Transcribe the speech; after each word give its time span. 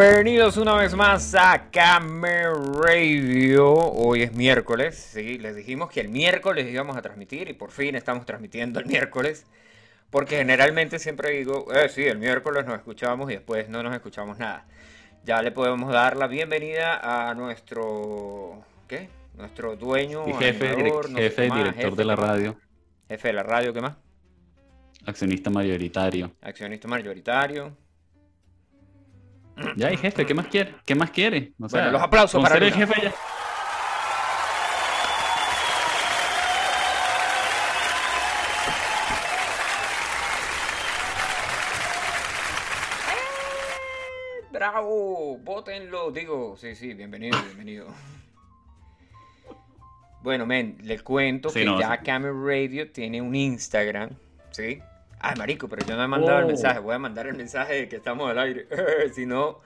Bienvenidos 0.00 0.56
una 0.56 0.76
vez 0.76 0.94
más 0.94 1.34
a 1.34 1.68
Came 1.70 2.44
Radio. 2.80 3.70
Hoy 3.74 4.22
es 4.22 4.32
miércoles, 4.32 4.96
sí, 4.96 5.36
les 5.36 5.54
dijimos 5.54 5.90
que 5.90 6.00
el 6.00 6.08
miércoles 6.08 6.66
íbamos 6.72 6.96
a 6.96 7.02
transmitir 7.02 7.50
y 7.50 7.52
por 7.52 7.70
fin 7.70 7.94
estamos 7.94 8.24
transmitiendo 8.24 8.80
el 8.80 8.86
miércoles. 8.86 9.44
Porque 10.08 10.38
generalmente 10.38 10.98
siempre 10.98 11.32
digo, 11.32 11.66
eh, 11.74 11.90
sí, 11.90 12.02
el 12.04 12.16
miércoles 12.18 12.64
nos 12.64 12.76
escuchamos 12.76 13.30
y 13.30 13.34
después 13.34 13.68
no 13.68 13.82
nos 13.82 13.94
escuchamos 13.94 14.38
nada. 14.38 14.64
Ya 15.24 15.42
le 15.42 15.52
podemos 15.52 15.92
dar 15.92 16.16
la 16.16 16.28
bienvenida 16.28 17.28
a 17.28 17.34
nuestro, 17.34 18.64
¿qué? 18.88 19.10
Nuestro 19.36 19.76
dueño, 19.76 20.26
Y 20.26 20.32
jefe, 20.32 20.68
animador, 20.70 21.08
direc- 21.08 21.10
no 21.10 21.16
sé 21.18 21.22
jefe 21.24 21.42
qué 21.42 21.48
más, 21.50 21.58
director 21.58 21.84
jefe, 21.90 21.96
de 21.96 22.04
la 22.06 22.16
radio, 22.16 22.56
Jefe 23.06 23.28
de 23.28 23.34
la 23.34 23.42
radio, 23.42 23.74
¿qué 23.74 23.80
más? 23.82 23.96
accionista 25.04 25.50
mayoritario. 25.50 26.32
Accionista 26.40 26.88
mayoritario. 26.88 27.76
Ya, 29.76 29.92
y 29.92 29.96
jefe, 29.96 30.26
¿qué 30.26 30.34
más 30.34 30.46
quiere? 30.46 30.74
¿Qué 30.84 30.94
más 30.94 31.10
quiere? 31.10 31.52
O 31.60 31.68
Bueno, 31.68 31.90
los 31.90 32.02
aplausos 32.02 32.42
para 32.42 32.54
ser 32.54 32.64
el 32.64 32.74
jefe 32.74 32.94
ya. 33.02 33.12
¡Bravo! 44.52 45.38
¡Vótenlo! 45.38 46.10
Digo, 46.10 46.56
sí, 46.56 46.74
sí, 46.74 46.94
bienvenido, 46.94 47.40
bienvenido. 47.42 47.86
Bueno, 50.22 50.44
men, 50.44 50.76
les 50.82 51.02
cuento 51.02 51.48
Sí, 51.50 51.60
que 51.60 51.64
no, 51.64 51.80
ya 51.80 51.96
sí. 51.96 52.04
Camel 52.04 52.32
Radio 52.44 52.90
tiene 52.90 53.22
un 53.22 53.34
Instagram, 53.34 54.10
¿sí? 54.50 54.80
Ay, 55.20 55.34
marico, 55.36 55.68
pero 55.68 55.86
yo 55.86 55.96
no 55.96 56.04
he 56.04 56.08
mandado 56.08 56.38
el 56.38 56.44
Oh. 56.44 56.48
mensaje. 56.48 56.78
Voy 56.80 56.94
a 56.94 56.98
mandar 56.98 57.26
el 57.26 57.36
mensaje 57.36 57.74
de 57.74 57.88
que 57.88 57.96
estamos 57.96 58.28
al 58.30 58.38
aire. 58.38 58.66
si 59.14 59.26
no, 59.26 59.60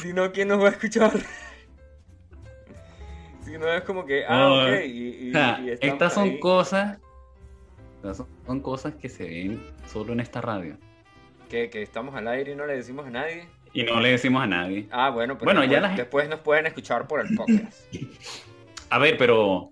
si 0.00 0.12
no, 0.12 0.30
¿quién 0.32 0.48
nos 0.48 0.62
va 0.62 0.68
a 0.68 0.70
escuchar? 0.70 1.12
si 3.44 3.58
no, 3.58 3.68
es 3.72 3.82
como 3.82 4.04
que, 4.04 4.24
ah, 4.26 4.48
ok. 4.52 4.84
Y, 4.86 5.26
y- 5.26 5.30
O 5.30 5.32
sea, 5.32 5.60
y 5.60 5.70
estamos 5.70 5.92
estas 5.94 6.14
son 6.14 6.24
ahí. 6.24 6.40
cosas. 6.40 6.98
son- 8.02 8.28
son 8.46 8.60
cosas 8.60 8.94
que 8.94 9.08
se 9.08 9.24
ven 9.24 9.62
solo 9.86 10.12
en 10.12 10.20
esta 10.20 10.40
radio. 10.40 10.76
que, 11.48 11.70
que 11.70 11.80
estamos 11.80 12.12
al 12.16 12.26
aire 12.26 12.52
y 12.52 12.56
no 12.56 12.66
le 12.66 12.74
decimos 12.76 13.06
a 13.06 13.10
nadie. 13.10 13.46
Y 13.72 13.84
no 13.84 14.00
le 14.00 14.10
decimos 14.10 14.42
a 14.42 14.48
nadie. 14.48 14.88
Ah, 14.90 15.10
bueno, 15.10 15.38
pero 15.38 15.44
Bueno, 15.52 15.64
ya 15.64 15.80
después 15.94 16.28
nos 16.28 16.40
pueden 16.40 16.66
escuchar 16.66 17.06
por 17.06 17.24
el 17.24 17.36
podcast. 17.36 17.84
A 18.90 18.98
ver, 18.98 19.16
pero 19.16 19.70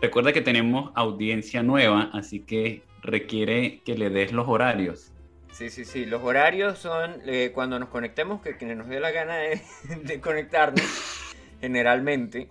recuerda 0.00 0.32
que 0.32 0.40
tenemos 0.40 0.90
audiencia 0.94 1.62
nueva, 1.62 2.08
así 2.14 2.40
que 2.40 2.82
requiere 3.02 3.80
que 3.84 3.96
le 3.96 4.10
des 4.10 4.32
los 4.32 4.48
horarios. 4.48 5.12
Sí, 5.52 5.70
sí, 5.70 5.84
sí. 5.84 6.04
Los 6.06 6.22
horarios 6.22 6.78
son 6.78 7.20
eh, 7.26 7.50
cuando 7.54 7.78
nos 7.78 7.88
conectemos, 7.88 8.40
que, 8.42 8.56
que 8.56 8.74
nos 8.74 8.86
dé 8.88 9.00
la 9.00 9.10
gana 9.10 9.36
de, 9.36 9.60
de 10.04 10.20
conectarnos, 10.20 10.82
generalmente. 11.60 12.48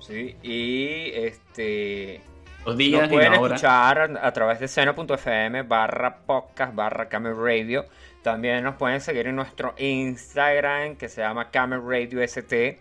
Sí, 0.00 0.36
y 0.42 1.10
este. 1.14 2.20
Los 2.66 2.76
días 2.76 3.02
Nos 3.02 3.10
y 3.10 3.14
pueden 3.14 3.32
la 3.32 3.40
hora. 3.40 3.54
escuchar 3.54 3.98
a, 4.18 4.26
a 4.26 4.32
través 4.32 4.58
de 4.60 4.66
seno.fm 4.68 5.62
barra 5.62 6.18
podcast 6.26 6.74
barra 6.74 7.08
Camel 7.08 7.36
Radio. 7.36 7.86
También 8.22 8.64
nos 8.64 8.74
pueden 8.74 9.00
seguir 9.00 9.28
en 9.28 9.36
nuestro 9.36 9.74
Instagram 9.78 10.96
que 10.96 11.08
se 11.08 11.20
llama 11.20 11.50
Camel 11.52 11.80
Radio 11.86 12.20
ST. 12.22 12.78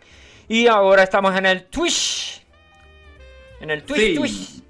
Y 0.48 0.66
ahora 0.68 1.04
estamos 1.04 1.36
en 1.38 1.46
el 1.46 1.66
Twitch. 1.66 2.44
En 3.62 3.70
el 3.70 3.84
Twitch, 3.84 4.00
Sí. 4.00 4.16
Twitch. 4.16 4.64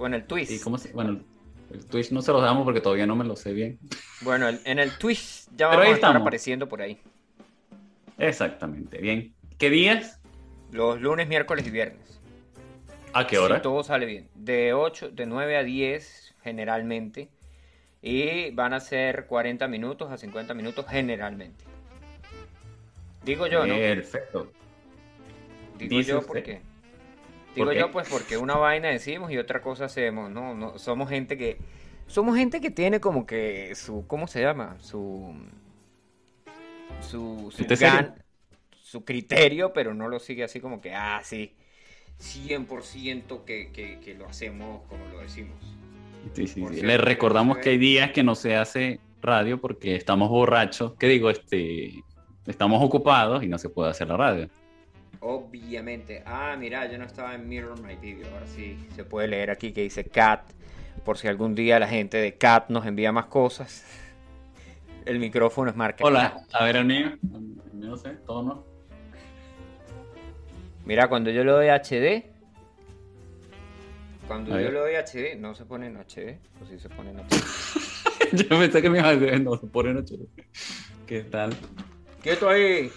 O 0.00 0.06
en 0.06 0.14
el 0.14 0.24
Twitch. 0.24 0.50
¿Y 0.50 0.58
cómo 0.60 0.78
se- 0.78 0.92
Bueno, 0.92 1.20
el 1.70 1.84
Twitch 1.86 2.10
no 2.10 2.22
se 2.22 2.32
los 2.32 2.40
damos 2.42 2.64
porque 2.64 2.80
todavía 2.80 3.06
no 3.06 3.14
me 3.16 3.24
lo 3.24 3.36
sé 3.36 3.52
bien. 3.52 3.78
Bueno, 4.22 4.48
el- 4.48 4.58
en 4.64 4.78
el 4.78 4.96
Twitch 4.96 5.46
ya 5.54 5.66
vamos 5.68 5.84
a 5.86 5.90
estar 5.90 6.16
apareciendo 6.16 6.68
por 6.68 6.80
ahí. 6.80 6.98
Exactamente, 8.18 8.98
bien. 8.98 9.34
¿Qué 9.58 9.68
días? 9.68 10.18
Los 10.72 11.00
lunes, 11.00 11.28
miércoles 11.28 11.66
y 11.66 11.70
viernes. 11.70 12.18
¿A 13.12 13.26
qué 13.26 13.38
hora? 13.38 13.56
Si 13.56 13.62
todo 13.62 13.82
sale 13.82 14.06
bien. 14.06 14.28
De 14.34 14.72
8, 14.72 15.10
de 15.10 15.26
9 15.26 15.56
a 15.58 15.62
10 15.64 16.34
generalmente. 16.42 17.28
Y 18.02 18.52
van 18.52 18.72
a 18.72 18.80
ser 18.80 19.26
40 19.26 19.68
minutos 19.68 20.10
a 20.10 20.16
50 20.16 20.54
minutos 20.54 20.86
generalmente. 20.88 21.62
Digo 23.22 23.46
yo, 23.46 23.66
¿no? 23.66 23.74
Perfecto. 23.74 24.50
Digo 25.76 25.98
dice 25.98 26.10
yo 26.12 26.18
usted. 26.20 26.60
Digo 27.54 27.72
yo 27.72 27.90
pues 27.90 28.08
porque 28.08 28.36
una 28.36 28.56
vaina 28.56 28.88
decimos 28.88 29.30
y 29.32 29.38
otra 29.38 29.60
cosa 29.60 29.86
hacemos, 29.86 30.30
¿no? 30.30 30.54
no 30.54 30.78
somos 30.78 31.08
gente 31.08 31.36
que 31.36 31.58
somos 32.06 32.36
gente 32.36 32.60
que 32.60 32.70
tiene 32.70 33.00
como 33.00 33.26
que 33.26 33.74
su 33.74 34.06
¿cómo 34.06 34.26
se 34.26 34.42
llama? 34.42 34.76
Su 34.80 35.34
su 37.00 37.50
su, 37.50 37.64
su 38.72 39.04
criterio, 39.04 39.72
pero 39.72 39.94
no 39.94 40.08
lo 40.08 40.18
sigue 40.18 40.44
así 40.44 40.60
como 40.60 40.80
que 40.80 40.94
ah, 40.94 41.20
sí. 41.24 41.54
100% 42.20 43.44
que, 43.44 43.72
que, 43.72 43.98
que 43.98 44.14
lo 44.14 44.26
hacemos 44.28 44.82
como 44.88 45.06
lo 45.06 45.20
decimos. 45.20 45.56
Sí, 46.34 46.46
sí, 46.46 46.64
sí. 46.68 46.82
Les 46.82 47.00
recordamos 47.00 47.58
que 47.58 47.70
hay 47.70 47.78
días 47.78 48.12
que 48.12 48.22
no 48.22 48.34
se 48.34 48.56
hace 48.56 49.00
radio 49.22 49.60
porque 49.60 49.96
estamos 49.96 50.28
borrachos. 50.28 50.94
¿Qué 50.98 51.06
digo? 51.08 51.30
Este, 51.30 51.92
estamos 52.46 52.82
ocupados 52.82 53.42
y 53.42 53.48
no 53.48 53.58
se 53.58 53.68
puede 53.68 53.90
hacer 53.90 54.08
la 54.08 54.16
radio. 54.16 54.50
Obviamente. 55.20 56.22
Ah, 56.24 56.56
mira, 56.58 56.90
yo 56.90 56.98
no 56.98 57.04
estaba 57.04 57.34
en 57.34 57.48
Mirror 57.48 57.80
My 57.82 57.96
Video. 57.96 58.26
Ahora 58.32 58.46
sí 58.46 58.78
se 58.94 59.04
puede 59.04 59.28
leer 59.28 59.50
aquí 59.50 59.72
que 59.72 59.82
dice 59.82 60.04
Cat. 60.04 60.42
Por 61.04 61.18
si 61.18 61.28
algún 61.28 61.54
día 61.54 61.78
la 61.78 61.88
gente 61.88 62.18
de 62.18 62.36
Cat 62.36 62.70
nos 62.70 62.86
envía 62.86 63.10
más 63.10 63.26
cosas. 63.26 63.84
El 65.04 65.18
micrófono 65.18 65.70
es 65.70 65.76
marca. 65.76 66.04
Hola, 66.04 66.40
a 66.52 66.64
ver 66.64 66.76
el 66.76 66.84
mío. 66.84 67.18
El 67.22 67.40
mío 67.40 67.90
no 67.90 67.96
sé, 67.96 68.10
todo 68.26 68.42
no. 68.42 68.64
Mira, 70.84 71.08
cuando 71.08 71.30
yo 71.30 71.42
le 71.44 71.50
doy 71.50 71.68
HD. 71.68 72.24
Cuando 74.26 74.60
yo 74.60 74.70
le 74.70 74.78
doy 74.78 74.94
HD, 74.94 75.36
no 75.38 75.54
se 75.54 75.64
pone 75.64 75.86
en 75.86 75.96
HD. 75.96 76.38
O 76.62 76.66
sí 76.66 76.78
se 76.78 76.88
pone 76.88 77.10
en 77.10 77.18
HD. 77.18 77.80
Yo 78.32 78.48
pensé 78.48 78.80
que 78.80 78.90
me 78.90 78.98
iba 78.98 79.08
a 79.08 79.16
decir, 79.16 79.40
no, 79.40 79.56
se 79.56 79.66
pone 79.66 79.92
noche. 79.92 80.16
¿Qué 81.06 81.22
tal? 81.22 81.52
Quieto 82.22 82.48
ahí. 82.48 82.90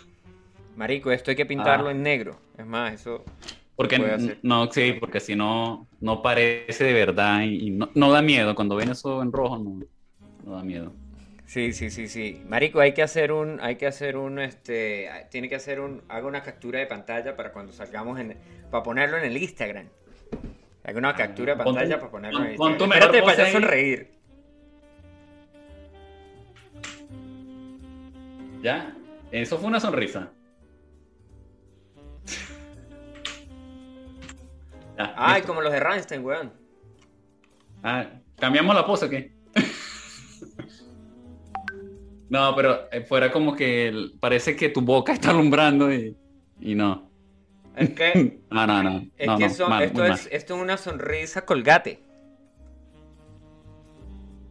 Marico, 0.75 1.11
esto 1.11 1.31
hay 1.31 1.37
que 1.37 1.45
pintarlo 1.45 1.87
Ah. 1.89 1.91
en 1.91 2.01
negro. 2.03 2.39
Es 2.57 2.65
más, 2.65 2.93
eso. 2.93 3.23
Porque 3.75 3.95
hacer. 3.95 4.37
no, 4.43 4.71
sí, 4.71 4.93
porque 4.99 5.19
si 5.19 5.35
no, 5.35 5.87
no 5.99 6.21
parece 6.21 6.83
de 6.83 6.93
verdad 6.93 7.41
y, 7.41 7.67
y 7.67 7.69
no, 7.71 7.89
no 7.95 8.11
da 8.11 8.21
miedo. 8.21 8.53
Cuando 8.55 8.75
ven 8.75 8.89
eso 8.89 9.21
en 9.21 9.31
rojo, 9.31 9.57
no, 9.57 9.79
no 10.45 10.55
da 10.55 10.63
miedo. 10.63 10.93
Sí, 11.45 11.73
sí, 11.73 11.89
sí, 11.89 12.07
sí. 12.07 12.41
Marico, 12.47 12.79
hay 12.79 12.93
que 12.93 13.03
hacer 13.03 13.31
un, 13.31 13.59
hay 13.61 13.75
que 13.75 13.85
hacer 13.87 14.15
un, 14.17 14.39
este, 14.39 15.09
tiene 15.29 15.49
que 15.49 15.55
hacer 15.55 15.79
un, 15.79 16.01
haga 16.07 16.25
una 16.27 16.41
captura 16.41 16.79
de 16.79 16.85
pantalla 16.87 17.35
para 17.35 17.51
cuando 17.51 17.71
salgamos 17.73 18.19
en, 18.19 18.37
para 18.71 18.83
ponerlo 18.83 19.17
en 19.17 19.25
el 19.25 19.37
Instagram. 19.37 19.87
Haga 20.83 20.97
una 20.97 21.15
captura 21.15 21.53
de 21.55 21.59
tu- 21.59 21.65
pantalla 21.65 21.99
para 21.99 22.11
ponerlo 22.11 22.39
en 22.43 22.51
el 22.51 22.55
pon 22.55 22.77
tu 22.77 22.83
Instagram. 22.85 23.11
mejor 23.11 23.15
Espérate 23.15 23.41
para 23.43 23.51
sonreír. 23.51 24.11
¿Ya? 28.61 28.95
Eso 29.31 29.57
fue 29.57 29.67
una 29.67 29.79
sonrisa. 29.79 30.31
Ya, 34.97 35.13
Ay, 35.17 35.35
listo. 35.35 35.47
como 35.47 35.61
los 35.61 35.71
de 35.71 35.79
Rammstein, 35.79 36.23
weón. 36.23 36.53
Ah, 37.83 38.07
¿Cambiamos 38.37 38.75
la 38.75 38.85
pose 38.85 39.05
o 39.05 39.09
qué? 39.09 39.33
no, 42.29 42.55
pero 42.55 42.91
eh, 42.91 43.01
fuera 43.01 43.31
como 43.31 43.55
que 43.55 43.87
el- 43.87 44.13
parece 44.19 44.55
que 44.55 44.69
tu 44.69 44.81
boca 44.81 45.13
está 45.13 45.29
alumbrando 45.31 45.93
y, 45.93 46.15
y 46.59 46.75
no. 46.75 47.09
Es 47.75 47.89
que, 47.91 48.39
No, 48.51 48.67
no, 48.67 48.83
no. 48.83 49.05
es 49.17 49.27
no, 49.27 49.37
que 49.37 49.47
no, 49.47 49.53
son- 49.53 49.69
mal, 49.69 49.83
esto, 49.83 50.05
es, 50.05 50.27
esto 50.31 50.55
es 50.55 50.61
una 50.61 50.77
sonrisa 50.77 51.45
colgate. 51.45 52.03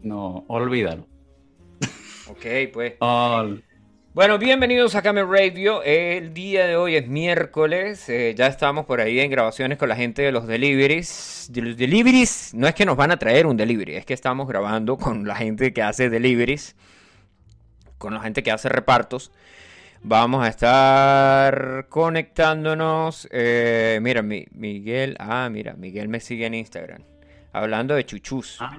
No, 0.02 0.44
olvídalo. 0.48 1.06
Ok, 2.28 2.44
pues. 2.72 2.94
Bueno, 4.14 4.38
bienvenidos 4.38 4.94
a 4.94 5.00
Camel 5.03 5.26
Radio. 5.26 5.82
El 5.82 6.35
día 6.35 6.67
de 6.67 6.76
hoy 6.76 6.97
es 6.97 7.09
miércoles. 7.09 8.09
eh, 8.11 8.35
ya 8.37 8.47
estamos 8.47 8.85
por 8.85 9.00
ahí 9.00 9.20
en 9.20 9.31
grabaciones 9.31 9.79
con 9.79 9.88
la 9.88 9.97
gente 9.97 10.20
de 10.23 10.32
los 10.32 10.47
deliveries. 10.47 11.49
De 11.50 11.62
los 11.62 11.76
deliveries, 11.79 12.53
no 12.55 12.67
es 12.69 12.75
que 12.75 12.85
nos 12.85 12.97
van 12.97 13.11
a 13.11 13.17
traer 13.17 13.47
un 13.47 13.56
delivery, 13.56 13.97
es 13.97 14.05
que 14.05 14.12
estamos 14.12 14.47
grabando 14.49 14.99
con 14.99 15.26
la 15.26 15.35
gente 15.37 15.73
que 15.73 15.82
hace 15.82 16.11
deliveries, 16.11 16.76
con 17.97 18.12
la 18.12 18.20
gente 18.20 18.43
que 18.43 18.50
hace 18.53 18.69
repartos. 18.69 19.32
Vamos 20.03 20.44
a 20.44 20.49
estar 20.49 21.87
conectándonos. 21.88 23.29
eh, 23.31 23.99
mira, 24.03 24.20
mi- 24.20 24.47
Miguel. 24.53 25.17
Ah, 25.20 25.49
mira, 25.50 25.73
Miguel 25.75 26.09
me 26.09 26.20
sigue 26.20 26.44
en 26.44 26.55
Instagram. 26.55 27.03
Hablando 27.55 27.94
de 27.94 28.05
chuchus. 28.05 28.59
Ah, 28.61 28.76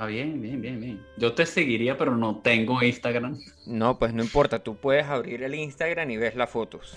ah, 0.00 0.06
bien, 0.06 0.40
bien, 0.40 0.60
bien, 0.60 0.80
bien. 0.80 1.00
Yo 1.16 1.32
te 1.34 1.46
seguiría, 1.46 1.96
pero 1.96 2.16
no 2.16 2.38
tengo 2.38 2.82
Instagram. 2.82 3.38
No, 3.66 3.98
pues 3.98 4.12
no 4.12 4.22
importa, 4.22 4.58
tú 4.62 4.74
puedes 4.76 5.04
abrir 5.06 5.42
el 5.42 5.54
Instagram 5.54 6.10
y 6.10 6.16
ves 6.16 6.34
las 6.34 6.50
fotos. 6.50 6.96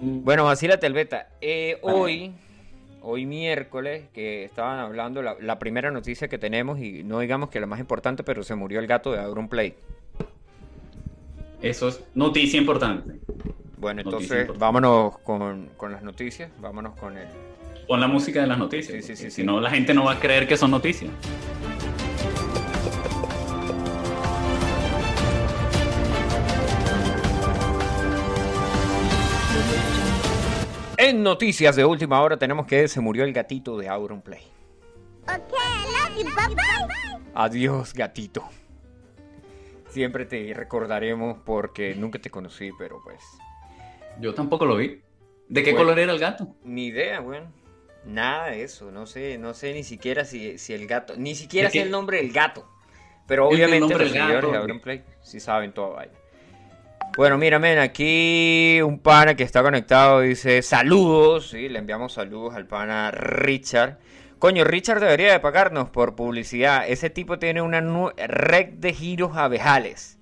Bueno, 0.00 0.44
vacílate 0.44 0.86
el 0.86 0.92
beta. 0.92 1.28
Eh, 1.40 1.78
hoy, 1.82 2.32
hoy 3.02 3.26
miércoles, 3.26 4.04
que 4.14 4.44
estaban 4.44 4.78
hablando, 4.78 5.22
la, 5.22 5.36
la 5.40 5.58
primera 5.58 5.90
noticia 5.90 6.28
que 6.28 6.38
tenemos, 6.38 6.78
y 6.78 7.02
no 7.02 7.18
digamos 7.20 7.50
que 7.50 7.60
la 7.60 7.66
más 7.66 7.80
importante, 7.80 8.22
pero 8.22 8.42
se 8.42 8.54
murió 8.54 8.78
el 8.80 8.86
gato 8.86 9.12
de 9.12 9.18
Auronplay. 9.18 9.74
Eso 11.60 11.88
es 11.88 12.02
noticia 12.14 12.58
importante. 12.58 13.20
Bueno, 13.76 14.00
entonces 14.02 14.30
importante. 14.30 14.58
vámonos 14.58 15.18
con, 15.18 15.70
con 15.76 15.92
las 15.92 16.02
noticias, 16.02 16.50
vámonos 16.60 16.98
con 16.98 17.18
el... 17.18 17.28
Pon 17.90 18.00
la 18.00 18.06
música 18.06 18.40
de 18.40 18.46
las 18.46 18.56
noticias. 18.56 19.04
Sí, 19.04 19.16
sí, 19.16 19.24
sí. 19.24 19.30
Si 19.32 19.42
no, 19.42 19.60
la 19.60 19.68
gente 19.68 19.92
no 19.92 20.04
va 20.04 20.12
a 20.12 20.20
creer 20.20 20.46
que 20.46 20.56
son 20.56 20.70
noticias. 20.70 21.10
En 30.98 31.24
noticias 31.24 31.74
de 31.74 31.84
última 31.84 32.22
hora 32.22 32.36
tenemos 32.36 32.64
que 32.64 32.86
se 32.86 33.00
murió 33.00 33.24
el 33.24 33.32
gatito 33.32 33.76
de 33.76 33.88
Auronplay. 33.88 34.42
Okay, 35.24 35.36
I 35.36 35.90
love 35.90 36.16
you. 36.16 36.24
Bye 36.26 36.54
bye. 36.54 37.32
Adiós, 37.34 37.92
gatito. 37.92 38.44
Siempre 39.88 40.26
te 40.26 40.54
recordaremos 40.54 41.38
porque 41.44 41.96
nunca 41.96 42.20
te 42.20 42.30
conocí, 42.30 42.70
pero 42.78 43.00
pues... 43.02 43.20
Yo 44.20 44.32
tampoco 44.32 44.64
lo 44.64 44.76
vi. 44.76 45.00
¿De 45.48 45.64
qué 45.64 45.72
Bueno. 45.72 45.86
color 45.86 45.98
era 45.98 46.12
el 46.12 46.20
gato? 46.20 46.54
Ni 46.62 46.86
idea, 46.86 47.20
weón. 47.20 47.58
Nada 48.04 48.48
de 48.48 48.62
eso. 48.62 48.90
No 48.90 49.06
sé, 49.06 49.38
no 49.38 49.54
sé 49.54 49.72
ni 49.74 49.84
siquiera 49.84 50.24
si, 50.24 50.58
si 50.58 50.72
el 50.72 50.86
gato. 50.86 51.14
Ni 51.16 51.34
siquiera 51.34 51.68
Es 51.68 51.72
sé 51.72 51.82
el 51.82 51.90
nombre 51.90 52.18
del 52.18 52.32
gato. 52.32 52.68
Pero 53.26 53.48
obviamente 53.48 53.96
los 53.96 54.10
seguidores 54.10 54.50
de 54.84 55.04
sí 55.22 55.38
saben 55.40 55.72
todo 55.72 55.94
vaya. 55.94 56.12
Bueno, 57.16 57.38
mira, 57.38 57.58
men, 57.58 57.78
aquí 57.78 58.80
un 58.82 58.98
pana 58.98 59.34
que 59.34 59.42
está 59.42 59.62
conectado 59.62 60.20
dice 60.20 60.62
saludos, 60.62 61.50
sí, 61.50 61.68
le 61.68 61.80
enviamos 61.80 62.12
saludos 62.12 62.54
al 62.54 62.66
pana 62.66 63.10
Richard. 63.10 63.98
Coño, 64.38 64.64
Richard 64.64 65.00
debería 65.00 65.32
de 65.32 65.40
pagarnos 65.40 65.90
por 65.90 66.14
publicidad. 66.14 66.88
Ese 66.88 67.10
tipo 67.10 67.38
tiene 67.38 67.62
una 67.62 67.80
red 68.16 68.68
de 68.74 68.94
giros 68.94 69.36
abejales. 69.36 70.19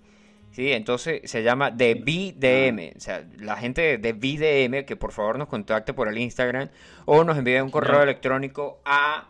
Sí, 0.52 0.72
entonces 0.72 1.20
se 1.30 1.42
llama 1.42 1.76
The 1.76 1.94
BDM. 1.94 2.96
O 2.96 3.00
sea, 3.00 3.24
la 3.38 3.56
gente 3.56 3.98
de 3.98 4.12
BDM 4.12 4.84
que 4.84 4.96
por 4.96 5.12
favor 5.12 5.38
nos 5.38 5.48
contacte 5.48 5.92
por 5.94 6.08
el 6.08 6.18
Instagram 6.18 6.68
o 7.04 7.22
nos 7.22 7.38
envíe 7.38 7.60
un 7.60 7.70
correo 7.70 8.02
electrónico 8.02 8.80
a 8.84 9.28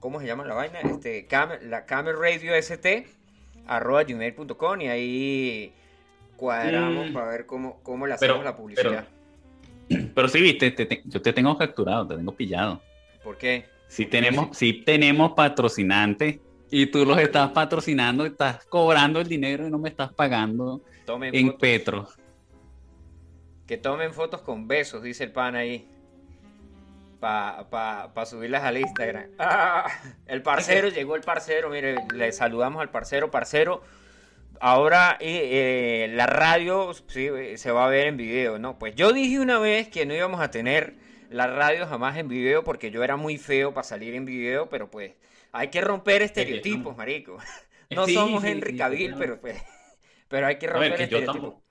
¿cómo 0.00 0.20
se 0.20 0.26
llama 0.26 0.44
la 0.44 0.54
vaina? 0.54 0.80
Este, 0.80 1.26
cam- 1.28 1.60
la 1.62 1.86
Camel 1.86 2.16
Radio 2.20 2.54
ST 2.54 3.06
arroba 3.66 4.04
gmail.com 4.04 4.80
y 4.82 4.88
ahí 4.88 5.72
cuadramos 6.36 7.10
Mm. 7.10 7.12
para 7.14 7.26
ver 7.28 7.46
cómo, 7.46 7.80
cómo 7.82 8.06
le 8.06 8.14
Pero- 8.18 8.34
hacemos 8.34 8.44
la 8.44 8.56
publicidad. 8.56 9.06
Pero 10.14 10.28
sí, 10.28 10.40
viste, 10.42 10.70
te- 10.72 10.86
te- 10.86 11.02
yo 11.06 11.22
te 11.22 11.32
tengo 11.32 11.56
capturado, 11.56 12.06
te 12.06 12.16
tengo 12.16 12.32
pillado. 12.32 12.82
¿Por 13.24 13.38
qué? 13.38 13.64
Sí 13.88 14.04
tenemos, 14.06 14.56
sí 14.56 14.82
tenemos 14.84 15.32
patrocinantes 15.32 16.38
y 16.70 16.86
tú 16.86 17.04
los 17.04 17.18
estás 17.18 17.50
patrocinando, 17.52 18.26
estás 18.26 18.64
cobrando 18.66 19.20
el 19.20 19.28
dinero 19.28 19.66
y 19.66 19.70
no 19.70 19.78
me 19.78 19.88
estás 19.88 20.12
pagando 20.12 20.82
Tomen 21.04 21.34
en 21.34 21.46
fotos, 21.46 21.60
Petro. 21.60 22.08
que 23.66 23.76
tomen 23.76 24.12
fotos 24.12 24.42
con 24.42 24.66
besos, 24.68 25.02
dice 25.02 25.24
el 25.24 25.32
pan 25.32 25.54
ahí. 25.56 25.88
Para 27.20 27.68
pa, 27.70 28.12
pa 28.12 28.26
subirlas 28.26 28.62
al 28.64 28.78
Instagram. 28.78 29.30
Ah, 29.38 29.86
el 30.26 30.42
parcero, 30.42 30.88
llegó 30.88 31.16
el 31.16 31.22
parcero, 31.22 31.70
mire, 31.70 31.96
le 32.12 32.32
saludamos 32.32 32.82
al 32.82 32.90
parcero, 32.90 33.30
parcero. 33.30 33.82
Ahora 34.60 35.16
eh, 35.20 36.04
eh, 36.04 36.08
la 36.14 36.26
radio 36.26 36.92
sí, 36.94 37.28
se 37.56 37.70
va 37.70 37.86
a 37.86 37.88
ver 37.88 38.06
en 38.06 38.16
video, 38.16 38.58
¿no? 38.58 38.78
Pues 38.78 38.94
yo 38.94 39.12
dije 39.12 39.40
una 39.40 39.58
vez 39.58 39.88
que 39.88 40.06
no 40.06 40.14
íbamos 40.14 40.40
a 40.40 40.50
tener 40.50 40.96
la 41.30 41.46
radio 41.46 41.86
jamás 41.86 42.16
en 42.16 42.28
video 42.28 42.64
porque 42.64 42.90
yo 42.90 43.02
era 43.04 43.16
muy 43.16 43.38
feo 43.38 43.74
para 43.74 43.84
salir 43.84 44.14
en 44.14 44.24
video, 44.24 44.68
pero 44.68 44.90
pues 44.90 45.12
hay 45.56 45.68
que 45.70 45.80
romper 45.80 46.22
estereotipos, 46.22 46.94
no. 46.94 46.96
marico. 46.96 47.38
No 47.90 48.06
Sí, 48.06 48.14
somos 48.14 48.42
sí, 48.42 48.48
Henry 48.50 48.74
Cavill, 48.74 49.14
pero 49.16 49.40
pues 49.40 49.62
pero 50.28 50.46
hay 50.48 50.58
que 50.58 50.66
A 50.68 50.72
romper 50.74 50.78
ver, 50.78 50.94
que 50.94 51.08
yo 51.08 51.24
estereotipos. 51.24 51.24
tampoco. 51.24 51.64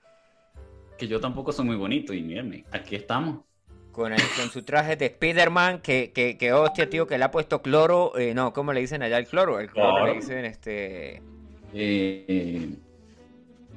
Que 0.97 1.07
yo 1.07 1.19
tampoco 1.21 1.51
soy 1.53 1.65
muy 1.65 1.75
bonito 1.77 2.13
y 2.13 2.21
mírenme, 2.21 2.65
aquí 2.71 2.95
estamos. 2.95 3.45
Con, 3.91 4.11
el- 4.13 4.31
con 4.33 4.49
su 4.51 4.63
traje 4.63 4.95
de 4.97 5.05
Spider-Man, 5.07 5.81
que, 5.81 6.11
que, 6.13 6.37
que 6.37 6.51
hostia, 6.53 6.89
tío, 6.89 7.07
que 7.07 7.17
le 7.17 7.23
ha 7.25 7.31
puesto 7.31 7.61
cloro. 7.61 8.15
eh, 8.17 8.33
no, 8.35 8.51
¿cómo 8.53 8.73
le 8.73 8.81
dicen 8.81 9.01
allá 9.01 9.17
el 9.17 9.27
cloro? 9.27 9.59
El 9.59 9.71
cloro 9.71 10.01
Cloro. 10.01 10.05
le 10.05 10.11
dicen 10.13 10.43
este. 10.45 11.23
Eh, 11.71 12.79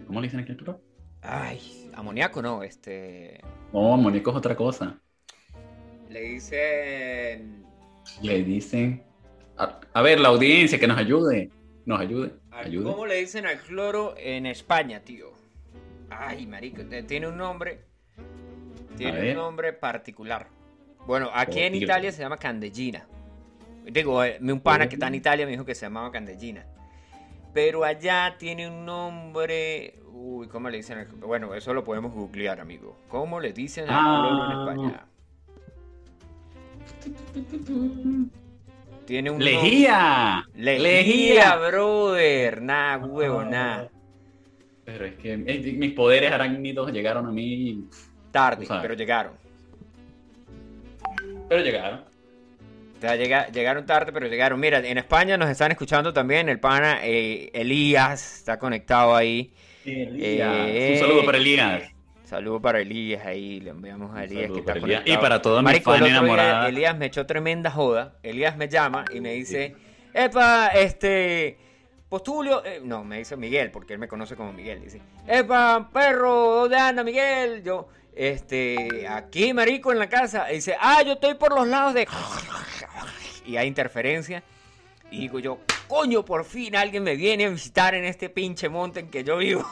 ¿Cómo 0.07 0.21
le 0.21 0.27
dicen 0.27 0.41
aquí 0.41 0.53
al 0.53 0.59
club? 0.59 0.83
Ay, 1.23 1.91
amoníaco 1.95 2.43
no, 2.43 2.63
este. 2.65 3.49
No, 3.73 3.97
Mónico 3.97 4.31
es 4.31 4.37
otra 4.37 4.55
cosa. 4.57 5.03
Le 6.09 6.21
dicen. 6.23 7.65
Le 8.21 8.45
dicen. 8.45 9.08
A, 9.59 9.81
a 9.93 10.03
ver, 10.03 10.21
la 10.21 10.29
audiencia 10.29 10.79
que 10.79 10.87
nos 10.87 10.97
ayude. 10.99 11.51
Nos 11.85 12.01
ayude. 12.01 12.33
ayude. 12.51 12.85
¿Cómo 12.93 13.07
le 13.07 13.17
dicen 13.17 13.47
al 13.47 13.59
cloro 13.61 14.15
en 14.17 14.47
España, 14.47 15.01
tío? 15.01 15.33
Ay, 16.11 16.47
marico, 16.47 16.83
tiene 17.07 17.27
un 17.29 17.37
nombre. 17.37 17.81
Tiene 18.97 19.31
un 19.31 19.37
nombre 19.37 19.73
particular. 19.73 20.49
Bueno, 21.07 21.31
aquí 21.33 21.59
Oh, 21.61 21.63
en 21.63 21.73
tío. 21.73 21.83
Italia 21.85 22.13
se 22.13 22.21
llama 22.23 22.37
candellina. 22.37 23.07
Digo, 23.85 24.23
eh, 24.23 24.39
un 24.41 24.61
pana 24.61 24.89
que 24.89 24.97
está 24.97 25.07
en 25.09 25.15
Italia 25.15 25.47
me 25.47 25.53
dijo 25.53 25.65
que 25.65 25.75
se 25.75 25.87
llamaba 25.87 26.11
candellina. 26.13 26.67
Pero 27.55 27.85
allá 27.85 28.37
tiene 28.39 28.69
un 28.69 28.85
nombre. 28.85 30.01
Uy, 30.13 30.49
¿cómo 30.49 30.69
le 30.69 30.77
dicen? 30.79 30.99
al- 30.99 31.07
Bueno, 31.07 31.55
eso 31.55 31.73
lo 31.73 31.85
podemos 31.85 32.13
googlear, 32.13 32.61
amigo. 32.61 32.99
¿Cómo 33.09 33.41
le 33.41 33.53
dicen 33.53 33.89
al 33.89 33.99
cloro 34.05 34.29
en 34.29 34.51
Ah. 34.51 34.61
España? 34.61 35.05
Tiene 39.09 39.31
un 39.31 39.43
¡Lejía! 39.43 40.45
Lejía, 40.55 41.57
brother. 41.57 42.61
Nah, 42.61 42.99
huevo, 42.99 43.43
nah. 43.43 43.85
Pero 44.85 45.07
es 45.07 45.15
que 45.15 45.33
eh, 45.33 45.73
mis 45.79 45.93
poderes 45.95 46.31
arácnidos 46.31 46.93
llegaron 46.93 47.25
a 47.27 47.33
mí. 47.33 47.85
Tarde, 48.31 48.67
pero 48.83 48.93
llegaron. 48.93 49.33
Pero 51.49 51.63
llegaron. 51.63 52.01
O 52.01 53.01
sea, 53.01 53.17
llega- 53.17 53.49
llegaron 53.49 53.87
tarde, 53.87 54.13
pero 54.13 54.27
llegaron. 54.27 54.61
Mira, 54.61 54.87
en 54.87 54.99
España 54.99 55.39
nos 55.39 55.49
están 55.49 55.71
escuchando 55.71 56.13
también. 56.13 56.51
El 56.51 56.61
pana 56.61 56.99
eh, 57.03 57.49
Elías 57.55 58.41
está 58.41 58.59
conectado 58.59 59.17
ahí. 59.17 59.55
Elías. 59.87 60.55
Eh, 60.69 60.91
Un 60.93 60.99
saludo 61.09 61.25
para 61.25 61.39
Elías. 61.39 61.83
Saludo 62.29 62.61
para 62.61 62.81
Elías 62.81 63.25
ahí. 63.25 63.59
Le 63.61 63.71
enviamos 63.71 64.15
a 64.15 64.25
Elías 64.25 64.51
que 64.51 64.59
está 64.59 64.73
Elías. 64.73 65.03
Y 65.07 65.17
para 65.17 65.41
toda 65.41 65.63
mi 65.63 65.65
Marico, 65.65 65.95
el 65.95 66.01
fan 66.01 66.03
otro 66.03 66.07
día 66.07 66.19
enamorada. 66.19 66.69
Elías 66.69 66.99
me 66.99 67.07
echó 67.07 67.25
tremenda 67.25 67.71
joda. 67.71 68.19
Elías 68.23 68.55
me 68.59 68.69
llama 68.69 69.07
y 69.15 69.21
me 69.21 69.33
dice: 69.33 69.75
Epa, 70.13 70.69
este. 70.69 71.57
Postulio. 72.07 72.63
eh, 72.67 72.81
no, 72.85 73.03
me 73.03 73.19
dice 73.19 73.35
Miguel, 73.37 73.71
porque 73.71 73.95
él 73.95 73.99
me 73.99 74.09
conoce 74.09 74.37
como 74.37 74.53
Miguel. 74.53 74.83
Dice: 74.83 75.01
Epa, 75.27 75.89
perro, 75.91 76.57
¿dónde 76.61 76.77
anda 76.77 77.03
Miguel? 77.03 77.63
Yo. 77.63 77.89
Este, 78.15 79.07
aquí, 79.09 79.55
marico, 79.55 79.91
en 79.91 79.99
la 79.99 80.09
casa. 80.09 80.53
Y 80.53 80.57
dice, 80.57 80.77
ah, 80.79 81.03
yo 81.03 81.13
estoy 81.13 81.35
por 81.35 81.55
los 81.55 81.67
lados 81.67 81.95
de... 81.95 82.07
Y 83.47 83.57
hay 83.57 83.69
interferencia. 83.69 84.43
Y 85.11 85.21
digo 85.21 85.39
yo, 85.39 85.61
coño, 85.87 86.25
por 86.25 86.45
fin 86.45 86.75
alguien 86.77 87.05
me 87.05 87.15
viene 87.15 87.47
a 87.47 87.49
visitar 87.49 87.95
en 87.95 88.05
este 88.05 88.29
pinche 88.29 88.69
monte 88.69 89.01
en 89.01 89.09
que 89.09 89.25
yo 89.25 89.39
vivo. 89.39 89.65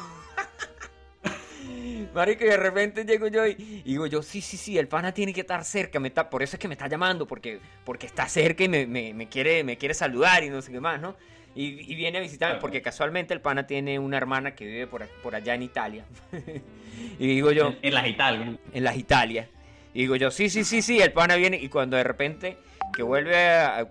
Marico, 2.14 2.44
y 2.44 2.48
de 2.48 2.56
repente 2.56 3.04
llego 3.04 3.28
yo 3.28 3.46
y, 3.46 3.52
y 3.84 3.90
digo 3.92 4.06
yo, 4.06 4.22
sí, 4.22 4.40
sí, 4.40 4.56
sí, 4.56 4.78
el 4.78 4.88
pana 4.88 5.12
tiene 5.12 5.32
que 5.34 5.40
estar 5.42 5.64
cerca, 5.64 6.00
me 6.00 6.08
está, 6.08 6.30
por 6.30 6.42
eso 6.42 6.56
es 6.56 6.60
que 6.60 6.68
me 6.68 6.74
está 6.74 6.88
llamando, 6.88 7.26
porque, 7.26 7.60
porque 7.84 8.06
está 8.06 8.28
cerca 8.28 8.64
y 8.64 8.68
me, 8.68 8.86
me- 8.86 9.12
me 9.14 9.28
quiere, 9.28 9.62
me 9.64 9.76
quiere 9.76 9.94
saludar 9.94 10.42
y 10.44 10.50
no 10.50 10.62
sé 10.62 10.72
qué 10.72 10.80
más, 10.80 11.00
¿no? 11.00 11.16
Y, 11.54 11.90
y 11.90 11.94
viene 11.94 12.18
a 12.18 12.20
visitarme, 12.20 12.60
porque 12.60 12.82
casualmente 12.82 13.32
el 13.32 13.40
pana 13.40 13.66
tiene 13.66 13.98
una 13.98 14.16
hermana 14.18 14.54
que 14.54 14.66
vive 14.66 14.86
por, 14.86 15.06
por 15.22 15.34
allá 15.34 15.54
en 15.54 15.62
Italia. 15.62 16.04
y 17.18 17.26
digo 17.26 17.50
yo, 17.52 17.68
En, 17.68 17.78
en 17.82 17.94
las 17.94 18.06
Italias. 18.06 18.48
en 18.72 18.84
las 18.84 18.96
Italias. 18.96 19.48
Y 19.94 20.00
digo 20.00 20.16
yo, 20.16 20.30
sí, 20.30 20.50
sí, 20.50 20.64
sí, 20.64 20.82
sí, 20.82 21.00
el 21.00 21.12
pana 21.12 21.36
viene 21.36 21.56
y 21.56 21.68
cuando 21.70 21.96
de 21.96 22.04
repente 22.04 22.58
que 22.94 23.02
vuelve 23.02 23.36
a, 23.36 23.86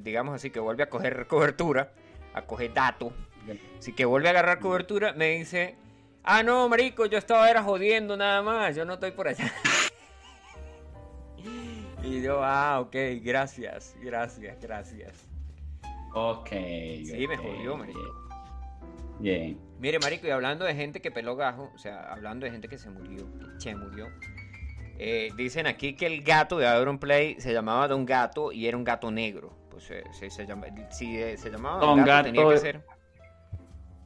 digamos 0.00 0.34
así, 0.34 0.50
que 0.50 0.60
vuelve 0.60 0.84
a 0.84 0.88
coger 0.88 1.26
cobertura, 1.26 1.90
a 2.34 2.42
coger 2.42 2.72
datos, 2.72 3.12
así 3.78 3.92
que 3.92 4.04
vuelve 4.04 4.28
a 4.28 4.30
agarrar 4.30 4.60
cobertura, 4.60 5.12
me 5.12 5.30
dice, 5.38 5.74
ah, 6.28 6.42
no, 6.42 6.68
marico, 6.68 7.06
yo 7.06 7.18
estaba 7.18 7.48
era 7.50 7.62
jodiendo 7.62 8.16
nada 8.16 8.42
más, 8.42 8.74
yo 8.76 8.84
no 8.84 8.94
estoy 8.94 9.10
por 9.12 9.28
allá. 9.28 9.52
y 12.02 12.22
yo, 12.22 12.42
ah, 12.42 12.80
ok, 12.80 12.94
gracias, 13.22 13.94
gracias, 14.00 14.58
gracias. 14.60 15.28
Ok. 16.14 16.48
Sí, 16.50 17.26
me 17.28 17.36
ok, 17.36 17.42
jodió, 17.42 17.76
marico. 17.76 18.00
Bien. 19.20 19.58
Mire, 19.78 19.98
marico, 19.98 20.26
y 20.26 20.30
hablando 20.30 20.64
de 20.64 20.74
gente 20.74 21.00
que 21.00 21.10
peló 21.10 21.36
gajo, 21.36 21.70
o 21.74 21.78
sea, 21.78 22.10
hablando 22.12 22.44
de 22.46 22.52
gente 22.52 22.68
que 22.68 22.78
se 22.78 22.90
murió, 22.90 23.26
que 23.38 23.58
che 23.58 23.74
murió. 23.74 24.06
eh, 24.98 25.30
dicen 25.36 25.66
aquí 25.66 25.94
que 25.94 26.06
el 26.06 26.22
gato 26.22 26.58
de 26.58 26.80
Iron 26.80 26.98
Play 26.98 27.40
se 27.40 27.52
llamaba 27.52 27.86
Don 27.88 28.04
Gato 28.04 28.52
y 28.52 28.66
era 28.66 28.76
un 28.76 28.84
gato 28.84 29.10
negro. 29.10 29.56
Pues 29.70 29.90
eh, 29.90 30.02
se, 30.12 30.30
se 30.30 30.46
llama- 30.46 30.66
si 30.90 31.18
eh, 31.20 31.36
se 31.36 31.50
llamaba 31.50 31.80
Don, 31.80 31.98
Don 31.98 32.06
Gato, 32.06 32.24
tenía 32.24 32.42
Gato- 32.42 32.52
que 32.54 32.58
ser 32.58 32.84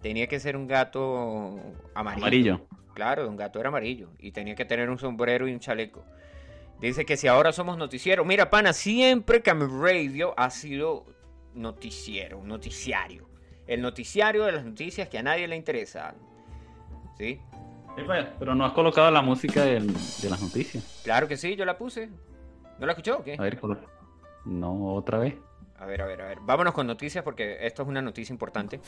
tenía 0.02 0.26
que 0.26 0.38
ser 0.40 0.56
un 0.56 0.66
gato 0.66 1.58
amarillo. 1.94 2.22
Amarillo. 2.26 2.60
Claro, 2.94 3.24
Don 3.24 3.36
Gato 3.36 3.58
era 3.58 3.70
amarillo 3.70 4.10
y 4.18 4.32
tenía 4.32 4.54
que 4.54 4.66
tener 4.66 4.90
un 4.90 4.98
sombrero 4.98 5.48
y 5.48 5.54
un 5.54 5.60
chaleco. 5.60 6.04
Dice 6.78 7.06
que 7.06 7.16
si 7.16 7.26
ahora 7.26 7.52
somos 7.52 7.78
noticiero, 7.78 8.22
mira, 8.24 8.50
pana, 8.50 8.74
siempre 8.74 9.40
Camel 9.40 9.70
Radio 9.80 10.34
ha 10.36 10.50
sido 10.50 11.06
noticiero, 11.54 12.38
un 12.38 12.48
noticiario. 12.48 13.28
El 13.66 13.80
noticiario 13.80 14.44
de 14.44 14.52
las 14.52 14.64
noticias 14.64 15.08
que 15.08 15.16
a 15.18 15.22
nadie 15.22 15.48
le 15.48 15.56
interesa. 15.56 16.14
¿Sí? 17.16 17.40
Epa, 17.96 18.34
Pero 18.38 18.54
no 18.54 18.66
has 18.66 18.72
colocado 18.72 19.10
la 19.10 19.22
música 19.22 19.64
del- 19.64 19.86
de 19.94 20.28
las 20.30 20.42
noticias. 20.42 21.00
Claro 21.04 21.28
que 21.28 21.36
sí, 21.36 21.56
yo 21.56 21.64
la 21.64 21.78
puse. 21.78 22.10
¿No 22.78 22.84
la 22.86 22.92
escuchó 22.92 23.18
o 23.18 23.22
qué? 23.22 23.36
A 23.38 23.42
ver, 23.42 23.58
no 24.44 24.94
otra 24.94 25.18
vez. 25.18 25.34
A 25.78 25.86
ver, 25.86 26.02
a 26.02 26.06
ver, 26.06 26.20
a 26.20 26.26
ver. 26.26 26.38
Vámonos 26.42 26.74
con 26.74 26.86
noticias 26.86 27.22
porque 27.24 27.58
esto 27.66 27.82
es 27.82 27.88
una 27.88 28.02
noticia 28.02 28.32
importante. 28.32 28.80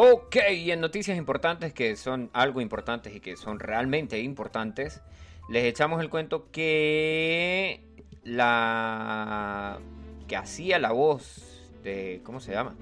Ok, 0.00 0.36
y 0.54 0.70
en 0.70 0.80
noticias 0.80 1.18
importantes 1.18 1.72
que 1.72 1.96
son 1.96 2.30
algo 2.32 2.60
importantes 2.60 3.16
y 3.16 3.18
que 3.20 3.36
son 3.36 3.58
realmente 3.58 4.20
importantes, 4.20 5.02
les 5.48 5.64
echamos 5.64 6.00
el 6.00 6.08
cuento 6.08 6.52
que 6.52 7.80
la 8.22 9.80
que 10.28 10.36
hacía 10.36 10.78
la 10.78 10.92
voz 10.92 11.68
de 11.82 12.20
¿cómo 12.22 12.38
se 12.38 12.52
llama? 12.52 12.76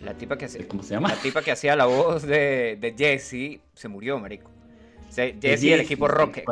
La 0.00 0.14
tipa 0.14 0.38
que 0.38 0.46
hacía 0.46 0.66
¿Cómo 0.66 0.82
se 0.82 0.94
llama? 0.94 1.10
la 1.10 1.16
tipa 1.16 1.42
que 1.42 1.50
hacía 1.52 1.76
la 1.76 1.84
voz 1.84 2.22
de, 2.22 2.78
de 2.80 2.94
Jesse 2.96 3.60
se 3.74 3.88
murió, 3.88 4.18
marico. 4.18 4.50
Se- 5.10 5.36
Jesse 5.38 5.60
del 5.62 5.80
equipo 5.80 6.08
Rocket. 6.08 6.44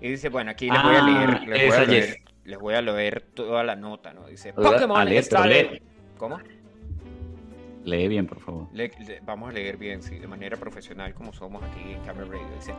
Y 0.00 0.08
dice, 0.10 0.28
bueno, 0.28 0.52
aquí 0.52 0.70
les 0.70 0.80
voy 0.84 0.94
a 0.94 1.02
leer, 1.02 1.30
Ah, 1.30 1.40
les 1.40 1.48
voy 1.48 1.58
a 1.60 1.64
esa 1.64 1.84
leer, 1.84 2.18
les 2.44 2.58
voy 2.60 2.74
a 2.74 2.82
leer 2.82 3.22
toda 3.34 3.64
la 3.64 3.74
nota, 3.74 4.12
¿no? 4.12 4.28
Dice, 4.28 4.52
Pokémon 4.52 5.08
está 5.08 5.42
de-. 5.48 5.82
¿Cómo? 6.16 6.38
Lee 7.88 8.08
bien, 8.08 8.26
por 8.26 8.40
favor. 8.40 8.68
Vamos 9.22 9.50
a 9.50 9.52
leer 9.52 9.76
bien, 9.76 10.02
sí, 10.02 10.18
de 10.18 10.26
manera 10.26 10.56
profesional 10.56 11.14
como 11.14 11.32
somos 11.32 11.62
aquí 11.62 11.92
en 11.92 12.00
Camera 12.02 12.26
Radio. 12.26 12.76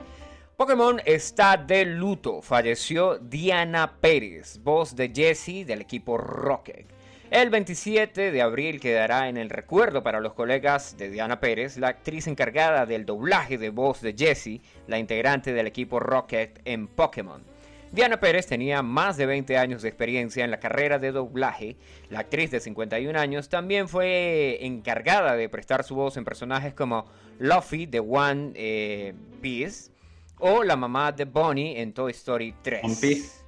Pokémon 0.55 1.01
está 1.05 1.57
de 1.57 1.85
luto. 1.85 2.41
Falleció 2.41 3.17
Diana 3.17 3.97
Pérez, 3.99 4.59
voz 4.61 4.95
de 4.95 5.09
Jessie 5.09 5.65
del 5.65 5.81
equipo 5.81 6.17
Rocket. 6.17 6.85
El 7.31 7.49
27 7.49 8.31
de 8.31 8.41
abril 8.41 8.79
quedará 8.79 9.29
en 9.29 9.37
el 9.37 9.49
recuerdo 9.49 10.03
para 10.03 10.19
los 10.19 10.33
colegas 10.33 10.97
de 10.97 11.09
Diana 11.09 11.39
Pérez, 11.39 11.77
la 11.77 11.89
actriz 11.89 12.27
encargada 12.27 12.85
del 12.85 13.05
doblaje 13.05 13.57
de 13.57 13.69
voz 13.69 14.01
de 14.01 14.15
Jessie, 14.17 14.61
la 14.87 14.97
integrante 14.97 15.53
del 15.53 15.67
equipo 15.67 15.99
Rocket 15.99 16.59
en 16.65 16.87
Pokémon. 16.87 17.43
Diana 17.91 18.19
Pérez 18.19 18.45
tenía 18.45 18.81
más 18.83 19.17
de 19.17 19.25
20 19.25 19.57
años 19.57 19.81
de 19.81 19.89
experiencia 19.89 20.43
en 20.45 20.51
la 20.51 20.59
carrera 20.59 20.99
de 20.99 21.11
doblaje. 21.11 21.75
La 22.09 22.19
actriz 22.19 22.51
de 22.51 22.59
51 22.59 23.17
años 23.19 23.49
también 23.49 23.87
fue 23.87 24.59
encargada 24.65 25.35
de 25.35 25.49
prestar 25.49 25.83
su 25.83 25.95
voz 25.95 26.15
en 26.17 26.23
personajes 26.23 26.73
como 26.73 27.05
Luffy 27.39 27.87
de 27.87 27.99
One 27.99 28.51
eh, 28.55 29.13
Piece 29.41 29.91
o 30.37 30.63
la 30.63 30.75
mamá 30.75 31.11
de 31.11 31.25
Bonnie 31.25 31.81
en 31.81 31.93
Toy 31.93 32.11
Story 32.11 32.53
3. 32.61 32.83
One 32.83 32.95
Piece. 33.01 33.39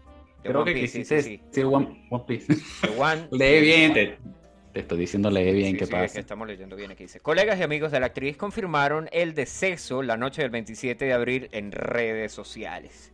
Creo 0.43 0.61
One 0.63 0.73
que 0.73 0.79
Piece, 0.79 0.87
sí, 0.91 0.97
quisiste 0.99 1.21
sí, 1.21 1.29
sí. 1.37 1.43
decir 1.47 1.65
One, 1.67 2.07
One 2.09 2.23
Piece. 2.27 2.53
One- 2.97 3.27
lee 3.31 3.61
bien, 3.61 3.93
te, 3.93 4.17
te 4.73 4.79
estoy 4.79 4.97
diciendo 4.97 5.29
lee 5.29 5.53
bien, 5.53 5.71
Sí, 5.73 5.77
¿qué 5.77 5.83
es 5.83 5.89
que 5.91 5.95
pasa? 5.95 6.19
estamos 6.19 6.47
leyendo 6.47 6.75
bien 6.75 6.89
aquí. 6.89 7.03
Dice, 7.03 7.19
colegas 7.19 7.59
y 7.59 7.63
amigos 7.63 7.91
de 7.91 7.99
la 7.99 8.07
actriz 8.07 8.37
confirmaron 8.37 9.07
el 9.11 9.35
deceso 9.35 10.01
la 10.01 10.17
noche 10.17 10.41
del 10.41 10.49
27 10.49 11.05
de 11.05 11.13
abril 11.13 11.47
en 11.51 11.71
redes 11.71 12.31
sociales. 12.31 13.10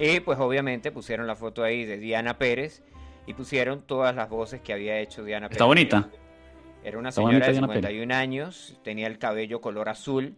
Y 0.00 0.20
pues 0.20 0.38
obviamente 0.38 0.90
pusieron 0.92 1.26
la 1.26 1.36
foto 1.36 1.62
ahí 1.62 1.84
de 1.84 1.98
Diana 1.98 2.38
Pérez 2.38 2.82
y 3.26 3.34
pusieron 3.34 3.82
todas 3.82 4.16
las 4.16 4.28
voces 4.30 4.60
que 4.62 4.72
había 4.72 4.98
hecho 4.98 5.22
Diana 5.24 5.48
Pérez. 5.48 5.56
Está 5.58 5.64
bonita. 5.66 6.08
Era 6.82 6.98
una 6.98 7.10
Está 7.10 7.20
señora 7.20 7.46
de 7.46 7.52
Diana 7.52 7.66
Pérez. 7.68 7.82
51 7.82 8.14
años, 8.14 8.80
tenía 8.82 9.06
el 9.06 9.18
cabello 9.18 9.60
color 9.60 9.88
azul. 9.90 10.34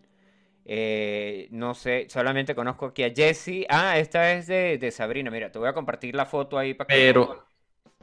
Eh, 0.65 1.49
no 1.51 1.75
sé, 1.75 2.07
solamente 2.09 2.55
conozco 2.55 2.87
aquí 2.87 3.05
a 3.05 3.11
Jessie. 3.15 3.67
Ah, 3.69 3.99
esta 3.99 4.33
es 4.33 4.47
de, 4.49 4.79
de 4.79 4.91
Sabrina. 4.91 5.31
Mira, 5.31 5.51
te 5.53 5.59
voy 5.59 5.69
a 5.69 5.73
compartir 5.73 6.15
la 6.15 6.27
foto 6.27 6.59
ahí 6.59 6.75
para 6.75 6.89
que... 6.89 6.95
Pero, 6.95 7.45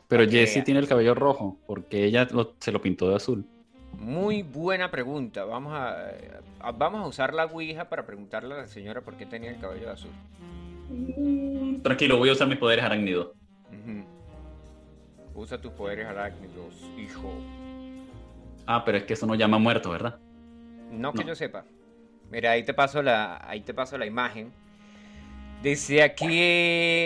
pero 0.07 0.29
Jessie 0.29 0.61
tiene 0.63 0.79
el 0.79 0.87
cabello 0.87 1.15
rojo, 1.15 1.57
porque 1.67 2.05
ella 2.05 2.27
lo- 2.31 2.55
se 2.59 2.71
lo 2.71 2.81
pintó 2.81 3.09
de 3.09 3.15
azul. 3.17 3.45
Muy 3.93 4.43
buena 4.43 4.91
pregunta. 4.91 5.45
Vamos 5.45 5.73
a, 5.73 6.11
a- 6.59 6.71
vamos 6.71 7.03
a 7.03 7.07
usar 7.07 7.33
la 7.33 7.45
Ouija 7.45 7.89
para 7.89 8.05
preguntarle 8.05 8.53
a 8.55 8.57
la 8.59 8.67
señora 8.67 9.01
por 9.01 9.15
qué 9.17 9.25
tenía 9.25 9.51
el 9.51 9.59
cabello 9.59 9.91
azul. 9.91 10.11
Tranquilo, 11.83 12.17
voy 12.17 12.29
a 12.29 12.31
usar 12.33 12.47
mis 12.47 12.57
poderes 12.57 12.83
arácnidos. 12.85 13.29
Usa 15.35 15.59
tus 15.61 15.71
poderes 15.71 16.05
arácnidos, 16.05 16.73
hijo. 16.97 17.31
Ah, 18.65 18.83
pero 18.83 18.97
es 18.97 19.03
que 19.05 19.13
eso 19.13 19.25
no 19.25 19.35
llama 19.35 19.57
muerto, 19.57 19.89
¿verdad? 19.91 20.19
No 20.91 21.13
que 21.13 21.21
No. 21.23 21.29
yo 21.29 21.35
sepa. 21.35 21.63
Mira, 22.31 22.51
ahí 22.51 22.63
te 22.63 22.73
paso 22.73 23.01
la, 23.01 23.39
ahí 23.47 23.61
te 23.61 23.73
paso 23.73 23.97
la 23.97 24.05
imagen. 24.05 24.51
Dice 25.63 26.03
aquí 26.03 26.27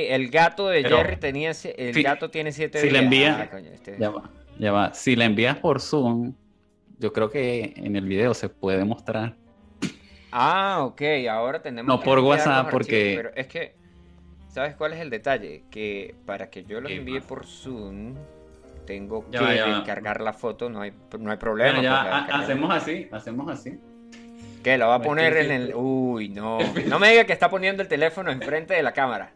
el 0.10 0.30
gato 0.30 0.68
de 0.68 0.82
Pero- 0.84 0.98
Jerry 0.98 1.18
tenía 1.18 1.52
el 1.78 2.04
gato 2.04 2.30
tiene 2.30 2.52
siete 2.52 2.80
Si 2.80 2.88
envía- 2.96 3.42
Ah, 3.44 3.50
coño, 3.50 3.70
este- 3.72 3.98
Ya 4.00 4.10
va, 4.10 4.30
ya 4.60 4.72
va. 4.72 4.94
Si 4.94 5.16
la 5.16 5.25
envías 5.25 5.58
por 5.58 5.80
Zoom, 5.80 6.34
yo 7.00 7.13
creo 7.13 7.30
que 7.30 7.74
en 7.75 7.96
el 7.96 8.06
video 8.06 8.34
se 8.34 8.50
puede 8.50 8.84
mostrar. 8.86 9.36
Ah, 10.36 10.80
ok, 10.82 11.02
ahora 11.30 11.62
tenemos 11.62 11.88
No, 11.88 12.00
que 12.00 12.06
por 12.06 12.20
WhatsApp, 12.20 12.72
porque- 12.72 13.13
archivos, 13.13 13.32
Pero 13.34 13.36
es 13.36 13.48
que, 13.48 13.75
¿sabes 14.48 14.75
cuál 14.75 14.94
es 14.94 15.00
el 15.00 15.12
detalle? 15.12 15.63
Que 15.70 16.16
para 16.25 16.50
que 16.50 16.63
yo 16.63 16.82
los 16.82 16.90
¿Qué 16.90 16.98
envíe 16.98 17.22
por 17.22 17.46
Zoom, 17.46 18.16
tengo 18.88 19.25
Ya 19.30 19.40
que 19.40 19.46
va, 19.46 19.54
ya 19.56 19.68
va. 19.68 19.75
descargar 19.75 20.22
la 20.22 20.34
foto, 20.34 20.72
no 20.72 20.82
hay, 20.82 20.92
no 21.20 21.30
hay 21.30 21.38
problema. 21.38 21.80
Ya 21.84 22.02
pues, 22.02 22.28
la 22.30 22.44
hacemos 22.44 22.74
así, 22.74 23.08
hacemos 23.12 23.48
así. 23.48 23.80
¿Qué? 24.63 24.75
¿La 24.78 24.88
va 24.88 24.96
a 24.96 25.02
poner 25.04 25.38
en 25.38 25.52
el...? 25.52 25.75
Uy, 25.75 26.30
no. 26.30 26.58
No 26.88 26.98
me 26.98 27.12
diga 27.12 27.25
que 27.25 27.34
está 27.34 27.48
poniendo 27.50 27.84
el 27.84 27.88
teléfono 27.88 28.32
enfrente 28.32 28.74
de 28.74 28.82
la 28.82 28.92
cámara. 28.94 29.34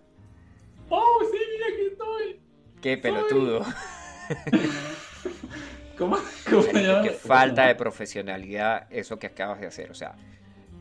¡Oh, 0.90 1.20
sí, 1.32 1.38
aquí 1.74 1.88
estoy! 1.92 2.40
Qué 2.82 2.98
pelotudo. 2.98 3.64
¿Cómo, 5.98 6.18
cómo? 6.50 6.64
Qué 7.04 7.12
falta 7.12 7.68
de 7.68 7.76
profesionalidad 7.76 8.88
eso 8.92 9.20
que 9.20 9.28
acabas 9.28 9.60
de 9.60 9.68
hacer. 9.68 9.92
O 9.92 9.96
sea, 9.96 10.16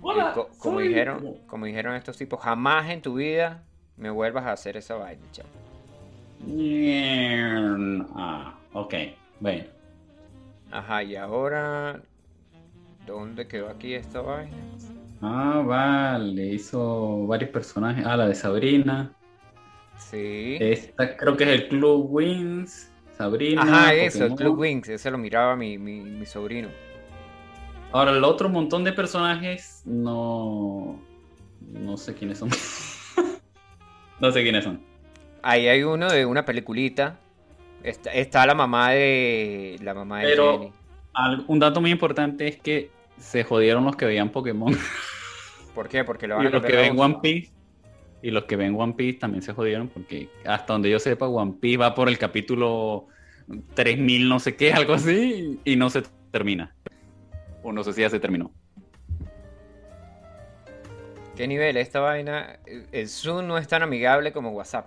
Hola, 0.08 0.32
como, 0.60 0.78
dijeron, 0.78 1.34
como 1.48 1.66
dijeron 1.66 1.96
estos 1.96 2.16
tipos, 2.16 2.38
jamás 2.40 2.88
en 2.90 3.02
tu 3.02 3.14
vida 3.14 3.64
me 3.96 4.08
vuelvas 4.08 4.44
a 4.44 4.52
hacer 4.52 4.76
esa 4.76 4.94
vaina, 4.94 5.20
chamo. 5.32 5.48
Ah, 8.14 8.54
ok, 8.72 8.94
bueno. 9.40 9.64
Ajá, 10.70 11.02
y 11.02 11.16
ahora... 11.16 12.00
¿Dónde 13.04 13.48
quedó 13.48 13.68
aquí 13.68 13.94
esta 13.94 14.20
vaina? 14.20 14.56
Ah, 15.20 15.62
vale, 15.66 16.46
hizo 16.54 17.26
varios 17.26 17.50
personajes. 17.50 18.06
Ah, 18.06 18.16
la 18.16 18.28
de 18.28 18.34
Sabrina. 18.36 19.12
Sí. 19.96 20.56
Esta 20.60 21.16
creo 21.16 21.36
que 21.36 21.44
es 21.44 21.50
el 21.50 21.68
Club 21.68 22.06
Wings. 22.10 22.92
Sabrina. 23.16 23.62
Ajá, 23.62 23.94
eso, 23.94 24.26
el. 24.26 24.34
Club 24.34 24.58
Wings, 24.58 24.88
ese 24.88 25.10
lo 25.10 25.18
miraba 25.18 25.56
mi, 25.56 25.78
mi, 25.78 26.00
mi 26.00 26.26
sobrino. 26.26 26.68
Ahora, 27.96 28.10
el 28.12 28.24
otro 28.24 28.48
montón 28.50 28.84
de 28.84 28.92
personajes 28.92 29.82
no. 29.86 31.00
No 31.72 31.96
sé 31.96 32.14
quiénes 32.14 32.38
son. 32.38 32.50
no 34.20 34.30
sé 34.30 34.42
quiénes 34.42 34.64
son. 34.64 34.82
Ahí 35.42 35.66
hay 35.68 35.82
uno 35.82 36.10
de 36.10 36.26
una 36.26 36.44
peliculita. 36.44 37.18
Está, 37.82 38.12
está 38.12 38.46
la 38.46 38.54
mamá 38.54 38.90
de. 38.90 39.78
La 39.82 39.94
mamá 39.94 40.20
de 40.20 40.26
Pero- 40.26 40.58
Jenny. 40.58 40.72
Al- 41.14 41.44
un 41.48 41.58
dato 41.58 41.80
muy 41.80 41.90
importante 41.90 42.46
es 42.46 42.58
que 42.58 42.90
se 43.16 43.44
jodieron 43.44 43.84
los 43.84 43.96
que 43.96 44.04
veían 44.04 44.28
Pokémon. 44.28 44.76
¿Por 45.74 45.88
qué? 45.88 46.04
Porque 46.04 46.26
lo 46.26 46.34
y 46.34 46.38
van 46.38 46.46
a 46.48 46.50
los 46.50 46.62
que 46.62 46.76
ven. 46.76 47.00
One 47.00 47.18
Piece. 47.22 47.50
Y 48.20 48.30
los 48.30 48.44
que 48.44 48.56
ven 48.56 48.78
One 48.78 48.92
Piece 48.92 49.18
también 49.18 49.40
se 49.40 49.54
jodieron 49.54 49.88
porque 49.88 50.28
hasta 50.44 50.74
donde 50.74 50.90
yo 50.90 50.98
sepa, 50.98 51.28
One 51.28 51.54
Piece 51.60 51.78
va 51.78 51.94
por 51.94 52.08
el 52.08 52.18
capítulo 52.18 53.06
3000 53.74 54.28
no 54.28 54.38
sé 54.38 54.56
qué, 54.56 54.72
algo 54.74 54.94
así, 54.94 55.58
y 55.64 55.76
no 55.76 55.88
se 55.88 56.02
termina. 56.30 56.74
O 57.68 57.72
no 57.72 57.82
sé 57.82 57.92
si 57.92 58.00
ya 58.02 58.08
se 58.10 58.20
terminó. 58.20 58.52
¿Qué 61.34 61.48
nivel? 61.48 61.76
Esta 61.76 61.98
vaina. 61.98 62.60
el- 62.92 63.08
Zoom 63.08 63.44
no 63.48 63.58
es 63.58 63.66
tan 63.66 63.82
amigable 63.82 64.32
como 64.32 64.50
WhatsApp. 64.52 64.86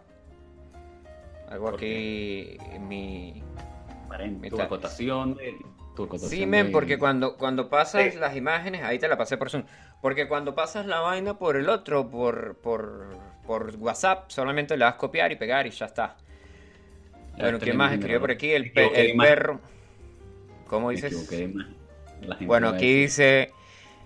Algo 1.50 1.66
¿Por 1.66 1.74
aquí 1.76 2.58
en 2.72 2.88
mi. 2.88 3.44
Acotación 4.62 5.36
de- 5.36 5.58
tu 5.96 6.04
acotación 6.06 6.30
Sí, 6.40 6.46
men, 6.46 6.68
de- 6.68 6.72
porque 6.72 6.98
cuando, 6.98 7.36
cuando 7.36 7.70
pasas 7.70 8.14
Sí. 8.14 8.18
las 8.20 8.36
imágenes, 8.38 8.82
ahí 8.84 8.98
te 8.98 9.10
la 9.10 9.18
pasé 9.18 9.36
por 9.36 9.50
Zoom. 9.50 9.64
Porque 10.02 10.30
cuando 10.30 10.56
pasas 10.56 10.86
la 10.86 11.02
vaina 11.02 11.38
por 11.38 11.58
el 11.58 11.68
otro, 11.68 12.10
por, 12.10 12.56
por, 12.62 13.10
por 13.46 13.76
WhatsApp, 13.76 14.30
solamente 14.32 14.78
le 14.78 14.86
das 14.86 14.96
copiar 14.96 15.34
y 15.34 15.36
pegar 15.36 15.68
y 15.68 15.72
ya 15.72 15.86
está. 15.88 16.16
Ya 17.36 17.44
bueno, 17.44 17.58
está 17.58 17.66
¿quién 17.66 17.78
la 17.78 17.84
más 17.84 17.88
imagen, 17.88 18.00
escribió 18.00 18.22
por 18.22 18.32
aquí? 18.32 18.52
El, 18.52 18.64
Me 18.64 18.70
pe- 18.70 19.12
el 19.12 19.18
perro. 19.18 19.60
¿Cómo 20.68 20.88
Me 20.88 20.94
dices? 20.96 21.12
equivoqué 21.12 21.54
Bueno, 22.46 22.70
aquí 22.70 23.02
dice, 23.02 23.52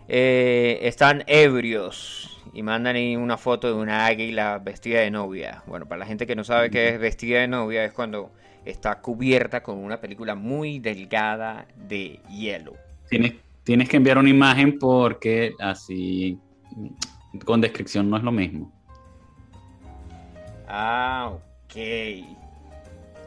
eh, 0.08 0.80
están 0.84 1.24
ebrios 1.28 2.42
y 2.54 2.62
mandan 2.62 2.96
ahí 2.96 3.16
una 3.16 3.38
foto 3.38 3.68
de 3.68 3.74
una 3.74 4.06
águila 4.06 4.60
vestida 4.60 5.00
de 5.02 5.12
novia. 5.12 5.64
Bueno, 5.66 5.86
para 5.88 6.00
la 6.00 6.06
gente 6.06 6.28
que 6.28 6.36
no 6.36 6.44
sabe 6.44 6.70
qué 6.70 6.90
es 6.90 7.00
vestida 7.00 7.40
de 7.42 7.48
novia, 7.48 7.84
es 7.84 7.94
cuando 7.94 8.32
está 8.66 9.02
cubierta 9.02 9.64
con 9.64 9.78
una 9.78 10.00
película 10.00 10.36
muy 10.36 10.80
delgada 10.80 11.68
de 11.76 12.20
hielo. 12.30 12.74
Tienes, 13.10 13.34
tienes 13.64 13.90
que 13.90 13.98
enviar 13.98 14.18
una 14.18 14.30
imagen 14.30 14.78
porque 14.78 15.54
así 15.60 16.40
con 17.46 17.62
descripción 17.62 18.10
no 18.10 18.18
es 18.18 18.24
lo 18.24 18.32
mismo. 18.32 18.72
Ah, 20.68 21.32
ok. 21.34 21.76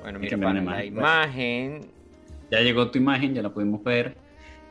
Bueno, 0.02 0.18
mira, 0.18 0.38
para 0.38 0.52
la 0.52 0.60
imagen, 0.60 0.86
imagen. 0.86 1.90
Ya 2.50 2.60
llegó 2.60 2.90
tu 2.90 2.98
imagen, 2.98 3.34
ya 3.34 3.42
la 3.42 3.50
pudimos 3.50 3.82
ver. 3.82 4.16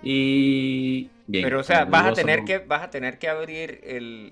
Y 0.07 1.09
bien. 1.25 1.43
Pero, 1.43 1.59
o 1.61 1.63
sea, 1.63 1.85
vas 1.85 2.05
a 2.05 2.13
tener 2.13 2.45
que, 2.45 2.59
vas 2.59 2.83
a 2.83 2.89
tener 2.91 3.17
que 3.17 3.27
abrir 3.27 3.81
el, 3.83 4.31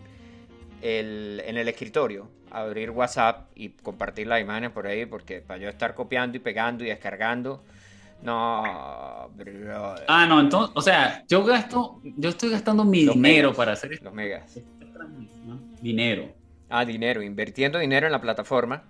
el, 0.83 1.41
en 1.45 1.57
el 1.57 1.67
escritorio, 1.67 2.29
abrir 2.51 2.91
WhatsApp 2.91 3.49
y 3.55 3.69
compartir 3.69 4.27
las 4.27 4.39
imágenes 4.39 4.69
por 4.69 4.85
ahí, 4.85 5.07
porque 5.07 5.41
para 5.41 5.59
yo 5.59 5.67
estar 5.69 5.95
copiando 5.95 6.37
y 6.37 6.39
pegando 6.39 6.83
y 6.83 6.87
descargando, 6.89 7.63
no, 8.21 9.29
bro, 9.35 9.95
Ah, 10.07 10.27
no, 10.27 10.39
entonces, 10.39 10.71
o 10.75 10.81
sea, 10.81 11.23
yo 11.27 11.43
gasto, 11.43 11.99
yo 12.03 12.29
estoy 12.29 12.51
gastando 12.51 12.85
mi 12.85 13.03
Los 13.05 13.15
dinero 13.15 13.47
megas. 13.49 13.57
para 13.57 13.71
hacer 13.73 13.93
esto. 13.93 14.05
los 14.05 14.13
megas. 14.13 14.59
Dinero. 15.81 16.31
Ah, 16.69 16.85
dinero, 16.85 17.21
invirtiendo 17.23 17.79
dinero 17.79 18.05
en 18.05 18.11
la 18.11 18.21
plataforma. 18.21 18.83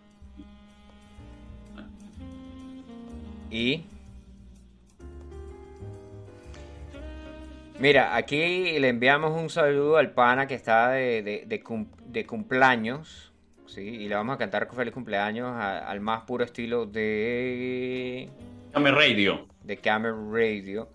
Y... 3.50 3.86
Mira, 7.84 8.16
aquí 8.16 8.80
le 8.80 8.88
enviamos 8.88 9.38
un 9.38 9.50
saludo 9.50 9.98
al 9.98 10.12
pana 10.12 10.48
que 10.48 10.56
está 10.56 10.92
de, 10.92 11.22
de- 11.22 11.44
de 11.46 11.62
cum- 11.62 11.92
de 12.06 12.26
cumpleaños, 12.26 13.34
¿sí? 13.66 13.82
Y 13.82 14.08
le 14.08 14.16
vamos 14.16 14.36
a 14.36 14.38
cantar 14.38 14.70
feliz 14.74 14.94
cumpleaños 14.94 15.50
a- 15.52 15.80
al 15.80 16.00
más 16.00 16.24
puro 16.24 16.46
estilo 16.46 16.86
de, 16.86 18.30
Dame 18.72 18.90
radio. 18.90 19.46
de 19.66 19.76
Camera 19.76 20.16
Radio. 20.32 20.88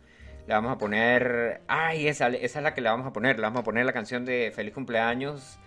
Le 0.46 0.54
vamos 0.54 0.72
a 0.72 0.78
poner... 0.78 1.60
Ay, 1.68 2.08
esa, 2.08 2.28
esa 2.28 2.58
es 2.60 2.62
la 2.62 2.72
que 2.72 2.80
le 2.80 2.88
vamos 2.88 3.06
a 3.06 3.12
poner. 3.12 3.36
Le 3.36 3.42
vamos 3.42 3.60
a 3.60 3.64
poner 3.64 3.84
la 3.84 3.92
canción 3.92 4.24
de 4.24 4.50
feliz 4.56 4.72
cumpleaños 4.72 5.58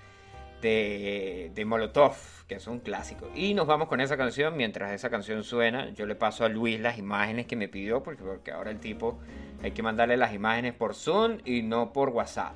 de, 0.62 1.52
de 1.54 1.66
Molotov, 1.66 2.14
que 2.48 2.56
es 2.56 2.68
un 2.68 2.80
clásico. 2.80 3.30
Y 3.36 3.54
nos 3.54 3.68
vamos 3.68 3.88
con 3.88 4.00
esa 4.02 4.18
canción. 4.18 4.56
Mientras 4.58 4.92
esa 4.94 5.10
canción 5.10 5.44
suena, 5.44 5.90
yo 5.92 6.06
le 6.06 6.16
paso 6.16 6.46
a 6.46 6.50
Luis 6.50 6.80
las 6.80 6.98
imágenes 6.98 7.46
que 7.48 7.56
me 7.56 7.68
pidió, 7.68 8.04
porque, 8.04 8.24
porque 8.24 8.52
ahora 8.52 8.72
el 8.72 8.80
tipo 8.80 9.20
hay 9.64 9.72
que 9.72 9.84
mandarle 9.84 10.18
las 10.18 10.34
imágenes 10.34 10.74
por 10.74 10.94
Zoom 10.96 11.38
y 11.46 11.62
no 11.64 11.92
por 11.94 12.10
WhatsApp. 12.10 12.54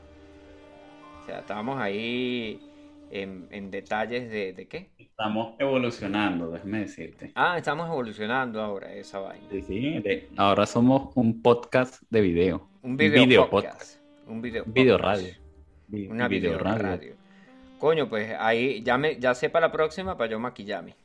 O 1.21 1.25
sea, 1.25 1.39
estamos 1.39 1.79
ahí 1.79 2.61
en, 3.09 3.47
en 3.51 3.71
detalles 3.71 4.29
de, 4.29 4.53
de 4.53 4.67
qué. 4.67 4.89
Estamos 4.97 5.55
evolucionando, 5.59 6.51
déjame 6.51 6.79
decirte. 6.81 7.31
Ah, 7.35 7.57
estamos 7.57 7.87
evolucionando 7.87 8.61
ahora 8.61 8.93
esa 8.93 9.19
vaina. 9.19 9.47
Sí, 9.49 9.61
sí, 9.61 9.99
de- 9.99 10.29
ahora 10.35 10.65
somos 10.65 11.11
un 11.15 11.41
podcast 11.41 12.03
de 12.09 12.21
video. 12.21 12.67
Un 12.81 12.97
video, 12.97 13.25
video 13.25 13.49
podcast. 13.49 13.99
Un 14.27 14.41
video, 14.41 14.63
Video 14.67 14.97
radio. 14.97 15.33
Una 16.09 16.27
video 16.27 16.57
radio. 16.59 17.15
Coño, 17.79 18.07
pues 18.09 18.33
ahí 18.39 18.81
ya 18.83 18.97
me 18.97 19.19
ya 19.19 19.35
sé 19.35 19.49
para 19.49 19.67
la 19.67 19.71
próxima 19.71 20.17
para 20.17 20.31
yo 20.31 20.39
maquillarme. 20.39 20.95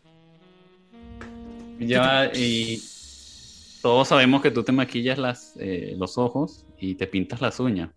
Ya, 1.79 2.31
y 2.35 2.81
todos 3.83 4.09
sabemos 4.09 4.43
que 4.43 4.51
tú 4.51 4.63
te 4.63 4.71
maquillas 4.73 5.19
las, 5.19 5.55
eh, 5.59 5.95
los 5.99 6.19
ojos 6.19 6.65
y 6.79 6.95
te 6.95 7.07
pintas 7.07 7.41
las 7.41 7.59
uñas. 7.59 7.91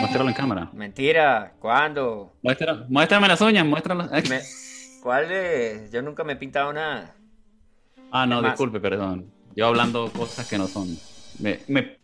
Muéstralo 0.00 0.28
en 0.28 0.34
cámara. 0.34 0.70
Mentira, 0.72 1.54
¿cuándo? 1.58 2.32
Muéstrame 2.88 3.28
las 3.28 3.40
uñas, 3.40 3.66
muéstralas. 3.66 4.10
Me- 4.28 4.42
¿Cuál 5.02 5.30
es? 5.30 5.90
Yo 5.90 6.02
nunca 6.02 6.22
me 6.24 6.34
he 6.34 6.36
pintado 6.36 6.72
nada. 6.72 7.14
Ah, 8.10 8.26
no, 8.26 8.42
disculpe, 8.42 8.78
perdón. 8.80 9.30
Yo 9.54 9.66
hablando 9.66 10.10
cosas 10.12 10.46
que 10.48 10.58
no 10.58 10.66
son. 10.66 10.96
Me, 11.38 11.60
me, 11.68 11.98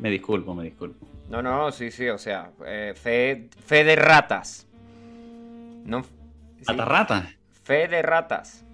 me 0.00 0.10
disculpo, 0.10 0.54
me 0.54 0.64
disculpo. 0.64 1.06
No, 1.28 1.40
no, 1.42 1.70
sí, 1.70 1.90
sí, 1.90 2.08
o 2.08 2.18
sea, 2.18 2.50
eh, 2.66 2.92
fe, 3.00 3.48
fe 3.66 3.84
de 3.84 3.94
ratas. 3.96 4.66
No. 5.84 6.02
sí, 6.02 6.08
¿Rata 6.66 6.84
rata? 6.84 7.30
Fe 7.62 7.86
de 7.88 8.02
ratas. 8.02 8.64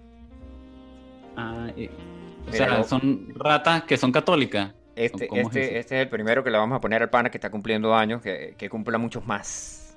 Ah, 1.37 1.69
y- 1.77 1.87
o 1.87 2.51
Mira, 2.51 2.57
sea, 2.57 2.79
lo- 2.79 2.85
son 2.85 3.33
ratas 3.35 3.83
que 3.85 3.97
son 3.97 4.11
católicas. 4.13 4.73
Este, 4.95 5.27
¿Cómo 5.29 5.43
es 5.43 5.47
este, 5.49 5.79
este 5.79 5.97
es 5.97 6.03
el 6.05 6.09
primero 6.09 6.43
que 6.43 6.51
le 6.51 6.57
vamos 6.57 6.77
a 6.77 6.81
poner 6.81 7.03
al 7.03 7.11
pana 7.11 7.29
que 7.31 7.37
está 7.37 7.51
cumpliendo 7.51 7.95
años, 7.95 8.23
que, 8.23 8.55
que 8.57 8.71
cumpla 8.71 8.97
muchos 8.97 9.27
más. 9.27 9.95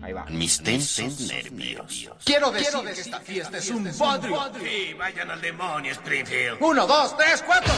Ahí 0.00 0.12
va. 0.12 0.24
Mis 0.26 0.62
tensos 0.62 1.20
nervios. 1.28 2.08
Quiero 2.24 2.52
decir 2.52 2.80
que 2.84 2.90
esta 2.92 3.18
fiesta 3.18 3.58
es 3.58 3.68
un 3.70 3.82
bodrio. 3.98 4.38
Sí, 4.62 4.94
vayan 4.96 5.32
al 5.32 5.40
demonio, 5.40 5.90
Springfield. 5.90 6.58
Uno, 6.60 6.86
dos, 6.86 7.16
tres, 7.16 7.42
cuatro. 7.44 7.72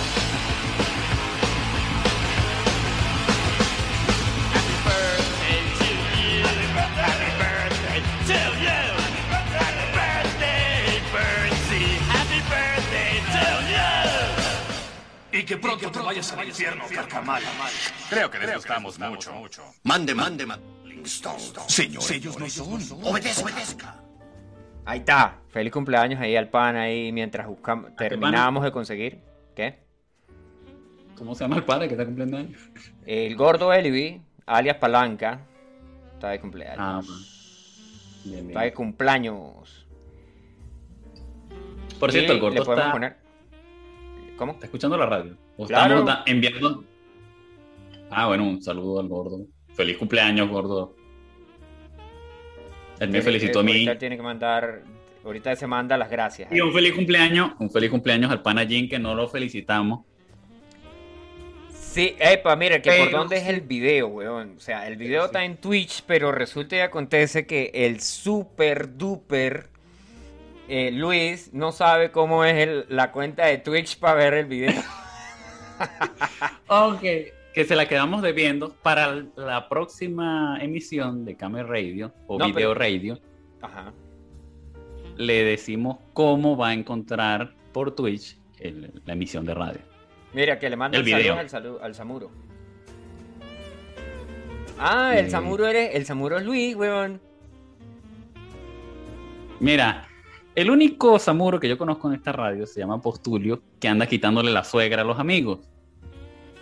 Y 15.41 15.45
que 15.45 15.57
pronto 15.57 15.91
te 15.91 15.99
vayas 16.01 16.31
al 16.33 16.47
infierno, 16.47 16.85
carcamala. 16.95 17.47
Creo 18.11 18.31
que 18.31 18.39
disgustamos 18.41 18.99
mucho. 18.99 19.33
Mande, 19.85 20.15
mande, 20.15 20.45
mande. 20.45 20.67
Señor, 21.67 22.03
ellos 22.13 22.39
no 22.39 22.51
son. 22.51 22.75
Obedezca, 23.03 23.43
obedezca. 23.45 24.01
Ahí 24.85 24.99
está. 24.99 25.39
Feliz 25.49 25.73
cumpleaños 25.73 26.21
ahí 26.21 26.37
al 26.37 26.51
pana 26.51 26.83
ahí 26.83 27.11
mientras 27.11 27.47
buscamos, 27.47 27.97
terminamos 27.97 28.63
de 28.65 28.71
conseguir. 28.71 29.19
¿Qué? 29.57 29.79
¿Cómo 31.17 31.35
se 31.35 31.45
llama 31.45 31.57
el 31.57 31.65
padre 31.65 31.89
que 31.89 31.95
está 31.95 32.05
cumpliendo 32.05 32.37
años? 32.37 32.61
El 33.07 33.35
gordo 33.35 33.73
Elvi, 33.73 34.21
alias 34.45 34.77
Palanca, 34.77 35.41
está 36.13 36.29
de 36.29 36.41
cumpleaños. 36.41 36.79
Ah, 36.79 37.01
bueno. 37.03 37.23
Bien, 38.25 38.35
bien. 38.41 38.51
Está 38.51 38.61
de 38.61 38.75
cumpleaños. 38.75 39.87
Por 41.99 42.13
cierto, 42.13 42.33
Y 42.33 42.37
el 42.37 42.41
gordo 42.43 42.59
le 42.59 42.63
podemos 42.63 42.85
está, 42.85 42.93
poner. 42.93 43.30
¿Cómo? 44.41 44.53
está 44.53 44.65
escuchando 44.65 44.97
la 44.97 45.05
radio. 45.05 45.37
O 45.59 45.67
Claro. 45.67 45.99
estamos 45.99 46.23
enviando. 46.25 46.83
Ah, 48.11 48.27
bueno, 48.27 48.45
un 48.45 48.63
saludo 48.63 48.99
al 48.99 49.07
gordo. 49.07 49.47
Feliz 49.75 49.99
cumpleaños, 49.99 50.49
gordo. 50.49 50.97
Él 53.01 53.11
me 53.11 53.21
felicitó 53.21 53.59
eh, 53.59 53.61
a 53.61 53.65
mí. 53.65 53.73
Ahorita 53.73 53.99
tiene 53.99 54.17
que 54.17 54.23
mandar. 54.23 54.83
Ahorita 55.27 55.55
se 55.57 55.67
manda 55.67 55.99
las 55.99 56.11
gracias. 56.11 56.51
Y 56.51 56.59
un 56.63 56.73
feliz 56.73 56.95
cumpleaños, 56.95 57.51
un 57.59 57.71
feliz 57.71 57.91
cumpleaños 57.91 58.31
al 58.31 58.41
pana 58.41 58.67
Jin 58.67 58.89
que 58.89 58.99
no 58.99 59.15
lo 59.15 59.29
felicitamos. 59.29 60.07
Sí, 61.75 62.17
epa, 62.19 62.57
mira, 62.57 62.81
que 62.81 62.93
por 62.93 63.11
dónde 63.11 63.37
es 63.37 63.47
el 63.47 63.61
video, 63.61 64.07
weón. 64.07 64.55
O 64.57 64.61
sea, 64.61 64.87
el 64.87 64.97
video 64.97 65.27
está 65.27 65.45
en 65.45 65.59
Twitch, 65.59 66.03
pero 66.07 66.33
resulta 66.33 66.77
y 66.77 66.81
acontece 66.81 67.47
que 67.47 67.73
el 67.75 68.01
super 68.01 68.97
duper 68.97 69.70
eh, 70.71 70.91
Luis 70.93 71.53
no 71.53 71.73
sabe 71.73 72.11
cómo 72.13 72.45
es 72.45 72.55
el- 72.57 72.87
la 72.89 73.11
cuenta 73.13 73.47
de 73.47 73.59
Twitch 73.59 73.99
para 73.99 74.15
ver 74.15 74.35
el 74.35 74.47
video. 74.47 74.81
Ok. 76.69 77.01
Que 77.55 77.65
se 77.65 77.75
la 77.75 77.89
quedamos 77.89 78.23
debiendo 78.23 78.73
para 78.83 79.25
la 79.37 79.69
próxima 79.69 80.59
emisión 80.61 81.25
de 81.25 81.37
Camera 81.37 81.67
Radio 81.67 82.13
o 82.27 82.39
No, 82.39 82.47
Video 82.47 82.55
pero- 82.71 82.75
Radio. 82.75 83.19
Ajá. 83.63 83.93
Le 85.17 85.43
decimos 85.45 85.99
cómo 86.13 86.57
va 86.57 86.69
a 86.69 86.73
encontrar 86.75 87.55
por 87.73 87.95
Twitch 87.95 88.39
el- 88.59 89.03
la 89.05 89.15
emisión 89.15 89.45
de 89.47 89.55
radio. 89.55 89.81
Mira, 90.33 90.59
que 90.59 90.71
le 90.71 90.77
manda 90.77 90.97
El 90.99 91.05
saludo 91.05 91.19
video. 91.19 91.39
al, 91.39 91.49
salu- 91.49 91.79
al 91.83 91.95
Samuro. 91.95 92.31
Ah, 94.79 95.15
el 95.17 95.27
Eh. 95.27 95.31
Samuro 95.31 95.67
eres, 95.67 95.95
el 95.95 96.07
Samuro 96.07 96.39
es 96.39 96.45
Luis, 96.45 96.77
weón. 96.77 97.21
Mira, 99.59 100.09
el 100.55 100.71
único 100.71 101.19
Samuro 101.19 101.59
que 101.61 101.69
yo 101.69 101.79
conozco 101.79 102.09
en 102.09 102.15
esta 102.15 102.33
radio 102.33 102.67
se 102.67 102.81
llama 102.81 103.01
Postulio, 103.01 103.63
que 103.81 103.89
anda 103.89 104.07
quitándole 104.07 104.51
la 104.51 104.65
suegra 104.65 105.03
a 105.03 105.05
los 105.05 105.19
amigos. 105.19 105.61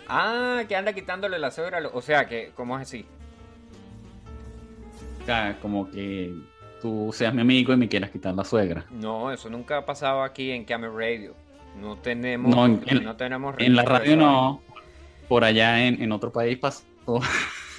Ah, 0.07 0.63
que 0.67 0.75
anda 0.75 0.93
quitándole 0.93 1.37
la 1.39 1.51
suegra. 1.51 1.77
a 1.77 1.81
lo- 1.81 1.91
O 1.93 2.01
sea, 2.01 2.27
que, 2.27 2.51
¿cómo 2.55 2.75
es 2.77 2.83
así? 2.83 3.05
O 5.21 5.25
sea, 5.25 5.57
como 5.61 5.89
que 5.91 6.33
tú 6.81 7.11
seas 7.13 7.33
mi 7.33 7.41
amigo 7.41 7.73
y 7.73 7.77
me 7.77 7.87
quieras 7.87 8.09
quitar 8.09 8.33
la 8.33 8.43
suegra. 8.43 8.85
No, 8.89 9.31
eso 9.31 9.49
nunca 9.49 9.77
ha 9.77 9.85
pasado 9.85 10.23
aquí 10.23 10.51
en 10.51 10.65
Camera 10.65 10.91
Radio. 10.93 11.35
No 11.79 11.97
tenemos, 11.97 12.49
No, 12.49 12.67
no, 12.67 12.79
en- 12.87 13.17
tenemos 13.17 13.55
En 13.59 13.75
la 13.75 13.83
radio 13.83 14.17
no. 14.17 14.61
Por 15.27 15.43
allá 15.43 15.85
en, 15.85 16.01
en 16.01 16.11
otro 16.11 16.31
país 16.31 16.57
pasó. 16.57 16.83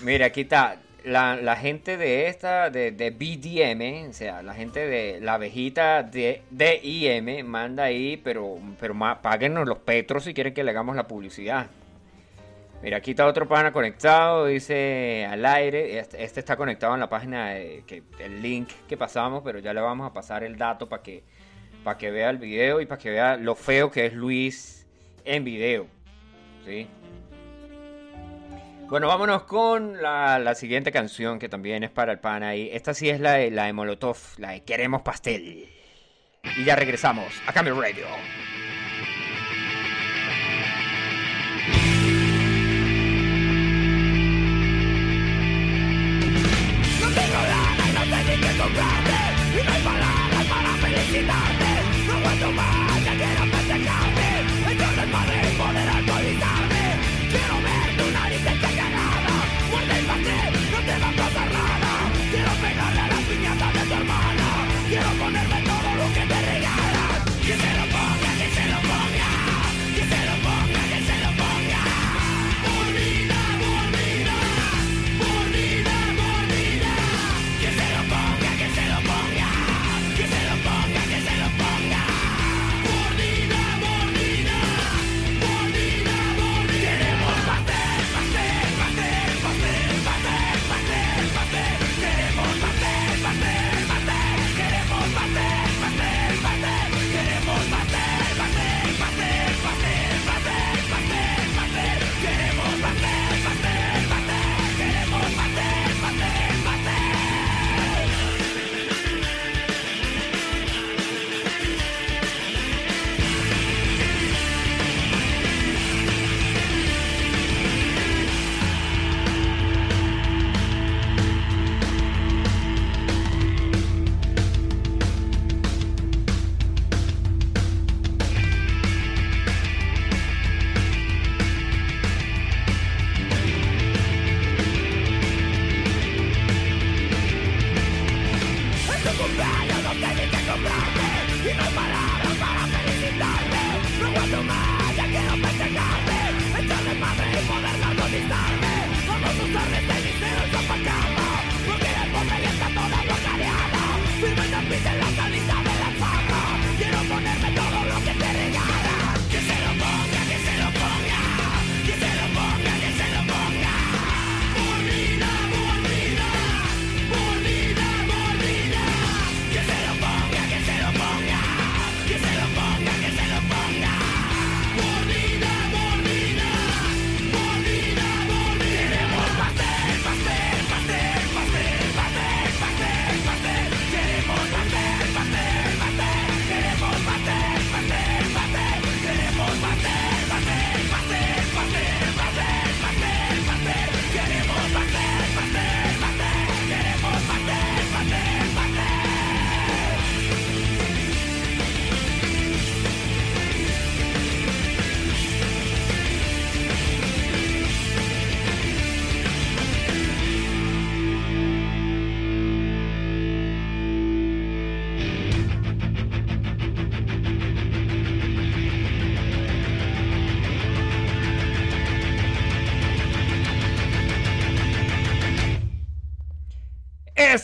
Mira, 0.05 0.27
aquí 0.27 0.43
está. 0.43 0.81
La, 1.05 1.57
gente 1.57 1.97
de 1.97 2.27
esta, 2.29 2.71
de, 2.71 2.93
de 2.93 3.11
BDM, 3.11 4.11
o 4.11 4.13
sea, 4.13 4.43
la 4.43 4.55
gente 4.55 4.87
de 4.87 5.21
la 5.21 5.35
abejita 5.35 6.03
de 6.03 6.43
DIM, 6.51 7.47
manda 7.47 7.85
ahí, 7.85 8.17
pero, 8.23 8.59
pero 8.79 8.95
páguenos 9.23 9.67
los 9.67 9.79
petros 9.79 10.25
si 10.25 10.35
quieren 10.35 10.53
que 10.55 10.65
le 10.65 10.71
hagamos 10.71 10.97
la 10.97 11.07
publicidad. 11.09 11.67
Mira, 12.83 12.97
aquí 12.97 13.11
está 13.11 13.27
otro 13.27 13.47
pana 13.47 13.73
conectado, 13.73 14.47
dice 14.47 15.27
al 15.31 15.45
aire. 15.45 15.99
Este, 15.99 16.25
este 16.25 16.41
está 16.41 16.57
conectado 16.57 16.95
en 16.95 17.01
la 17.01 17.11
página, 17.11 17.51
de- 17.51 17.85
que, 17.87 18.03
el 18.19 18.41
link 18.41 18.71
que 18.89 18.97
pasamos, 18.97 19.43
pero 19.45 19.59
ya 19.59 19.75
le 19.75 19.81
vamos 19.83 20.11
a 20.11 20.15
pasar 20.15 20.45
el 20.45 20.57
dato 20.57 20.89
para 20.89 21.03
que, 21.03 21.23
para 21.85 21.99
que 21.99 22.11
vea 22.11 22.31
el 22.31 22.39
video 22.39 22.81
y 22.81 22.87
para 22.87 22.99
que 22.99 23.11
vea 23.11 23.37
lo 23.37 23.55
feo 23.55 23.91
que 23.91 24.07
es 24.07 24.15
Luis 24.15 24.87
en 25.25 25.45
video. 25.45 25.87
¿Sí? 26.65 26.87
Bueno, 28.91 29.07
vámonos 29.07 29.45
con 29.45 30.03
la, 30.03 30.41
la 30.41 30.57
siguiente 30.57 30.91
canción 30.91 31.39
que 31.39 31.49
también 31.49 31.85
es 31.85 31.91
para 31.91 32.11
el 32.11 32.19
pan 32.19 32.43
ahí. 32.43 32.71
Esta 32.73 32.93
sí 32.93 33.09
es 33.09 33.21
la 33.21 33.35
de, 33.35 33.53
la 33.53 33.67
de 33.67 33.73
Molotov, 33.73 34.17
la 34.39 34.51
de 34.51 34.65
Queremos 34.65 35.03
Pastel. 35.03 35.69
Y 36.57 36.65
ya 36.65 36.75
regresamos 36.75 37.33
a 37.47 37.53
Cambio 37.53 37.81
Radio. 37.81 38.07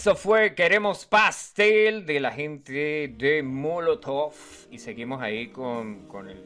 Eso 0.07 0.15
fue 0.15 0.55
Queremos 0.55 1.05
Pastel 1.05 2.07
de 2.07 2.21
la 2.21 2.31
gente 2.31 3.13
de 3.19 3.43
Molotov. 3.43 4.35
Y 4.71 4.79
seguimos 4.79 5.21
ahí 5.21 5.49
con, 5.49 6.07
con, 6.07 6.31
el, 6.31 6.45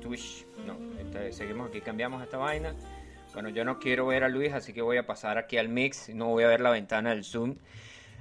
Twitch. 0.00 0.46
No, 0.64 0.74
seguimos 1.30 1.68
aquí, 1.68 1.82
cambiamos 1.82 2.22
esta 2.22 2.38
vaina. 2.38 2.74
Bueno, 3.34 3.50
yo 3.50 3.62
no 3.66 3.78
quiero 3.78 4.06
ver 4.06 4.24
a 4.24 4.30
Luis, 4.30 4.54
así 4.54 4.72
que 4.72 4.80
voy 4.80 4.96
a 4.96 5.04
pasar 5.04 5.36
aquí 5.36 5.58
al 5.58 5.68
mix. 5.68 6.08
No 6.14 6.28
voy 6.28 6.44
a 6.44 6.48
ver 6.48 6.62
la 6.62 6.70
ventana 6.70 7.10
del 7.10 7.24
Zoom. 7.24 7.56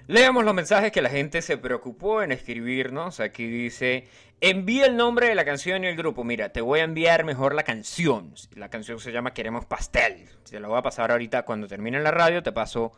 Leamos 0.08 0.44
los 0.44 0.54
mensajes 0.54 0.92
que 0.92 1.02
la 1.02 1.10
gente 1.10 1.42
se 1.42 1.58
preocupó 1.58 2.22
en 2.22 2.34
escribirnos. 2.34 3.22
Aquí 3.22 3.48
dice, 3.48 4.10
envía 4.42 4.86
el 4.88 4.98
nombre 4.98 5.30
de 5.30 5.36
la 5.36 5.46
canción 5.46 5.86
y 5.86 5.88
el 5.88 5.96
grupo. 5.96 6.26
Mira, 6.26 6.50
te 6.50 6.60
voy 6.60 6.82
a 6.82 6.84
enviar 6.84 7.24
mejor 7.24 7.56
la 7.56 7.64
canción. 7.64 8.34
La 8.54 8.70
canción 8.70 9.00
se 9.00 9.14
llama 9.14 9.34
Queremos 9.34 9.66
Pastel. 9.66 10.28
Se 10.44 10.60
la 10.60 10.68
voy 10.68 10.78
a 10.78 10.82
pasar 10.82 11.12
ahorita 11.12 11.44
cuando 11.44 11.70
termine 11.70 12.02
la 12.02 12.12
radio. 12.12 12.44
Te 12.44 12.52
paso 12.52 12.92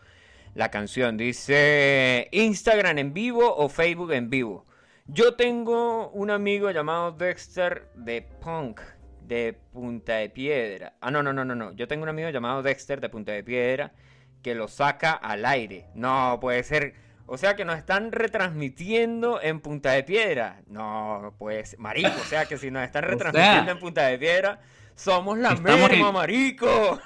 la 0.56 0.72
canción. 0.72 1.18
Dice 1.18 2.28
Instagram 2.32 2.98
en 2.98 3.14
vivo 3.14 3.56
o 3.56 3.70
Facebook 3.70 4.12
en 4.14 4.30
vivo. 4.30 4.66
Yo 5.08 5.36
tengo 5.36 6.10
un 6.12 6.30
amigo 6.30 6.70
llamado 6.72 7.12
Dexter 7.12 7.90
de 7.96 8.22
Punk 8.22 8.82
de 9.22 9.58
Punta 9.74 10.16
de 10.16 10.30
Piedra. 10.30 10.94
Ah, 11.02 11.12
no, 11.12 11.24
no, 11.24 11.34
no, 11.34 11.46
no, 11.46 11.56
no. 11.56 11.72
Yo 11.74 11.88
tengo 11.88 12.04
un 12.04 12.10
amigo 12.10 12.30
llamado 12.30 12.62
Dexter 12.62 13.02
de 13.02 13.10
Punta 13.10 13.32
de 13.32 13.44
Piedra 13.44 13.92
que 14.44 14.56
lo 14.56 14.68
saca 14.68 15.14
al 15.14 15.46
aire. 15.46 15.88
No, 15.96 16.38
puede 16.42 16.64
ser. 16.64 16.94
O 17.26 17.38
sea 17.38 17.56
que 17.56 17.66
nos 17.66 17.78
están 17.78 18.12
retransmitiendo 18.12 19.40
en 19.42 19.60
Punta 19.60 19.92
de 19.92 20.04
Piedra. 20.04 20.62
No, 20.68 21.36
pues, 21.38 21.78
marico. 21.80 22.10
O 22.22 22.26
sea 22.26 22.46
que 22.46 22.58
si 22.58 22.72
nos 22.72 22.84
están 22.84 23.04
retransmitiendo 23.06 23.72
en 23.72 23.80
Punta 23.80 24.08
de 24.08 24.18
Piedra, 24.18 24.60
somos 24.96 25.38
la 25.38 25.56
misma, 25.56 26.12
marico. 26.12 27.00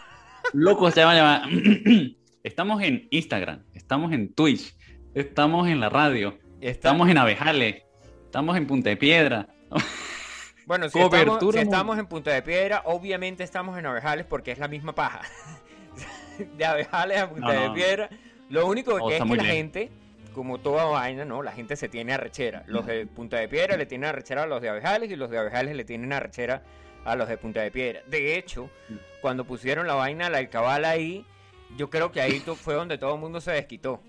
Loco, 0.53 0.91
se 0.91 1.01
llama. 1.01 1.43
Estamos 2.43 2.83
en 2.83 3.07
Instagram, 3.09 3.63
estamos 3.73 4.11
en 4.11 4.33
Twitch, 4.33 4.75
estamos 5.13 5.69
en 5.69 5.79
la 5.79 5.87
radio, 5.87 6.37
estamos 6.59 7.07
en 7.07 7.17
Abejales, 7.17 7.83
estamos 8.25 8.57
en 8.57 8.67
Punta 8.67 8.89
de 8.89 8.97
Piedra. 8.97 9.47
Bueno, 10.65 10.87
si, 10.87 10.97
estamos, 10.97 11.55
estamos, 11.55 11.99
en 11.99 12.07
Punta 12.07 12.31
de 12.31 12.41
Piedra, 12.41 12.83
obviamente 12.85 13.43
estamos 13.43 13.77
en 13.77 13.85
Abejales 13.85 14.25
porque 14.25 14.53
es 14.53 14.59
la 14.59 14.69
misma 14.69 14.95
paja. 14.95 15.19
de 16.57 16.65
Abejales 16.65 17.19
a 17.19 17.29
Punta 17.29 17.51
de 17.51 17.69
Piedra. 17.71 18.09
Lo 18.49 18.67
único 18.67 18.95
que 19.09 19.17
es 19.17 19.23
que 19.23 19.35
la 19.35 19.43
gente, 19.43 19.91
como 20.33 20.59
toda 20.59 20.85
vaina, 20.85 21.25
¿no? 21.25 21.43
La 21.43 21.51
gente 21.51 21.75
se 21.75 21.89
tiene 21.89 22.13
arrechera. 22.13 22.63
Los 22.67 22.85
de 22.85 23.05
Punta 23.07 23.39
de 23.39 23.49
Piedra 23.49 23.75
le 23.75 23.85
tienen 23.85 24.07
arrechera 24.07 24.43
a 24.43 24.47
los 24.47 24.61
de 24.61 24.69
Abejales 24.69 25.11
y 25.11 25.17
los 25.17 25.29
de 25.29 25.37
Abejales 25.37 25.75
le 25.75 25.83
tienen 25.83 26.13
arrechera 26.13 26.63
a 27.03 27.17
los 27.17 27.27
de 27.27 27.37
Punta 27.37 27.59
de 27.59 27.69
Piedra. 27.69 27.99
De 28.07 28.37
hecho, 28.37 28.69
mm. 28.87 28.95
cuando 29.19 29.43
pusieron 29.43 29.85
la 29.85 29.95
vaina, 29.95 30.29
la 30.29 30.37
alcabala 30.37 30.91
ahí, 30.91 31.25
yo 31.77 31.89
creo 31.89 32.11
que 32.11 32.21
ahí 32.21 32.39
fue 32.39 32.75
donde 32.75 32.97
todo 32.97 33.15
el 33.15 33.19
mundo 33.19 33.41
se 33.41 33.51
desquitó. 33.51 34.01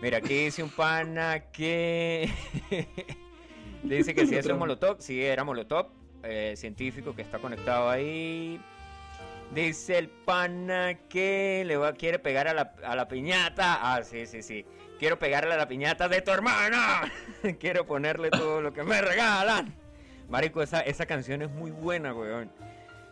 Mira, 0.00 0.18
aquí 0.18 0.44
dice 0.44 0.62
un 0.62 0.70
pana 0.70 1.50
que 1.50 2.30
dice 3.82 4.14
que 4.14 4.26
si 4.26 4.36
es 4.36 4.46
un 4.46 4.58
Molotov, 4.58 5.00
sí 5.00 5.22
era 5.22 5.42
Molotov, 5.42 5.88
eh, 6.22 6.54
científico 6.56 7.14
que 7.14 7.22
está 7.22 7.38
conectado 7.38 7.90
ahí. 7.90 8.60
Dice 9.54 9.98
el 9.98 10.08
pana 10.08 10.98
que 11.08 11.64
le 11.66 11.76
va, 11.76 11.94
quiere 11.94 12.18
pegar 12.18 12.48
a 12.48 12.54
la, 12.54 12.74
a 12.84 12.94
la 12.94 13.08
piñata. 13.08 13.78
Ah, 13.80 14.02
sí, 14.04 14.26
sí, 14.26 14.42
sí. 14.42 14.64
Quiero 14.98 15.18
pegarle 15.18 15.54
a 15.54 15.56
la 15.56 15.68
piñata 15.68 16.08
de 16.08 16.20
tu 16.20 16.30
hermana. 16.30 17.10
Quiero 17.58 17.86
ponerle 17.86 18.30
todo 18.30 18.60
lo 18.60 18.72
que 18.72 18.82
me 18.82 19.00
regalan. 19.00 19.74
Marico, 20.28 20.62
esa, 20.62 20.80
esa 20.80 21.06
canción 21.06 21.42
es 21.42 21.50
muy 21.50 21.70
buena, 21.70 22.12
weón. 22.14 22.52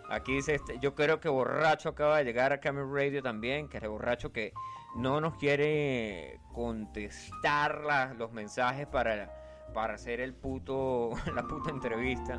Aquí 0.08 0.34
dice, 0.34 0.54
este, 0.54 0.78
yo 0.78 0.94
creo 0.94 1.18
que 1.20 1.28
Borracho 1.28 1.88
acaba 1.90 2.18
de 2.18 2.24
llegar 2.24 2.52
a 2.52 2.60
Camel 2.60 2.86
Radio 2.92 3.22
también, 3.22 3.68
que 3.68 3.78
es 3.78 3.82
el 3.82 3.88
borracho 3.88 4.32
que 4.32 4.52
no 4.94 5.20
nos 5.20 5.34
quiere 5.36 6.38
contestar 6.52 7.80
la- 7.82 8.14
los 8.14 8.30
mensajes 8.32 8.86
para, 8.86 9.30
para 9.74 9.94
hacer 9.94 10.20
el 10.20 10.32
puto, 10.34 11.10
la 11.34 11.42
puta 11.42 11.70
entrevista. 11.70 12.38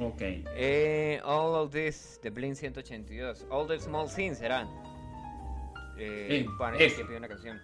Ok. 0.00 0.20
Eh, 0.20 1.20
all 1.24 1.54
of 1.56 1.72
this, 1.72 2.20
de 2.22 2.30
Blink 2.30 2.54
182. 2.54 3.46
All 3.50 3.66
the 3.66 3.80
small 3.80 4.06
things 4.08 4.38
serán. 4.38 4.68
Eh, 5.98 6.46
Sí, 6.46 6.84
ese. 6.84 6.96
que 6.98 7.04
pide 7.06 7.16
una 7.16 7.26
canción. 7.28 7.60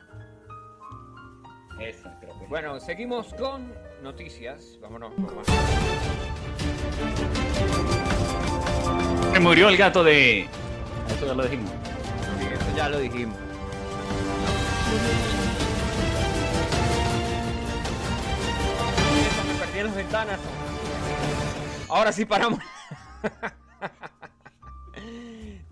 Esa, 1.81 2.19
creo 2.19 2.37
que. 2.41 2.47
Bueno, 2.47 2.81
seguimos 2.81 3.33
con 3.35 3.73
noticias. 4.03 4.79
Vámonos. 4.81 5.13
por 5.13 5.35
más. 5.37 5.47
Se 9.35 9.41
murió 9.41 9.69
el 9.69 9.77
gato 9.77 10.05
de. 10.05 10.43
Eso 11.09 11.27
ya 11.27 11.35
lo 11.35 11.43
dijimos. 11.43 11.71
Eso 12.53 12.77
ya 12.77 12.89
lo 12.89 12.99
dijimos. 13.01 13.37
Me 19.47 19.55
perdí 19.67 19.83
las 19.85 19.95
ventanas. 19.97 20.41
Ahora 21.89 22.13
sí 22.13 22.25
paramos. 22.25 22.59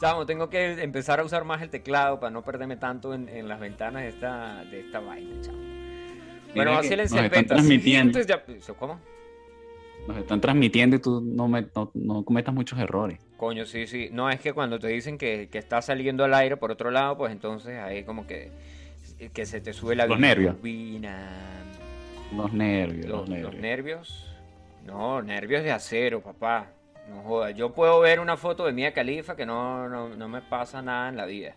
Chamo, 0.01 0.27
tengo 0.27 0.51
que 0.51 0.83
empezar 0.83 1.20
a 1.20 1.25
usar 1.25 1.44
más 1.44 1.62
el 1.62 1.70
teclado 1.70 2.18
para 2.18 2.31
no 2.31 2.42
perderme 2.42 2.77
tanto 2.77 3.14
en, 3.14 3.29
en 3.29 3.46
las 3.48 3.61
ventanas 3.61 4.03
de 4.03 4.09
esta, 4.09 4.64
de 4.64 4.81
esta 4.81 4.98
vaina, 4.98 5.40
chamo. 5.40 5.59
Bueno, 6.57 6.77
así 6.77 6.96
le. 6.96 7.07
Siguientes 7.09 8.27
ya- 8.27 8.42
¿Cómo? 8.79 9.01
Nos 10.09 10.17
están 10.17 10.41
transmitiendo 10.41 10.97
y 10.97 10.99
tú 10.99 11.21
no, 11.25 11.47
me- 11.49 11.67
no, 11.77 11.91
no 11.95 12.25
cometas 12.25 12.53
muchos 12.55 12.79
errores. 12.79 13.21
Coño, 13.37 13.65
sí, 13.65 13.87
sí. 13.87 14.09
No, 14.12 14.29
es 14.31 14.41
que 14.41 14.53
cuando 14.53 14.79
te 14.79 14.88
dicen 14.88 15.17
que, 15.17 15.49
que 15.51 15.59
está 15.59 15.81
saliendo 15.81 16.25
al 16.25 16.35
aire 16.35 16.57
por 16.57 16.71
otro 16.73 16.91
lado, 16.91 17.17
pues 17.17 17.31
entonces 17.33 17.79
ahí 17.79 18.03
como 18.05 18.27
que, 18.27 18.51
que 19.33 19.47
se 19.47 19.61
te 19.61 19.73
sube 19.73 19.95
la 19.95 20.07
Los 20.07 20.19
nervios. 20.19 20.57
Los 22.37 22.53
nervios, 22.53 23.07
Los, 23.07 23.29
los, 23.29 23.29
los 23.29 23.29
nervios. 23.29 23.55
nervios. 23.61 24.29
No, 24.87 25.23
nervios 25.23 25.62
de 25.62 25.71
acero, 25.71 26.21
papá. 26.21 26.71
No 27.09 27.23
jodas. 27.23 27.55
Yo 27.55 27.73
puedo 27.73 28.01
ver 28.01 28.19
una 28.21 28.37
foto 28.37 28.65
de 28.67 28.73
Mia 28.73 28.93
Califa 28.93 29.37
que 29.37 29.47
no, 29.47 29.88
no, 29.88 30.09
no 30.09 30.29
me 30.29 30.41
pasa 30.43 30.83
nada 30.83 31.09
en 31.09 31.17
la 31.17 31.27
vida. 31.27 31.55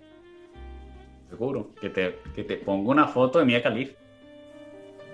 Seguro. 1.29 1.71
Que 1.81 1.89
te, 1.89 2.19
que 2.35 2.43
te 2.43 2.57
pongo 2.57 2.91
una 2.91 3.07
foto 3.07 3.39
de 3.39 3.45
Mia 3.45 3.61
Khalifa. 3.63 3.93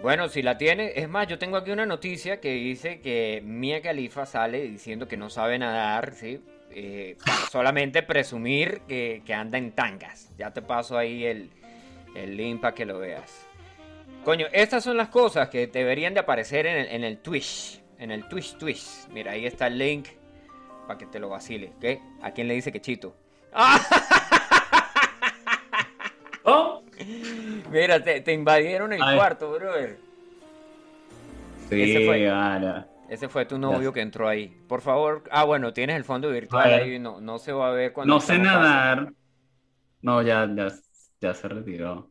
Bueno, 0.02 0.28
si 0.30 0.42
la 0.42 0.58
tiene, 0.58 0.94
es 0.96 1.08
más, 1.08 1.28
yo 1.28 1.38
tengo 1.38 1.58
aquí 1.58 1.70
una 1.70 1.86
noticia 1.86 2.42
que 2.42 2.54
dice 2.54 3.02
que 3.02 3.40
Mia 3.46 3.84
Khalifa 3.84 4.26
sale 4.26 4.64
diciendo 4.64 5.08
que 5.08 5.16
no 5.16 5.30
sabe 5.30 5.60
nadar, 5.60 6.16
¿sí? 6.16 6.42
Eh, 6.72 7.18
solamente 7.52 8.02
presumir 8.02 8.82
que, 8.88 9.22
que 9.24 9.34
anda 9.36 9.60
en 9.60 9.74
tangas. 9.74 10.32
Ya 10.38 10.52
te 10.52 10.64
paso 10.64 10.98
ahí 10.98 11.26
el, 11.26 11.52
el 12.16 12.36
link 12.36 12.62
para 12.62 12.74
que 12.74 12.86
lo 12.86 12.98
veas. 12.98 13.48
Coño, 14.24 14.48
estas 14.52 14.84
son 14.84 14.98
las 14.98 15.10
cosas 15.10 15.50
que 15.50 15.68
deberían 15.68 16.16
de 16.16 16.22
aparecer 16.22 16.66
en 16.66 16.78
el, 16.78 16.88
en 16.88 17.04
el 17.04 17.20
Twitch. 17.20 17.80
En 18.00 18.10
el 18.10 18.28
Twitch 18.28 18.58
Twitch. 18.58 19.08
Mira, 19.12 19.34
ahí 19.34 19.46
está 19.46 19.68
el 19.68 19.78
link 19.78 20.08
para 20.88 20.98
que 20.98 21.06
te 21.06 21.20
lo 21.20 21.30
vacile. 21.30 21.74
¿Qué? 21.80 22.02
¿A 22.24 22.32
quién 22.32 22.48
le 22.48 22.56
dice 22.56 22.72
que 22.72 22.82
chito? 22.82 23.16
¡Oh! 26.44 26.82
Mira, 27.72 28.04
te, 28.04 28.22
te 28.22 28.34
invadieron 28.34 28.92
el 28.92 29.02
Ay. 29.02 29.18
cuarto, 29.18 29.52
brother. 29.54 29.98
Sí, 31.70 31.82
Ese 31.82 32.06
fue. 32.06 32.30
vale. 32.30 32.86
Ese 33.10 33.30
fue 33.30 33.46
tu 33.46 33.58
novio 33.58 33.92
que 33.94 34.02
entró 34.02 34.28
ahí. 34.28 34.58
Por 34.68 34.82
favor, 34.82 35.24
ah, 35.32 35.44
bueno, 35.44 35.74
tienes 35.74 35.96
el 35.96 36.04
fondo 36.04 36.30
virtual 36.30 36.74
ahí, 36.74 37.00
no, 37.00 37.20
no 37.20 37.40
se 37.40 37.52
va 37.52 37.70
a 37.70 37.72
ver 37.72 37.94
cuando 37.94 38.14
No 38.14 38.22
sé 38.22 38.38
nadar. 38.38 39.12
No, 40.02 40.22
ya, 40.22 40.50
ya, 40.56 40.70
ya 41.20 41.34
se 41.34 41.48
retiró. 41.48 42.10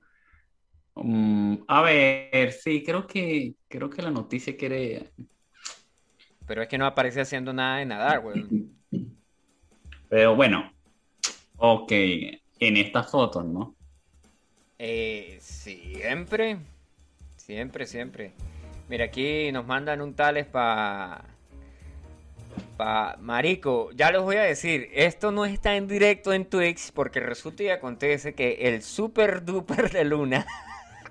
Mm, 0.94 1.56
a 1.68 1.82
ver, 1.82 2.52
sí, 2.52 2.82
creo 2.84 3.06
que, 3.06 3.54
creo 3.68 3.88
que 3.88 4.02
la 4.02 4.10
noticia 4.10 4.56
quiere. 4.56 5.10
Pero 6.46 6.62
es 6.62 6.68
que 6.68 6.78
no 6.78 6.86
aparece 6.86 7.20
haciendo 7.20 7.52
nada 7.52 7.78
de 7.78 7.86
nadar, 7.86 8.20
güey. 8.20 8.46
Pero 10.08 10.36
bueno, 10.36 10.72
ok, 11.56 11.92
en 11.92 12.76
estas 12.76 13.10
fotos, 13.10 13.44
¿no? 13.44 13.74
Eh, 14.82 15.36
siempre, 15.42 16.56
siempre, 17.36 17.84
siempre. 17.84 18.32
Mira, 18.88 19.04
aquí 19.04 19.52
nos 19.52 19.66
mandan 19.66 20.00
un 20.00 20.14
tales 20.14 20.46
pa... 20.46 21.22
Pa... 22.78 23.18
Marico, 23.20 23.90
ya 23.92 24.10
les 24.10 24.22
voy 24.22 24.36
a 24.36 24.42
decir, 24.42 24.88
esto 24.94 25.32
no 25.32 25.44
está 25.44 25.76
en 25.76 25.86
directo 25.86 26.32
en 26.32 26.46
Twitch 26.46 26.92
porque 26.94 27.20
resulta 27.20 27.62
y 27.62 27.68
acontece 27.68 28.32
que 28.32 28.52
el 28.62 28.82
super 28.82 29.44
duper 29.44 29.90
de 29.90 30.04
Luna 30.04 30.46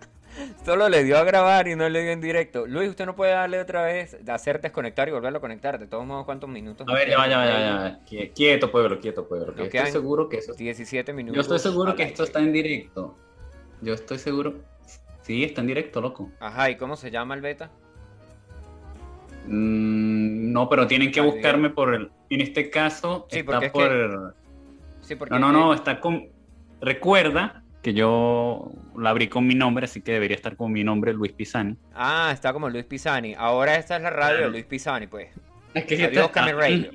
solo 0.66 0.90
le 0.90 1.04
dio 1.04 1.20
a 1.20 1.24
grabar 1.24 1.68
y 1.68 1.76
no 1.76 1.88
le 1.90 2.02
dio 2.02 2.12
en 2.12 2.22
directo. 2.22 2.66
Luis, 2.66 2.90
usted 2.90 3.06
no 3.06 3.16
puede 3.16 3.34
darle 3.34 3.60
otra 3.60 3.84
vez, 3.84 4.18
hacer 4.30 4.62
desconectar 4.62 5.08
y 5.10 5.12
volverlo 5.12 5.38
a 5.38 5.42
conectar. 5.42 5.78
De 5.78 5.86
todos 5.86 6.08
modos, 6.08 6.26
¿cuántos 6.26 6.50
minutos? 6.50 6.88
A 6.90 6.94
ver, 6.96 7.08
ya, 7.08 7.28
ya, 7.28 7.46
ya, 7.46 8.00
ya. 8.10 8.30
Quieto, 8.34 8.72
pueblo, 8.72 9.00
quieto, 9.00 9.28
pueblo. 9.28 9.54
que 9.54 9.66
estoy 9.66 9.92
seguro 9.92 10.28
que 10.28 10.38
eso. 10.38 10.54
17 10.56 11.14
minutos. 11.14 11.36
Yo 11.36 11.42
estoy 11.42 11.60
seguro 11.60 11.96
que 11.96 12.02
esto 12.02 12.24
está 12.24 12.40
en 12.40 12.52
directo. 12.52 13.16
Yo 13.82 13.94
estoy 13.94 14.18
seguro. 14.20 14.56
Sí, 15.22 15.44
está 15.44 15.62
en 15.62 15.68
directo, 15.68 16.02
loco. 16.02 16.32
Ajá, 16.40 16.70
¿y 16.72 16.76
cómo 16.78 16.96
se 16.96 17.12
llama 17.12 17.36
el 17.36 17.42
beta? 17.42 17.70
Mm, 19.48 20.52
no, 20.52 20.70
pero 20.70 20.88
tienen 20.88 21.12
que 21.12 21.22
buscarme 21.22 21.70
por 21.70 21.94
el. 21.94 22.10
En 22.30 22.42
este 22.42 22.70
caso, 22.70 23.28
Sí, 23.30 23.40
está 23.40 23.60
es 23.60 23.72
por. 23.72 24.36
Sí, 25.02 25.16
porque 25.16 25.34
No, 25.34 25.40
no, 25.40 25.52
no, 25.52 25.74
está 25.74 26.00
con. 26.00 26.28
Recuerda 26.82 27.64
que 27.82 27.94
yo 27.94 28.72
la 28.98 29.10
abrí 29.12 29.28
con 29.28 29.48
mi 29.48 29.56
nombre, 29.56 29.86
así 29.86 30.02
que 30.02 30.12
debería 30.14 30.36
estar 30.36 30.56
con 30.56 30.72
mi 30.72 30.84
nombre, 30.84 31.14
Luis 31.14 31.32
Pisani. 31.32 31.76
Ah, 31.94 32.30
está 32.34 32.54
como 32.54 32.70
Luis 32.70 32.86
Pisani. 32.86 33.34
Ahora 33.38 33.76
esta 33.76 33.96
es 33.98 34.02
la 34.04 34.10
radio 34.10 34.30
Claro. 34.38 34.46
de 34.48 34.52
Luis 34.52 34.66
Pisani, 34.66 35.08
pues. 35.08 35.30
Es 35.74 35.86
que 35.86 35.96
Adiós, 36.06 36.26
está- 36.28 36.52
Radio. 36.52 36.90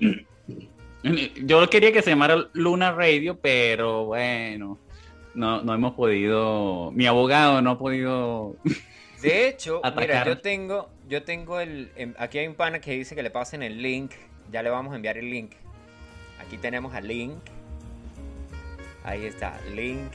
Yo 1.44 1.68
quería 1.68 1.92
que 1.92 2.00
se 2.02 2.10
llamara 2.10 2.36
Luna 2.54 2.92
Radio, 2.92 3.38
pero 3.40 4.06
bueno, 4.06 4.78
no, 5.34 5.62
no 5.62 5.74
hemos 5.74 5.94
podido. 5.94 6.90
Mi 6.92 7.06
abogado 7.06 7.60
no 7.62 7.72
ha 7.72 7.78
podido. 7.78 8.56
De 9.22 9.48
hecho, 9.48 9.80
mira, 9.96 10.24
yo 10.26 10.38
tengo, 10.38 10.90
yo 11.08 11.22
tengo 11.24 11.58
el, 11.58 11.90
em, 11.96 12.14
aquí 12.18 12.38
hay 12.38 12.46
un 12.46 12.54
pana 12.54 12.80
que 12.80 12.92
dice 12.92 13.14
que 13.14 13.22
le 13.22 13.30
pasen 13.30 13.62
el 13.62 13.80
link. 13.80 14.12
Ya 14.52 14.62
le 14.62 14.70
vamos 14.70 14.92
a 14.92 14.96
enviar 14.96 15.16
el 15.16 15.30
link. 15.30 15.52
Aquí 16.38 16.58
tenemos 16.58 16.94
al 16.94 17.08
link. 17.08 17.38
Ahí 19.02 19.24
está, 19.24 19.58
link. 19.74 20.12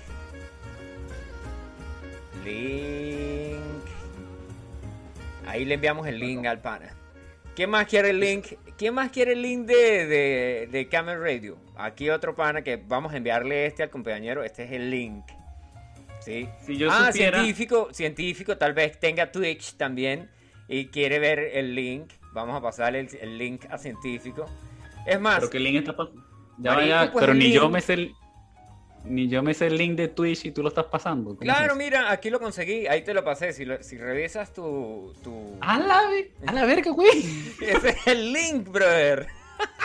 Link. 2.45 3.60
Ahí 5.47 5.65
le 5.65 5.75
enviamos 5.75 6.05
el 6.05 6.19
link 6.19 6.45
al 6.45 6.62
pana. 6.62 6.93
¿Quién 7.55 7.71
más 7.71 7.88
quiere 7.88 8.12
el 8.12 8.19
link? 8.19 8.45
¿Quién 8.79 8.93
más 8.93 9.11
quiere 9.11 9.33
el 9.33 9.41
link 9.41 9.65
de, 9.67 10.07
de, 10.07 10.69
de 10.71 10.87
Camel 10.87 11.19
Radio? 11.21 11.57
Aquí 11.75 12.09
otro 12.09 12.33
pana 12.33 12.61
que 12.61 12.77
vamos 12.77 13.11
a 13.11 13.17
enviarle 13.17 13.65
este 13.65 13.83
al 13.83 13.89
compañero. 13.89 14.41
Este 14.41 14.63
es 14.63 14.71
el 14.71 14.89
link. 14.89 15.25
¿Sí? 16.21 16.47
Si 16.65 16.77
yo 16.77 16.89
ah, 16.89 17.07
supiera- 17.11 17.39
científico, 17.39 17.89
científico, 17.91 18.57
tal 18.57 18.71
vez 18.73 18.97
tenga 18.97 19.33
Twitch 19.33 19.75
también 19.75 20.29
y 20.69 20.85
quiere 20.85 21.19
ver 21.19 21.39
el 21.39 21.75
link. 21.75 22.13
Vamos 22.31 22.55
a 22.55 22.61
pasarle 22.61 23.01
el, 23.01 23.09
el 23.19 23.37
link 23.37 23.65
a 23.69 23.77
científico. 23.77 24.45
Es 25.05 25.19
más, 25.19 25.39
Pero 25.39 25.49
que 25.49 25.57
el 25.57 25.63
link 25.65 25.75
está 25.79 25.97
pasando. 25.97 26.23
Ya, 26.57 26.73
Marico, 26.73 27.11
pues, 27.11 27.21
pero 27.25 27.33
ni 27.33 27.51
yo 27.51 27.69
me 27.69 27.81
sé 27.81 27.93
el. 27.95 28.13
Ni 29.05 29.27
yo 29.29 29.41
me 29.41 29.53
sé 29.53 29.67
el 29.67 29.77
link 29.77 29.95
de 29.95 30.09
Twitch 30.09 30.45
y 30.45 30.51
tú 30.51 30.62
lo 30.62 30.69
estás 30.69 30.85
pasando. 30.85 31.29
¿Cómo 31.29 31.39
claro, 31.39 31.71
es 31.73 31.77
mira, 31.77 32.12
aquí 32.12 32.29
lo 32.29 32.39
conseguí, 32.39 32.85
ahí 32.88 33.03
te 33.03 33.13
lo 33.13 33.23
pasé. 33.23 33.53
Si, 33.53 33.65
lo- 33.65 33.81
si 33.81 33.97
revisas 33.97 34.53
tu, 34.53 35.13
tu... 35.23 35.57
A 35.62 35.79
la, 35.79 36.07
ve- 36.09 36.31
a 36.45 36.53
la 36.53 36.65
verga, 36.65 36.91
güey. 36.91 37.09
Ese 37.62 37.89
es 37.89 38.07
el 38.07 38.33
link, 38.33 38.67
brother. 38.69 39.27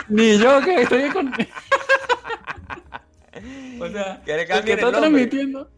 Ni 0.09 0.37
yo 0.37 0.61
que 0.61 0.81
estoy 0.83 1.09
con. 1.09 1.31
o 3.81 3.87
sea, 3.89 4.21
el 4.25 4.63
que 4.63 4.73
está 4.73 4.87
el 4.87 4.93
transmitiendo. 4.93 5.69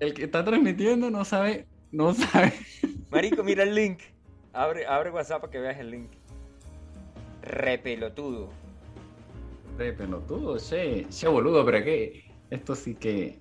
El 0.00 0.14
que 0.14 0.24
está 0.24 0.44
transmitiendo 0.44 1.10
no 1.10 1.24
sabe. 1.24 1.66
No 1.90 2.12
sabe. 2.14 2.52
Marico, 3.10 3.42
mira 3.44 3.62
el 3.62 3.74
link. 3.74 4.00
Abre, 4.52 4.86
abre 4.86 5.10
WhatsApp 5.10 5.40
para 5.40 5.50
que 5.52 5.58
veas 5.60 5.78
el 5.78 5.90
link. 5.90 6.10
Repelotudo. 7.42 8.50
Re 9.78 9.92
pelotudo, 9.92 10.58
che. 10.58 11.06
Che, 11.08 11.28
boludo, 11.28 11.64
pero 11.64 11.82
que. 11.84 12.23
Esto 12.50 12.74
sí 12.74 12.94
que. 12.94 13.38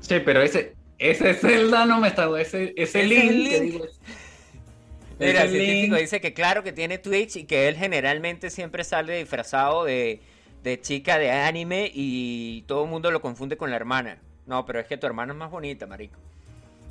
Che, 0.00 0.20
pero 0.20 0.42
ese. 0.42 0.74
Ese 0.98 1.34
Zelda 1.34 1.86
no 1.86 2.00
me 2.00 2.08
está. 2.08 2.24
Ese, 2.40 2.72
ese 2.76 2.82
Ese 2.82 3.00
es 3.02 3.08
link. 3.08 3.22
el 3.22 3.48
que 3.48 3.60
link. 3.60 3.72
digo, 3.72 3.84
Mira, 5.18 5.42
el 5.42 5.50
científico 5.50 5.94
link- 5.96 6.00
dice 6.02 6.20
que 6.20 6.32
claro 6.34 6.62
que 6.62 6.72
tiene 6.72 6.98
Twitch 6.98 7.36
y 7.36 7.44
que 7.44 7.68
él 7.68 7.76
generalmente 7.76 8.50
siempre 8.50 8.84
sale 8.84 9.18
disfrazado 9.18 9.84
de, 9.84 10.20
de 10.62 10.80
chica 10.80 11.18
de 11.18 11.30
anime 11.30 11.90
y 11.94 12.62
todo 12.66 12.84
el 12.84 12.90
mundo 12.90 13.10
lo 13.10 13.20
confunde 13.20 13.56
con 13.56 13.70
la 13.70 13.76
hermana. 13.76 14.18
No, 14.46 14.64
pero 14.66 14.80
es 14.80 14.86
que 14.86 14.96
tu 14.96 15.06
hermana 15.06 15.32
es 15.32 15.38
más 15.38 15.50
bonita, 15.50 15.86
marico. 15.86 16.18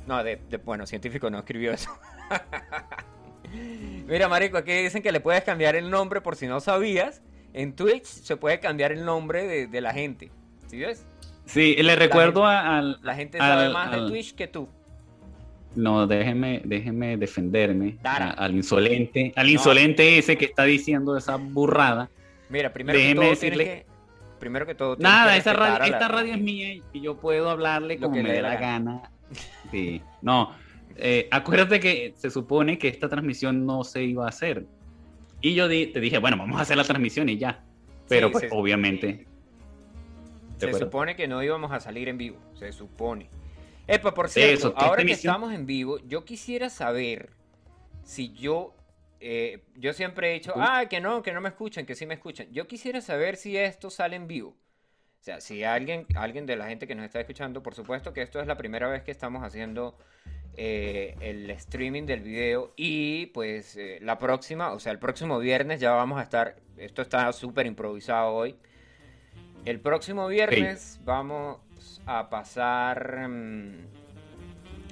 No, 0.06 0.22
de, 0.24 0.36
de- 0.50 0.56
bueno, 0.58 0.86
científico 0.86 1.30
no 1.30 1.38
escribió 1.38 1.72
eso. 1.72 1.90
Mira, 4.06 4.28
marico, 4.28 4.58
aquí 4.58 4.72
dicen 4.72 5.02
que 5.02 5.12
le 5.12 5.20
puedes 5.20 5.44
cambiar 5.44 5.76
el 5.76 5.88
nombre 5.90 6.20
por 6.20 6.36
si 6.36 6.46
no 6.46 6.60
sabías. 6.60 7.22
En 7.52 7.74
Twitch 7.74 8.04
se 8.04 8.36
puede 8.36 8.58
cambiar 8.60 8.90
el 8.92 9.04
nombre 9.04 9.46
de, 9.46 9.66
de 9.66 9.80
la 9.80 9.92
gente. 9.92 10.30
¿Sí 10.74 10.80
ves? 10.80 11.06
Sí, 11.46 11.76
le 11.76 11.94
recuerdo 11.94 12.44
a- 12.44 12.78
al... 12.78 12.98
La 13.02 13.14
gente 13.14 13.38
sabe 13.38 13.66
al- 13.66 13.72
más 13.72 13.92
de 13.92 14.08
Twitch 14.08 14.34
que 14.34 14.48
tú. 14.48 14.68
No, 15.76 16.06
déjeme, 16.08 16.62
déjeme 16.64 17.16
defenderme 17.16 17.96
a- 18.02 18.30
al 18.30 18.54
insolente, 18.56 19.32
al 19.36 19.46
No. 19.46 19.52
insolente 19.52 20.18
ese 20.18 20.36
que 20.36 20.46
está 20.46 20.64
diciendo 20.64 21.16
esa 21.16 21.36
burrada. 21.36 22.10
Mira, 22.48 22.72
primero 22.72 22.98
Déjeme 22.98 23.14
que 23.20 23.26
todo 23.26 23.30
decirle- 23.34 23.64
que... 23.64 23.86
Primero 24.40 24.66
que 24.66 24.74
todo 24.74 24.96
Nada, 24.98 25.32
que 25.34 25.38
esa 25.38 25.52
radio, 25.52 25.78
la- 25.78 25.86
esta 25.86 26.08
radio 26.08 26.34
es 26.34 26.40
mía 26.40 26.74
y 26.92 27.00
yo 27.00 27.16
puedo 27.18 27.48
hablarle 27.50 27.98
como 27.98 28.16
me 28.20 28.32
dé 28.32 28.42
la 28.42 28.56
gana. 28.56 29.10
Sí, 29.70 30.02
no. 30.22 30.50
eh, 30.96 31.28
acuérdate 31.30 31.78
que 31.80 32.14
se 32.16 32.30
supone 32.30 32.78
que 32.78 32.88
esta 32.88 33.08
transmisión 33.08 33.64
no 33.64 33.84
se 33.84 34.02
iba 34.02 34.26
a 34.26 34.28
hacer. 34.28 34.66
Y 35.40 35.54
yo 35.54 35.68
di- 35.68 35.86
te 35.86 36.00
dije, 36.00 36.18
bueno, 36.18 36.36
vamos 36.36 36.58
a 36.58 36.62
hacer 36.62 36.76
la 36.76 36.84
transmisión 36.84 37.28
y 37.28 37.38
ya. 37.38 37.62
Pero 38.08 38.26
Sí, 38.28 38.32
pues 38.32 38.42
sí. 38.44 38.48
obviamente. 38.52 39.26
¿De 40.66 40.72
Se 40.72 40.76
acuerdo? 40.76 40.86
supone 40.86 41.16
que 41.16 41.28
no 41.28 41.42
íbamos 41.42 41.72
a 41.72 41.80
salir 41.80 42.08
en 42.08 42.18
vivo, 42.18 42.38
se 42.54 42.72
supone. 42.72 43.28
Epa, 43.86 44.14
por 44.14 44.28
cierto, 44.28 44.68
eso, 44.68 44.74
ahora 44.76 44.96
que 44.96 45.02
emisión- 45.12 45.32
estamos 45.32 45.52
en 45.52 45.66
vivo, 45.66 45.98
yo 46.06 46.24
quisiera 46.24 46.70
saber 46.70 47.30
si 48.02 48.32
yo, 48.32 48.74
eh, 49.20 49.62
yo 49.76 49.92
siempre 49.92 50.30
he 50.30 50.34
dicho, 50.34 50.52
ah, 50.56 50.86
que 50.88 51.00
no, 51.00 51.22
que 51.22 51.32
no 51.32 51.40
me 51.40 51.48
escuchan, 51.50 51.84
que 51.86 51.94
sí 51.94 52.06
me 52.06 52.14
escuchan. 52.14 52.46
Yo 52.52 52.66
quisiera 52.66 53.00
saber 53.00 53.36
si 53.36 53.56
esto 53.56 53.90
sale 53.90 54.16
en 54.16 54.26
vivo. 54.26 54.50
O 55.20 55.24
sea, 55.24 55.40
si 55.40 55.64
alguien, 55.64 56.06
alguien 56.16 56.44
de 56.44 56.56
la 56.56 56.66
gente 56.66 56.86
que 56.86 56.94
nos 56.94 57.04
está 57.06 57.20
escuchando, 57.20 57.62
por 57.62 57.74
supuesto 57.74 58.12
que 58.12 58.20
esto 58.22 58.40
es 58.40 58.46
la 58.46 58.56
primera 58.56 58.88
vez 58.88 59.02
que 59.02 59.10
estamos 59.10 59.42
haciendo 59.42 59.96
eh, 60.56 61.16
el 61.20 61.50
streaming 61.50 62.04
del 62.04 62.20
video 62.20 62.72
y 62.76 63.26
pues 63.26 63.74
eh, 63.76 63.98
la 64.02 64.18
próxima, 64.18 64.72
o 64.72 64.78
sea, 64.80 64.92
el 64.92 64.98
próximo 64.98 65.38
viernes 65.38 65.80
ya 65.80 65.92
vamos 65.92 66.20
a 66.20 66.22
estar, 66.22 66.56
esto 66.76 67.00
está 67.02 67.32
súper 67.32 67.66
improvisado 67.66 68.34
hoy. 68.34 68.54
El 69.64 69.80
próximo 69.80 70.28
viernes 70.28 71.00
vamos 71.04 71.58
a 72.06 72.28
pasar... 72.28 73.28
mm, 73.28 73.86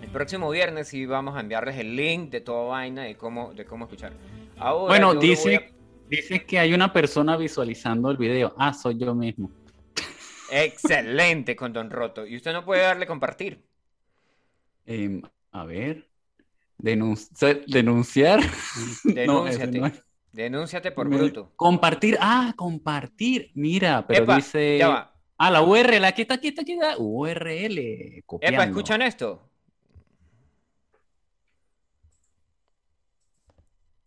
el 0.03 0.09
próximo 0.13 0.51
viernes 0.51 0.89
sí 0.89 1.07
vamos 1.07 1.37
a 1.37 1.41
enviarles 1.41 1.77
el 1.79 1.95
link 1.95 2.31
de 2.31 2.41
toda 2.41 2.65
vaina 2.69 3.03
de 3.05 3.17
cómo, 3.17 3.53
de 3.55 3.65
cómo 3.65 3.85
escuchar. 3.85 4.13
Ahora 4.57 4.89
Bueno, 4.89 5.15
dice, 5.15 5.73
dice 6.09 6.45
que 6.45 6.59
hay 6.59 6.75
una 6.75 6.93
persona 6.93 7.37
visualizando 7.37 8.11
el 8.11 8.17
video. 8.17 8.55
Ah, 8.59 8.73
soy 8.73 8.99
yo 8.99 9.15
mismo. 9.15 9.51
Excelente 10.51 11.55
con 11.55 11.73
Don 11.73 11.91
Roto. 11.91 12.27
Y 12.27 12.37
usted 12.37 12.53
no 12.53 12.65
puede 12.65 12.83
darle 12.83 13.07
compartir. 13.07 13.63
Em, 14.87 15.23
a 15.53 15.65
ver. 15.65 16.09
Denunci- 16.79 17.65
denunciar. 17.67 18.41
Denúnciate. 19.05 19.79
no. 19.79 19.93
Denúnciate 20.33 20.91
por 20.93 21.09
bruto. 21.09 21.53
Compartir. 21.57 22.17
Ah, 22.21 22.55
compartir. 22.57 23.51
Mira, 23.55 24.07
pero 24.07 24.25
Epa, 24.25 24.37
dice. 24.37 24.79
ya 24.79 24.89
va. 24.89 25.15
Ah, 25.37 25.51
la 25.51 25.63
URL. 25.63 26.05
Aquí 26.07 26.23
está, 26.23 26.35
aquí 26.35 26.49
está, 26.49 26.63
aquí 26.63 26.73
está. 26.73 26.95
URL. 26.99 28.23
Copiando. 28.25 28.57
Epa, 28.63 28.65
¿escuchan 28.71 29.03
esto? 29.03 29.49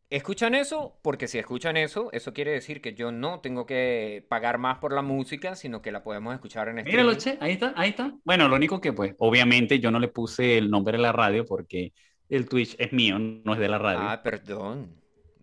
¿Escuchan 0.10 0.54
eso? 0.56 0.98
Porque 1.02 1.28
si 1.28 1.40
escuchan 1.40 1.78
eso, 1.78 2.10
eso 2.12 2.32
quiere 2.32 2.52
decir 2.52 2.80
que 2.80 2.94
yo 2.94 3.12
no 3.12 3.40
tengo 3.42 3.66
que 3.66 4.26
pagar 4.30 4.60
más 4.60 4.78
por 4.78 4.94
la 4.94 5.02
música, 5.02 5.56
sino 5.56 5.82
que 5.82 5.92
la 5.92 6.04
podemos 6.04 6.34
escuchar 6.34 6.70
en 6.70 6.76
Míralo, 6.76 7.12
streaming. 7.12 7.40
che, 7.40 7.44
ahí 7.46 7.54
está, 7.54 7.74
ahí 7.76 7.90
está. 7.90 8.14
Bueno, 8.24 8.48
lo 8.48 8.56
único 8.56 8.80
que, 8.80 8.94
pues, 8.94 9.16
obviamente 9.18 9.80
yo 9.80 9.90
no 9.92 10.00
le 10.00 10.08
puse 10.08 10.58
el 10.60 10.70
nombre 10.70 10.98
de 10.98 11.04
la 11.04 11.12
radio 11.12 11.44
porque 11.46 11.92
el 12.30 12.48
Twitch 12.48 12.76
es 12.78 12.94
mío, 12.94 13.18
no 13.20 13.54
es 13.54 13.60
de 13.60 13.68
la 13.68 13.80
radio. 13.80 14.00
Ah, 14.04 14.22
perdón. 14.24 14.96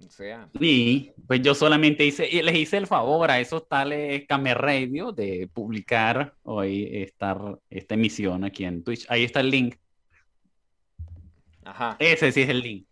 O 0.07 0.11
sea, 0.11 0.51
Y 0.59 1.13
pues 1.27 1.43
yo 1.43 1.55
solamente 1.55 2.05
hice, 2.05 2.29
y 2.31 2.43
les 2.43 2.55
hice 2.57 2.77
el 2.77 2.87
favor 2.87 3.31
a 3.31 3.41
esos 3.41 3.67
tales 3.69 4.27
Camer 4.29 4.59
Radio 4.59 5.13
de 5.13 5.49
publicar 5.53 6.37
hoy 6.43 6.89
esta, 6.93 7.37
esta 7.71 7.95
emisión 7.95 8.45
aquí 8.45 8.65
en 8.65 8.85
Twitch. 8.85 9.07
Ahí 9.09 9.25
está 9.25 9.41
el 9.41 9.51
link. 9.51 9.77
ajá. 11.65 11.97
Ese 11.99 12.33
sí 12.33 12.43
es 12.43 12.49
el 12.51 12.61
link. 12.61 12.87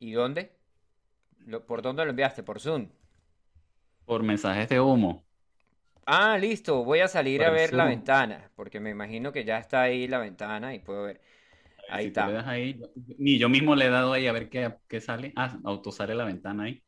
¿Y 0.00 0.12
dónde? 0.12 0.58
¿Por 1.66 1.82
dónde 1.82 2.04
lo 2.04 2.10
enviaste? 2.10 2.42
¿Por 2.42 2.60
Zoom? 2.60 2.88
Por 4.04 4.22
mensajes 4.22 4.68
de 4.68 4.78
humo. 4.80 5.24
Ah, 6.06 6.36
listo. 6.38 6.84
Voy 6.84 7.00
a 7.00 7.08
salir 7.08 7.42
Por 7.42 7.48
a 7.48 7.50
ver 7.50 7.72
la 7.74 7.84
ventana, 7.86 8.50
porque 8.56 8.80
me 8.80 8.90
imagino 8.90 9.32
que 9.32 9.44
ya 9.44 9.58
está 9.58 9.82
ahí 9.82 10.08
la 10.08 10.18
ventana 10.18 10.74
y 10.74 10.80
puedo 10.80 11.04
ver. 11.04 11.20
Ahí 11.90 12.04
Si 12.04 12.08
está. 12.08 12.26
le 12.28 12.32
das 12.34 12.46
ahí, 12.46 12.80
ni 13.18 13.38
yo 13.38 13.48
mismo 13.48 13.74
le 13.74 13.86
he 13.86 13.90
dado 13.90 14.12
ahí 14.12 14.26
a 14.26 14.32
ver 14.32 14.48
qué, 14.48 14.74
qué 14.88 15.00
sale. 15.00 15.32
Ah, 15.36 15.58
auto 15.64 15.90
sale 15.92 16.14
la 16.14 16.24
ventana 16.24 16.64
ahí. 16.64 16.82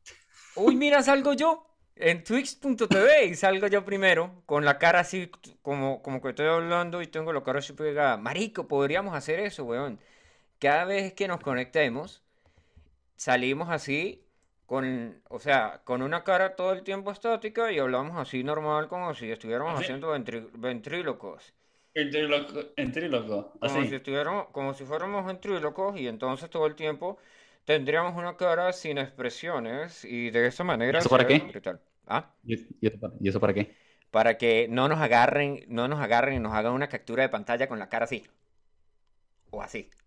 Uy, 0.55 0.75
mira, 0.75 1.01
salgo 1.03 1.33
yo 1.33 1.65
en 1.95 2.23
twitch.tv 2.23 3.25
y 3.25 3.35
salgo 3.35 3.67
yo 3.67 3.85
primero, 3.85 4.43
con 4.45 4.65
la 4.65 4.77
cara 4.79 4.99
así, 5.01 5.29
como, 5.61 6.01
como 6.01 6.21
que 6.21 6.29
estoy 6.29 6.47
hablando 6.47 7.01
y 7.01 7.07
tengo 7.07 7.33
la 7.33 7.43
cara 7.43 7.59
así 7.59 7.73
pegada. 7.73 8.17
Marico, 8.17 8.67
podríamos 8.67 9.15
hacer 9.15 9.39
eso, 9.39 9.63
weón. 9.65 9.99
Cada 10.59 10.85
vez 10.85 11.13
que 11.13 11.27
nos 11.27 11.39
conectemos, 11.41 12.23
salimos 13.15 13.69
así, 13.69 14.25
con, 14.65 15.21
o 15.29 15.39
sea, 15.39 15.81
con 15.83 16.01
una 16.01 16.23
cara 16.23 16.55
todo 16.55 16.73
el 16.73 16.83
tiempo 16.83 17.11
estática 17.11 17.71
y 17.71 17.79
hablamos 17.79 18.17
así 18.17 18.43
normal, 18.43 18.87
como 18.87 19.13
si 19.13 19.29
estuviéramos 19.31 19.79
haciendo 19.79 20.15
ventrí- 20.15 20.49
ventrílocos. 20.53 21.53
Entre 21.95 23.07
loco. 23.07 23.53
Como 23.59 23.83
si 23.85 23.95
estuviéramos, 23.95 24.47
como 24.51 24.73
si 24.73 24.83
fuéramos 24.83 25.25
ventrílocos 25.25 25.99
y 25.99 26.07
entonces 26.07 26.49
todo 26.49 26.65
el 26.65 26.75
tiempo 26.75 27.17
tendríamos 27.65 28.15
una 28.15 28.35
cara 28.35 28.73
sin 28.73 28.97
expresiones 28.97 30.03
y 30.03 30.31
de 30.31 30.47
esa 30.47 30.63
manera 30.63 30.99
¿Eso 30.99 31.09
para 31.09 31.27
qué? 31.27 31.41
¿Ah? 32.07 32.31
¿Y, 32.45 32.55
y 32.81 33.29
eso 33.29 33.39
para, 33.39 33.53
qué? 33.53 33.73
Para 34.11 34.37
que 34.37 34.67
no 34.69 34.87
nos 34.87 34.99
agarren, 34.99 35.63
no 35.67 35.87
nos 35.87 35.99
agarren 35.99 36.35
y 36.35 36.39
nos 36.39 36.53
hagan 36.53 36.73
una 36.73 36.89
captura 36.89 37.23
de 37.23 37.29
pantalla 37.29 37.67
con 37.67 37.79
la 37.79 37.89
cara 37.89 38.05
así. 38.05 38.23
O 39.51 39.61
así. 39.61 39.89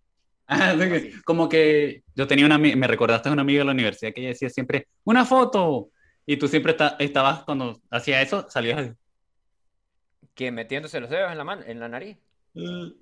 Ah, 0.49 0.77
Así. 0.79 1.11
como 1.25 1.49
que 1.49 2.05
yo 2.14 2.29
tenía 2.29 2.46
una, 2.46 2.57
me 2.57 2.87
recordaste 2.87 3.29
a 3.29 3.33
una 3.33 3.42
amiga 3.42 3.59
de 3.61 3.64
la 3.64 3.72
universidad 3.72 4.12
que 4.14 4.20
ella 4.20 4.29
decía 4.29 4.49
siempre, 4.49 4.87
una 5.03 5.25
foto. 5.25 5.90
Y 6.25 6.37
tú 6.37 6.46
siempre 6.46 6.70
esta- 6.70 6.94
estabas, 7.01 7.42
cuando 7.42 7.81
hacía 7.90 8.22
eso, 8.22 8.46
salías, 8.49 8.92
Que 10.37 10.53
metiéndose 10.53 11.01
los 11.01 11.11
dedos 11.11 11.33
en 11.33 11.38
la 11.38 11.44
mano, 11.44 11.62
en 11.66 11.81
la 11.81 11.88
nariz. 11.88 12.16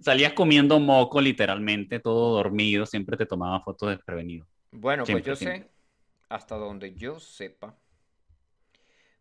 salías 0.01 0.33
comiendo 0.33 0.81
moco 0.81 1.21
literalmente, 1.21 2.01
todo 2.01 2.35
dormido, 2.37 2.87
siempre 2.87 3.17
te 3.17 3.27
tomaba 3.27 3.61
fotos 3.63 3.91
desprevenido. 3.91 4.47
Bueno, 4.73 5.09
pues 5.09 5.23
Siempre, 5.23 5.25
yo 5.25 5.37
sé, 5.37 5.71
hasta 6.29 6.57
donde 6.57 6.95
yo 6.97 7.21
sepa. 7.21 7.79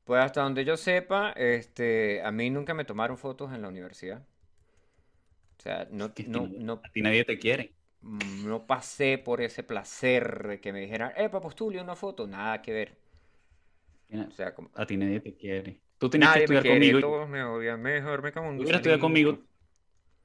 Pues 0.06 0.21
hasta 0.23 0.41
donde 0.41 0.65
yo 0.65 0.78
sepa, 0.78 1.32
este, 1.34 2.21
a 2.23 2.32
mí 2.32 2.49
nunca 2.49 2.73
me 2.73 2.86
tomaron 2.86 3.17
fotos 3.17 3.54
en 3.54 3.62
la 3.62 3.67
universidad. 3.69 4.23
O 5.60 5.62
sea, 5.63 5.88
no, 5.91 6.13
Que 6.15 6.23
no, 6.26 6.47
no, 6.58 6.84
A 6.84 6.89
ti 6.91 7.02
nadie 7.02 7.23
te 7.26 7.38
quiere. 7.39 7.76
mm, 8.02 8.47
no 8.47 8.67
pasé 8.67 9.17
por 9.17 9.41
ese 9.41 9.63
placer 9.63 10.47
de 10.47 10.62
que 10.62 10.71
me 10.73 10.82
dijeran, 10.82 11.12
eh, 11.17 11.30
postule 11.30 11.82
una 11.82 11.95
foto, 11.95 12.28
nada 12.28 12.62
que 12.62 12.71
ver. 12.73 12.97
O 14.30 14.32
sea, 14.32 14.54
como, 14.56 14.69
A 14.76 14.86
ti 14.86 14.97
nadie 14.97 15.19
te 15.21 15.36
quiere. 15.36 15.82
Tú 16.03 16.09
tenías 16.09 16.33
que 16.33 16.39
me 16.39 16.43
estudiar 16.43 16.63
quiere, 16.63 16.91
conmigo. 16.91 16.99
todos 16.99 17.29
me 17.29 17.41
odian, 17.43 17.81
mejor 17.81 18.21
me 18.21 18.33
cago 18.33 18.47
en 18.49 18.57
Tú 18.57 18.63
estudiado 18.69 18.99
conmigo. 18.99 19.39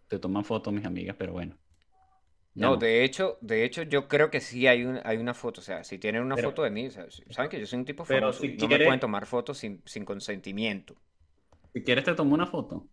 Te 0.08 0.18
toman 0.18 0.44
fotos 0.44 0.72
mis 0.72 0.84
amigas, 0.84 1.14
pero 1.16 1.32
bueno. 1.34 1.56
No, 2.54 2.76
de 2.76 3.04
hecho, 3.04 3.38
de 3.40 3.62
hecho, 3.64 3.82
yo 3.84 4.08
creo 4.08 4.28
que 4.28 4.40
sí 4.40 4.66
hay, 4.66 4.84
un, 4.84 4.98
hay 5.04 5.18
una 5.18 5.34
foto. 5.34 5.61
O 5.61 5.62
sea, 5.62 5.84
si 5.84 5.96
tienen 5.98 6.22
una 6.22 6.34
Pero- 6.34 6.48
foto 6.48 6.64
de 6.64 6.70
mí, 6.70 6.88
o 6.88 6.90
sea, 6.90 7.07
saben 7.30 7.48
que 7.48 7.61
yo 7.61 7.66
soy 7.66 7.78
un 7.78 7.84
tipo 7.84 8.05
Pero 8.05 8.22
famoso. 8.32 8.40
si 8.40 8.48
No 8.48 8.55
me 8.62 8.66
quiere- 8.66 8.84
pueden 8.86 8.98
tomar 8.98 9.24
fotos 9.26 9.59
sin, 9.59 9.80
sin 9.84 10.05
consentimiento. 10.05 10.96
Si 11.72 11.84
quieres 11.84 12.03
te 12.05 12.14
tomo 12.14 12.34
una 12.34 12.46
foto. 12.48 12.84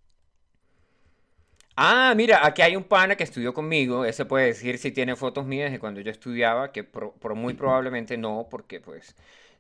Ah, 1.78 2.14
mira, 2.16 2.46
aquí 2.46 2.62
hay 2.62 2.76
un 2.76 2.84
pana 2.84 3.16
que 3.18 3.24
estudió 3.24 3.54
conmigo. 3.54 4.06
Ese 4.06 4.26
puede 4.26 4.46
decir 4.48 4.78
si 4.78 4.92
tiene 4.92 5.16
fotos 5.16 5.46
mías 5.46 5.72
de 5.72 5.80
cuando 5.80 6.00
yo 6.02 6.12
estudiaba, 6.12 6.72
que 6.72 6.84
pro- 6.84 7.14
pro- 7.16 7.36
muy 7.36 7.54
probablemente 7.56 8.18
no, 8.18 8.48
porque 8.50 8.80
pues 8.80 9.16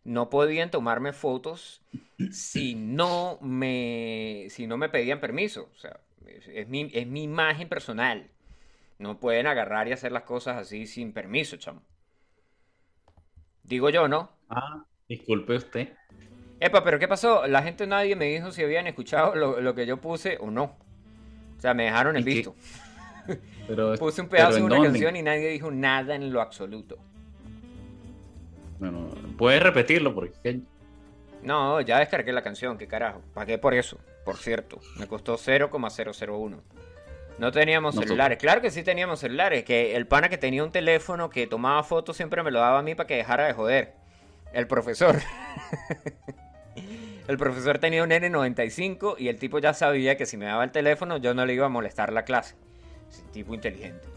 no 0.05 0.29
podían 0.31 0.71
tomarme 0.71 1.13
fotos 1.13 1.83
si 2.29 2.75
no 2.75 3.39
me, 3.41 4.47
si 4.51 4.67
no 4.67 4.77
me 4.77 4.89
pedían 4.89 5.21
permiso. 5.21 5.71
O 5.75 5.79
sea, 5.79 6.01
es, 6.27 6.47
es 6.49 6.69
mi, 6.69 6.91
es 6.93 7.07
mi 7.07 7.23
imagen 7.25 7.69
personal. 7.69 8.31
No 8.99 9.19
pueden 9.19 9.47
agarrar 9.47 9.87
y 9.89 9.93
hacer 9.93 10.11
las 10.13 10.23
cosas 10.23 10.57
así 10.57 10.87
sin 10.87 11.13
permiso, 11.13 11.57
chamo. 11.57 11.83
Digo 13.63 13.89
yo, 13.89 14.07
¿no? 14.07 14.29
Ah, 14.49 14.83
disculpe 15.07 15.55
usted. 15.55 15.95
Epa, 16.59 16.83
pero 16.83 16.99
¿qué 16.99 17.07
pasó? 17.07 17.47
La 17.47 17.63
gente 17.63 17.85
nadie 17.87 18.15
me 18.15 18.25
dijo 18.25 18.51
si 18.51 18.63
habían 18.63 18.87
escuchado 18.87 19.35
lo, 19.35 19.59
lo 19.61 19.75
que 19.75 19.85
yo 19.85 19.99
puse 20.01 20.37
o 20.39 20.49
no. 20.51 20.63
O 21.57 21.61
sea, 21.61 21.73
me 21.73 21.85
dejaron 21.85 22.17
en 22.17 22.23
visto. 22.23 22.55
Pero, 23.65 23.95
Puse 23.97 24.21
un 24.21 24.29
pedazo 24.29 24.59
de 24.59 24.61
¿en 24.61 24.65
una 24.65 24.79
dónde? 24.79 24.81
canción 24.81 25.15
y 25.15 25.21
nadie 25.21 25.49
dijo 25.49 25.71
nada 25.71 26.15
en 26.15 26.31
lo 26.31 26.41
absoluto. 26.41 26.99
Bueno, 28.79 29.09
puedes 29.37 29.61
repetirlo 29.61 30.13
porque 30.13 30.61
No, 31.41 31.81
ya 31.81 31.99
descargué 31.99 32.33
la 32.33 32.41
canción, 32.41 32.77
qué 32.77 32.87
carajo. 32.87 33.21
Pagué 33.33 33.57
por 33.57 33.73
eso, 33.73 33.97
por 34.23 34.37
cierto. 34.37 34.79
Me 34.97 35.07
costó 35.07 35.37
0,001. 35.37 36.61
No 37.37 37.51
teníamos 37.51 37.95
celulares. 37.95 38.37
Claro 38.37 38.61
que 38.61 38.71
sí 38.71 38.83
teníamos 38.83 39.19
celulares. 39.19 39.63
Que 39.65 39.95
el 39.95 40.07
pana 40.07 40.29
que 40.29 40.37
tenía 40.37 40.63
un 40.63 40.71
teléfono 40.71 41.29
que 41.29 41.47
tomaba 41.47 41.83
fotos 41.83 42.15
siempre 42.15 42.43
me 42.43 42.51
lo 42.51 42.59
daba 42.59 42.79
a 42.79 42.81
mí 42.81 42.95
para 42.95 43.07
que 43.07 43.15
dejara 43.15 43.45
de 43.45 43.53
joder. 43.53 43.93
El 44.53 44.67
profesor. 44.67 45.17
el 47.27 47.37
profesor 47.37 47.77
tenía 47.79 48.03
un 48.03 48.09
N95 48.11 49.15
y 49.19 49.27
el 49.27 49.37
tipo 49.37 49.59
ya 49.59 49.73
sabía 49.73 50.15
que 50.15 50.25
si 50.25 50.37
me 50.37 50.45
daba 50.45 50.63
el 50.63 50.71
teléfono 50.71 51.17
yo 51.17 51.33
no 51.33 51.45
le 51.45 51.53
iba 51.53 51.65
a 51.65 51.69
molestar 51.69 52.13
la 52.13 52.23
clase. 52.23 52.55
Es 53.09 53.19
un 53.19 53.31
tipo 53.31 53.53
inteligente. 53.53 54.07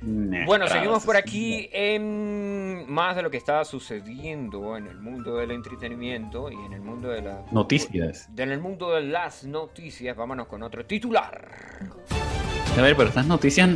Bueno, 0.00 0.68
seguimos 0.68 1.04
por 1.04 1.16
aquí 1.16 1.68
en 1.72 2.90
más 2.90 3.16
de 3.16 3.22
lo 3.22 3.30
que 3.30 3.36
estaba 3.36 3.64
sucediendo 3.64 4.76
en 4.76 4.86
el 4.86 4.98
mundo 4.98 5.36
del 5.36 5.50
entretenimiento 5.50 6.50
y 6.50 6.54
en 6.54 6.72
el 6.72 6.80
mundo 6.80 7.08
de 7.08 7.22
la 7.22 7.42
Noticias. 7.50 8.28
En 8.36 8.52
el 8.52 8.60
mundo 8.60 8.92
de 8.92 9.02
las 9.02 9.44
noticias, 9.44 10.16
vámonos 10.16 10.46
con 10.46 10.62
otro 10.62 10.84
titular. 10.84 11.48
A 12.76 12.80
ver, 12.80 12.96
pero 12.96 13.08
estas 13.08 13.26
noticias 13.26 13.68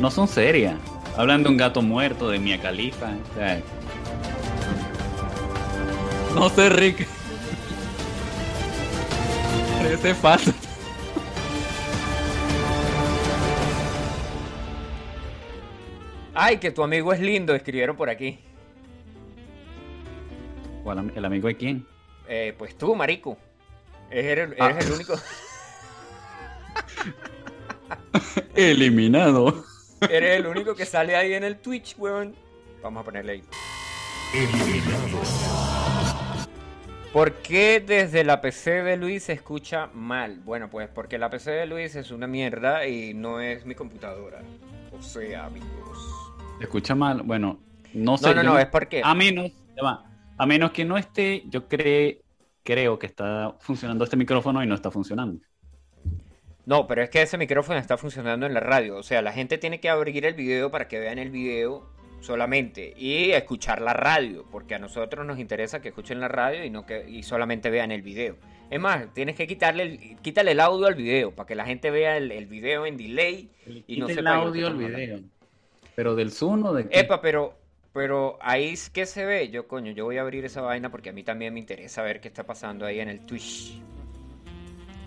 no 0.00 0.10
son 0.10 0.28
serias. 0.28 0.76
Hablan 1.16 1.42
de 1.42 1.48
un 1.48 1.56
gato 1.56 1.82
muerto, 1.82 2.30
de 2.30 2.38
Mia 2.38 2.56
o 2.56 3.34
sea, 3.34 3.60
No 6.34 6.48
sé, 6.48 6.68
Rick. 6.68 7.06
Parece 9.78 10.14
falso. 10.14 10.52
Ay, 16.34 16.58
que 16.58 16.70
tu 16.70 16.82
amigo 16.82 17.12
es 17.12 17.20
lindo, 17.20 17.54
escribieron 17.54 17.96
por 17.96 18.10
aquí. 18.10 18.38
¿Cuál 20.82 20.98
am- 20.98 21.12
¿El 21.14 21.24
amigo 21.24 21.48
de 21.48 21.56
quién? 21.56 21.86
Eh, 22.28 22.54
pues 22.58 22.76
tú, 22.76 22.94
marico. 22.94 23.38
Eres, 24.10 24.50
eres 24.50 24.56
Ah. 24.60 24.78
el 24.80 24.92
único. 24.92 25.14
Eliminado. 28.54 29.64
Eres 30.08 30.38
el 30.40 30.46
único 30.46 30.74
que 30.74 30.84
sale 30.86 31.16
ahí 31.16 31.34
en 31.34 31.44
el 31.44 31.58
Twitch, 31.58 31.94
weón. 31.98 32.34
Vamos 32.82 33.02
a 33.02 33.04
ponerle 33.04 33.32
ahí. 33.32 33.42
¿Por 37.12 37.32
qué 37.34 37.80
desde 37.80 38.24
la 38.24 38.40
PC 38.40 38.82
de 38.82 38.96
Luis 38.96 39.22
se 39.24 39.32
escucha 39.34 39.86
mal? 39.94 40.40
Bueno, 40.44 40.68
pues 40.68 40.88
porque 40.88 41.16
la 41.16 41.30
PC 41.30 41.52
de 41.52 41.66
Luis 41.66 41.94
es 41.94 42.10
una 42.10 42.26
mierda 42.26 42.86
y 42.86 43.14
no 43.14 43.40
es 43.40 43.64
mi 43.64 43.74
computadora. 43.76 44.42
O 44.92 45.00
sea, 45.00 45.46
amigos. 45.46 45.93
¿Se 46.58 46.64
escucha 46.64 46.94
mal? 46.94 47.22
Bueno, 47.22 47.60
no 47.92 48.16
sé. 48.16 48.28
No, 48.28 48.34
no, 48.34 48.42
yo 48.42 48.48
no, 48.50 48.58
es 48.58 48.66
porque. 48.66 49.02
A 49.04 49.14
menos, 49.14 49.50
a 50.36 50.46
menos 50.46 50.70
que 50.72 50.84
no 50.84 50.96
esté, 50.96 51.44
yo 51.46 51.68
creo, 51.68 52.16
creo 52.62 52.98
que 52.98 53.06
está 53.06 53.54
funcionando 53.60 54.04
este 54.04 54.16
micrófono 54.16 54.62
y 54.62 54.66
no 54.66 54.74
está 54.74 54.90
funcionando. 54.90 55.40
No, 56.66 56.86
pero 56.86 57.02
es 57.02 57.10
que 57.10 57.22
ese 57.22 57.36
micrófono 57.36 57.78
está 57.78 57.98
funcionando 57.98 58.46
en 58.46 58.54
la 58.54 58.60
radio. 58.60 58.96
O 58.96 59.02
sea, 59.02 59.20
la 59.20 59.32
gente 59.32 59.58
tiene 59.58 59.80
que 59.80 59.90
abrir 59.90 60.24
el 60.24 60.34
video 60.34 60.70
para 60.70 60.88
que 60.88 60.98
vean 60.98 61.18
el 61.18 61.30
video 61.30 61.92
solamente 62.20 62.94
y 62.96 63.32
escuchar 63.32 63.82
la 63.82 63.92
radio, 63.92 64.46
porque 64.50 64.74
a 64.74 64.78
nosotros 64.78 65.26
nos 65.26 65.38
interesa 65.38 65.82
que 65.82 65.88
escuchen 65.88 66.20
la 66.20 66.28
radio 66.28 66.64
y 66.64 66.70
no 66.70 66.86
que 66.86 67.08
y 67.08 67.22
solamente 67.22 67.68
vean 67.68 67.92
el 67.92 68.00
video. 68.00 68.36
Es 68.70 68.80
más, 68.80 69.12
tienes 69.12 69.36
que 69.36 69.46
quitarle 69.46 69.82
el, 69.82 70.16
quítale 70.22 70.52
el 70.52 70.60
audio 70.60 70.86
al 70.86 70.94
video 70.94 71.32
para 71.32 71.46
que 71.46 71.54
la 71.54 71.66
gente 71.66 71.90
vea 71.90 72.16
el, 72.16 72.32
el 72.32 72.46
video 72.46 72.86
en 72.86 72.96
delay 72.96 73.50
y 73.86 73.98
no 73.98 74.08
sepa 74.08 74.20
el 74.20 74.26
audio, 74.26 74.68
estamos 74.68 74.88
video. 74.90 75.20
Pero 75.94 76.14
del 76.14 76.32
Zoom 76.32 76.64
o 76.64 76.72
de 76.72 76.88
qué? 76.88 77.00
Epa, 77.00 77.20
pero 77.20 77.56
pero 77.94 78.38
ahí 78.40 78.74
que 78.92 79.06
se 79.06 79.24
ve. 79.24 79.50
Yo 79.50 79.68
coño, 79.68 79.92
yo 79.92 80.04
voy 80.04 80.18
a 80.18 80.22
abrir 80.22 80.44
esa 80.44 80.60
vaina 80.60 80.90
porque 80.90 81.10
a 81.10 81.12
mí 81.12 81.22
también 81.22 81.54
me 81.54 81.60
interesa 81.60 82.02
ver 82.02 82.20
qué 82.20 82.26
está 82.26 82.42
pasando 82.42 82.84
ahí 82.84 82.98
en 82.98 83.08
el 83.08 83.20
Twitch. 83.20 83.80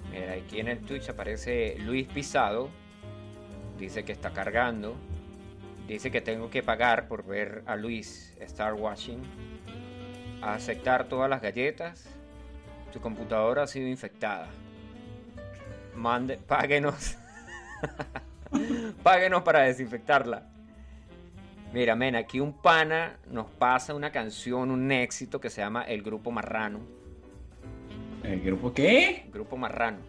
Mira, 0.10 0.32
aquí 0.34 0.62
en 0.62 0.70
el 0.70 0.80
Twitch 0.80 1.10
aparece 1.10 1.76
Luis 1.80 2.08
Pisado. 2.08 2.70
Dice 3.78 4.06
que 4.06 4.14
está 4.14 4.32
cargando. 4.32 4.96
Dice 5.86 6.12
que 6.12 6.22
tengo 6.22 6.50
que 6.50 6.64
pagar 6.64 7.10
por 7.10 7.26
ver 7.26 7.62
a 7.66 7.76
Luis 7.76 8.34
Star 8.40 8.74
Watching. 8.74 9.22
Aceptar 10.42 11.10
todas 11.10 11.30
las 11.30 11.42
galletas. 11.42 12.10
Tu 12.94 13.02
computadora 13.02 13.64
ha 13.64 13.68
sido 13.68 13.90
infectada. 13.90 14.48
Mande, 15.94 16.38
páguenos. 16.48 17.18
páguenos 19.04 19.44
para 19.44 19.64
desinfectarla. 19.64 20.57
Mira, 21.74 21.96
men, 21.96 22.16
aquí 22.16 22.40
un 22.40 22.54
pana 22.54 23.18
nos 23.30 23.48
pasa 23.52 23.94
una 23.94 24.12
canción, 24.12 24.72
un 24.72 24.92
éxito 24.92 25.40
que 25.40 25.50
se 25.50 25.62
llama 25.62 25.84
El 25.84 26.02
Grupo 26.02 26.32
Marrano. 26.32 26.80
¿El 28.24 28.42
grupo 28.42 28.74
qué? 28.74 29.26
Grupo 29.32 29.58
Marrano. 29.58 30.00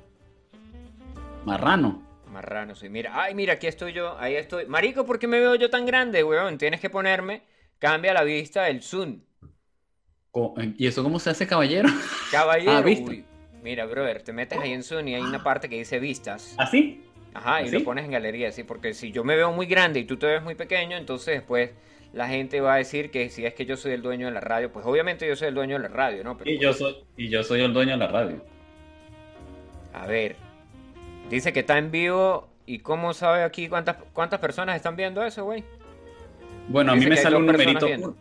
Marrano. 1.44 2.02
Marrano, 2.32 2.74
sí. 2.74 2.88
Mira, 2.88 3.12
ay, 3.14 3.34
mira, 3.34 3.54
aquí 3.54 3.66
estoy 3.66 3.92
yo, 3.92 4.18
ahí 4.18 4.34
estoy. 4.34 4.66
Marico, 4.66 5.04
¿por 5.04 5.18
qué 5.18 5.26
me 5.26 5.38
veo 5.40 5.54
yo 5.54 5.70
tan 5.70 5.86
grande, 5.86 6.24
weón? 6.24 6.58
Tienes 6.58 6.80
que 6.80 6.90
ponerme, 6.90 7.42
cambia 7.78 8.12
la 8.12 8.22
vista, 8.24 8.68
el 8.68 8.82
zoom. 8.82 9.20
Co- 10.30 10.54
¿Y 10.76 10.86
eso 10.86 11.02
cómo 11.02 11.18
se 11.18 11.30
hace, 11.30 11.46
caballero? 11.46 11.88
Caballero, 12.30 12.72
Ah, 12.76 12.80
vista. 12.82 13.10
uy. 13.10 13.24
Mira, 13.62 13.86
brother, 13.86 14.22
te 14.22 14.32
metes 14.32 14.58
ahí 14.58 14.72
en 14.72 14.82
zoom 14.82 15.08
y 15.08 15.14
hay 15.14 15.22
una 15.22 15.42
parte 15.42 15.68
que 15.68 15.76
dice 15.78 15.98
vistas. 15.98 16.54
¿Así? 16.58 17.02
Ajá, 17.34 17.62
y 17.62 17.70
lo 17.70 17.84
pones 17.84 18.04
en 18.04 18.10
galería, 18.10 18.50
sí, 18.52 18.64
porque 18.64 18.94
si 18.94 19.12
yo 19.12 19.22
me 19.24 19.36
veo 19.36 19.52
muy 19.52 19.66
grande 19.66 20.00
y 20.00 20.04
tú 20.04 20.16
te 20.16 20.26
ves 20.26 20.42
muy 20.42 20.54
pequeño, 20.54 20.96
entonces 20.96 21.34
después 21.34 21.70
la 22.12 22.26
gente 22.28 22.60
va 22.60 22.74
a 22.74 22.76
decir 22.78 23.10
que 23.10 23.28
si 23.30 23.44
es 23.46 23.54
que 23.54 23.66
yo 23.66 23.76
soy 23.76 23.92
el 23.92 24.02
dueño 24.02 24.26
de 24.26 24.32
la 24.32 24.40
radio, 24.40 24.72
pues 24.72 24.84
obviamente 24.86 25.26
yo 25.28 25.36
soy 25.36 25.48
el 25.48 25.54
dueño 25.54 25.76
de 25.76 25.82
la 25.82 25.88
radio, 25.94 26.24
¿no? 26.24 26.36
Pero, 26.38 26.50
Y 26.50 26.58
yo 26.58 26.72
soy, 26.72 26.96
y 27.16 27.28
yo 27.28 27.42
soy 27.44 27.60
el 27.60 27.72
dueño 27.72 27.92
de 27.92 27.98
la 27.98 28.08
radio. 28.08 28.42
A 29.92 30.06
ver, 30.06 30.36
dice 31.30 31.52
que 31.52 31.60
está 31.60 31.76
en 31.78 31.90
vivo 31.90 32.48
y 32.66 32.78
cómo 32.80 33.12
sabe 33.14 33.42
aquí 33.42 33.68
cuántas, 33.68 33.96
cuántas 34.12 34.40
personas 34.40 34.76
están 34.76 34.96
viendo 34.96 35.22
eso, 35.24 35.44
güey. 35.44 35.64
Bueno, 36.68 36.92
a 36.92 36.96
mí 36.96 37.06
me 37.06 37.16
sale 37.16 37.36
un 37.36 37.46
numerito 37.46 37.86
viendo. 37.86 38.16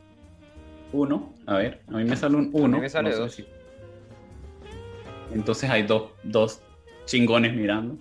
uno. 0.91 1.33
A 1.45 1.57
ver, 1.57 1.81
a 1.87 1.91
mí 1.97 2.03
me 2.03 2.15
sale 2.15 2.35
un 2.35 2.49
uno. 2.53 2.79
me 2.79 2.89
sale 2.89 3.09
no 3.09 3.15
sé 3.15 3.21
dos. 3.21 3.33
si- 3.35 3.47
Entonces 5.33 5.69
hay 5.69 5.83
dos, 5.83 6.11
dos 6.23 6.61
chingones 7.05 7.53
mirando. 7.53 7.97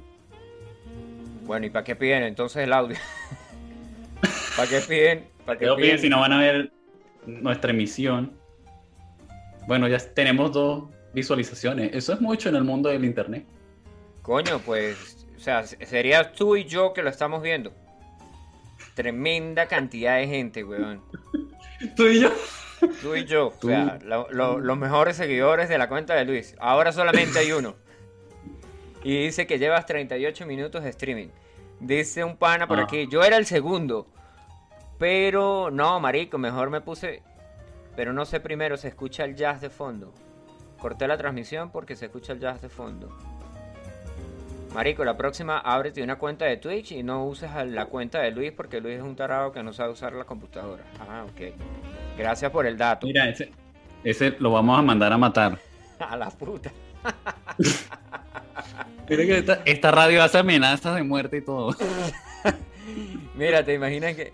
Bueno, 1.47 1.67
¿y 1.67 1.71
para 1.71 1.85
qué 1.85 1.95
piden 1.97 2.23
entonces 2.25 2.65
el 2.65 2.73
audio? 2.73 2.97
¿Para 4.57 4.69
qué 4.69 4.81
piden? 4.81 5.29
¿Para 5.45 5.59
qué 5.59 5.69
piden? 5.77 5.99
si 5.99 6.09
no 6.09 6.21
van 6.21 6.33
a 6.33 6.39
ver 6.39 6.73
nuestra 7.27 7.71
emisión. 7.71 8.33
Bueno, 9.67 9.89
ya 9.89 9.99
tenemos 9.99 10.53
dos 10.53 10.85
visualizaciones. 11.13 11.91
Eso 11.95 12.13
es 12.13 12.21
mucho 12.21 12.49
en 12.49 12.57
el 12.57 12.65
mundo 12.65 12.89
del 12.89 13.05
internet. 13.05 13.45
Coño, 14.23 14.59
pues, 14.61 15.27
o 15.37 15.41
sea, 15.41 15.65
sería 15.67 16.33
tú 16.33 16.57
y 16.57 16.65
yo 16.65 16.93
que 16.93 17.03
lo 17.03 17.11
estamos 17.11 17.43
viendo. 17.43 17.73
Tremenda 18.95 19.67
cantidad 19.67 20.17
de 20.17 20.27
gente, 20.27 20.65
weón. 20.65 21.03
Tú 21.97 22.07
y 22.07 22.21
yo. 22.21 22.31
Tú 23.03 23.15
y 23.15 23.25
yo, 23.27 23.53
Tú. 23.61 23.67
o 23.69 23.71
sea, 23.71 23.99
lo- 24.03 24.29
lo- 24.31 24.59
los 24.59 24.79
mejores 24.79 25.17
seguidores 25.17 25.69
de 25.69 25.77
la 25.79 25.89
cuenta 25.89 26.15
de 26.15 26.25
Luis. 26.25 26.57
Ahora 26.59 26.93
solamente 26.93 27.39
hay 27.39 27.53
uno. 27.53 27.77
Y 29.03 29.25
dice 29.25 29.47
que 29.47 29.59
llevas 29.59 29.87
38 29.87 30.47
minutos 30.47 30.83
de 30.83 30.91
streaming. 30.91 31.29
Dice 31.81 32.25
un 32.25 32.37
pana 32.37 32.67
por 32.67 32.81
Ah. 32.81 32.85
aquí, 32.85 33.07
yo 33.11 33.23
era 33.23 33.37
el 33.37 33.47
segundo. 33.47 34.07
Pero 34.99 35.71
no, 35.71 36.01
marico, 36.01 36.39
mejor 36.39 36.71
me 36.71 36.81
puse... 36.81 37.23
Pero 37.95 38.13
no 38.13 38.25
sé 38.25 38.41
primero, 38.41 38.77
se 38.77 38.89
escucha 38.89 39.25
el 39.25 39.37
jazz 39.37 39.61
de 39.61 39.71
fondo. 39.71 40.13
Corté 40.81 41.07
la 41.09 41.17
transmisión 41.17 41.71
porque 41.71 41.97
se 41.97 42.07
escucha 42.07 42.33
el 42.33 42.41
jazz 42.41 42.61
de 42.63 42.69
fondo. 42.69 43.09
Marico, 44.75 45.05
la 45.05 45.17
próxima 45.17 45.59
ábrete 45.59 46.03
una 46.03 46.17
cuenta 46.17 46.45
de 46.45 46.59
Twitch 46.59 46.93
y 46.93 47.03
no 47.03 47.25
uses 47.25 47.51
la 47.67 47.87
cuenta 47.87 48.21
de 48.21 48.31
Luis 48.31 48.53
porque 48.53 48.81
Luis 48.81 48.97
es 48.97 49.03
un 49.03 49.17
tarado 49.17 49.51
que 49.53 49.63
no 49.63 49.73
sabe 49.73 49.93
usar 49.93 50.13
la 50.13 50.25
computadora. 50.25 50.83
Ah, 51.01 51.25
ok. 51.25 51.55
Gracias 52.19 52.51
por 52.51 52.67
el 52.67 52.77
dato. 52.77 53.07
Mira, 53.07 53.29
ese, 53.29 53.51
ese 54.05 54.37
lo 54.39 54.51
vamos 54.51 54.79
a 54.79 54.83
mandar 54.83 55.13
a 55.13 55.19
matar. 55.19 55.59
A 55.99 56.17
la 56.17 56.29
puta. 56.31 56.71
Mira 59.09 59.25
que 59.25 59.39
esta, 59.39 59.63
esta 59.65 59.91
radio 59.91 60.23
hace 60.23 60.39
amenazas 60.39 60.95
de 60.97 61.03
muerte 61.03 61.37
y 61.39 61.41
todo. 61.43 61.75
Mira, 63.37 63.65
te 63.65 63.75
imaginas 63.75 64.15
que. 64.15 64.33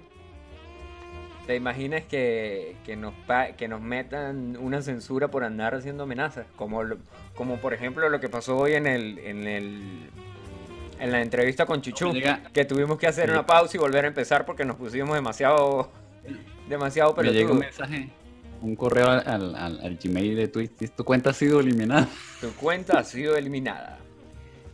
¿Te 1.47 1.57
imaginas 1.57 2.05
que, 2.05 2.77
que, 2.85 2.95
nos, 2.95 3.15
que 3.57 3.67
nos 3.67 3.81
metan 3.81 4.57
una 4.61 4.81
censura 4.81 5.27
por 5.29 5.43
andar 5.43 5.75
haciendo 5.75 6.05
amenazas? 6.05 6.47
Como, 6.55 6.83
como 7.35 7.57
por 7.57 7.75
ejemplo 7.75 8.09
lo 8.09 8.21
que 8.21 8.29
pasó 8.29 8.57
hoy 8.59 8.75
en 8.75 8.87
el, 8.87 9.19
en 9.19 9.47
el 9.49 9.83
en 11.01 11.11
la 11.11 11.21
entrevista 11.21 11.67
con 11.67 11.83
Chuchu, 11.83 12.13
que 12.53 12.65
tuvimos 12.65 12.97
que 12.97 13.09
hacer 13.09 13.29
una 13.33 13.45
pausa 13.45 13.77
y 13.77 13.81
volver 13.81 14.05
a 14.05 14.09
empezar 14.09 14.47
porque 14.47 14.65
nos 14.65 14.77
pusimos 14.77 15.15
demasiado 15.17 15.91
demasiado 16.69 17.13
Me 17.17 17.23
un 17.23 17.35
pelotudos. 17.35 17.59
mensaje, 17.59 18.09
un 18.61 18.77
correo 18.77 19.09
al, 19.11 19.27
al- 19.27 19.57
al- 19.57 19.99
Gmail 20.01 20.37
de 20.37 20.47
Twitch. 20.47 20.93
Tu 20.95 21.03
cuenta 21.05 21.31
ha 21.31 21.35
sido 21.35 21.59
eliminada. 21.59 22.09
Tu 22.41 22.53
cuenta 22.55 23.01
ha 23.01 23.05
sido 23.05 23.37
eliminada. 23.37 23.99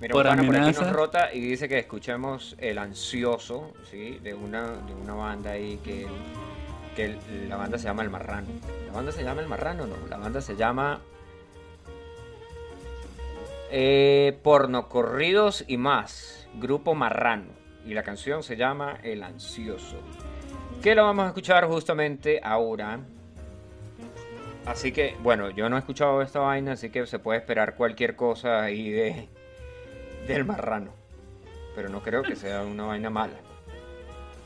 Mira, 0.01 0.13
Por 0.13 0.25
por 0.25 0.33
amenaza. 0.33 0.85
nos 0.85 0.93
rota 0.93 1.35
y 1.35 1.41
dice 1.41 1.69
que 1.69 1.79
escuchemos 1.79 2.55
El 2.59 2.79
Ansioso, 2.79 3.73
¿sí? 3.91 4.21
De 4.23 4.33
una, 4.33 4.77
de 4.77 4.95
una 4.95 5.15
banda 5.15 5.51
ahí 5.53 5.79
que, 5.79 6.07
que 6.95 7.17
la 7.49 7.57
banda 7.57 7.79
se 7.79 7.85
llama 7.85 8.03
El 8.05 8.11
Marrano. 8.11 8.47
¿La 8.87 8.93
banda 8.93 9.11
se 9.11 9.25
llama 9.25 9.41
El 9.41 9.49
Marrano? 9.49 9.87
No, 9.87 9.97
la 10.09 10.17
banda 10.17 10.41
se 10.41 10.55
llama... 10.55 11.01
Eh, 13.71 14.39
porno, 14.43 14.89
corridos 14.89 15.65
y 15.67 15.77
más. 15.77 16.49
Grupo 16.55 16.95
Marrano. 16.95 17.51
Y 17.85 17.93
la 17.93 18.03
canción 18.03 18.43
se 18.43 18.57
llama 18.57 18.99
El 19.03 19.23
Ansioso. 19.25 19.99
Que 20.81 20.95
lo 20.95 21.03
vamos 21.05 21.25
a 21.25 21.29
escuchar 21.29 21.67
justamente 21.67 22.41
ahora. 22.43 23.01
Así 24.65 24.93
que, 24.93 25.17
bueno, 25.23 25.51
yo 25.51 25.69
no 25.69 25.77
he 25.77 25.79
escuchado 25.81 26.23
esta 26.23 26.41
vaina, 26.41 26.73
así 26.73 26.91
que 26.91 27.05
se 27.07 27.19
puede 27.19 27.39
esperar 27.41 27.75
cualquier 27.75 28.15
cosa 28.15 28.63
ahí 28.63 28.91
de 28.91 29.29
del 30.29 30.45
marrano. 30.45 30.93
Pero 31.74 31.89
no 31.89 32.03
creo 32.03 32.22
que 32.22 32.37
sea 32.37 32.62
una 32.62 32.85
vaina 32.85 33.11
mala. 33.11 33.35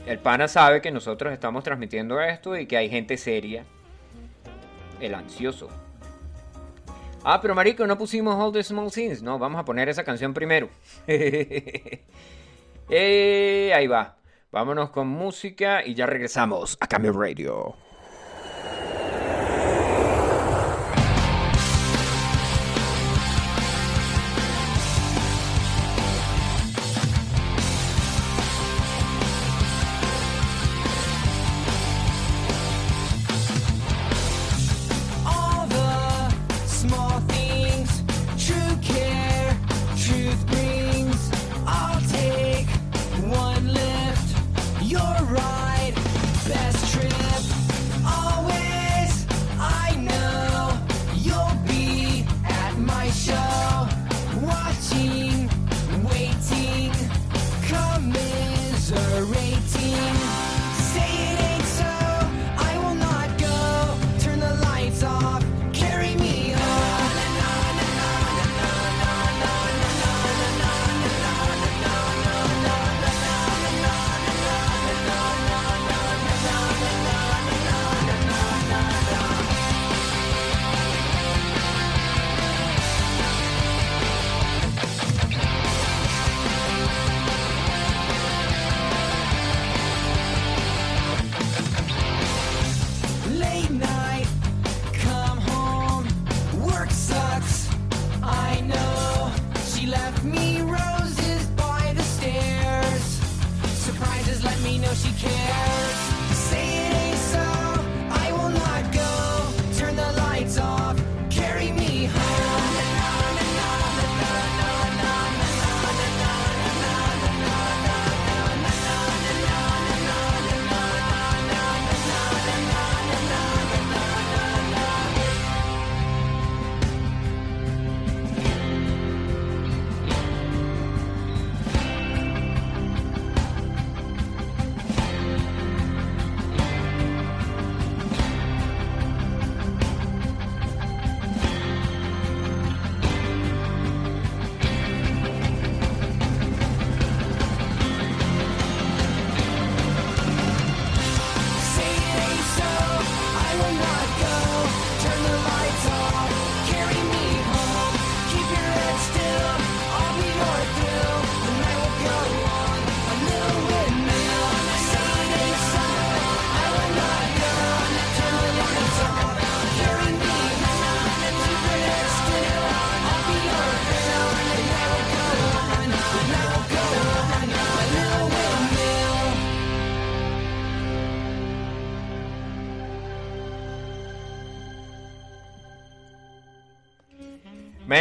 El 0.06 0.18
pana 0.18 0.48
sabe 0.48 0.80
que 0.80 0.90
nosotros 0.90 1.32
estamos 1.32 1.62
transmitiendo 1.62 2.20
esto 2.20 2.56
y 2.56 2.66
que 2.66 2.76
hay 2.76 2.88
gente 2.88 3.16
seria. 3.16 3.64
El 5.00 5.14
ansioso. 5.14 5.68
Ah, 7.24 7.40
pero 7.40 7.54
marico, 7.54 7.86
no 7.86 7.96
pusimos 7.96 8.34
All 8.34 8.52
the 8.52 8.62
Small 8.62 8.90
Things. 8.90 9.22
No, 9.22 9.38
vamos 9.38 9.60
a 9.60 9.64
poner 9.64 9.88
esa 9.88 10.04
canción 10.04 10.32
primero. 10.34 10.68
Eh, 12.94 13.72
ahí 13.74 13.86
va. 13.86 14.16
Vámonos 14.50 14.90
con 14.90 15.08
música 15.08 15.82
y 15.86 15.94
ya 15.94 16.04
regresamos 16.04 16.76
a 16.78 16.86
Cambio 16.86 17.12
Radio. 17.12 17.74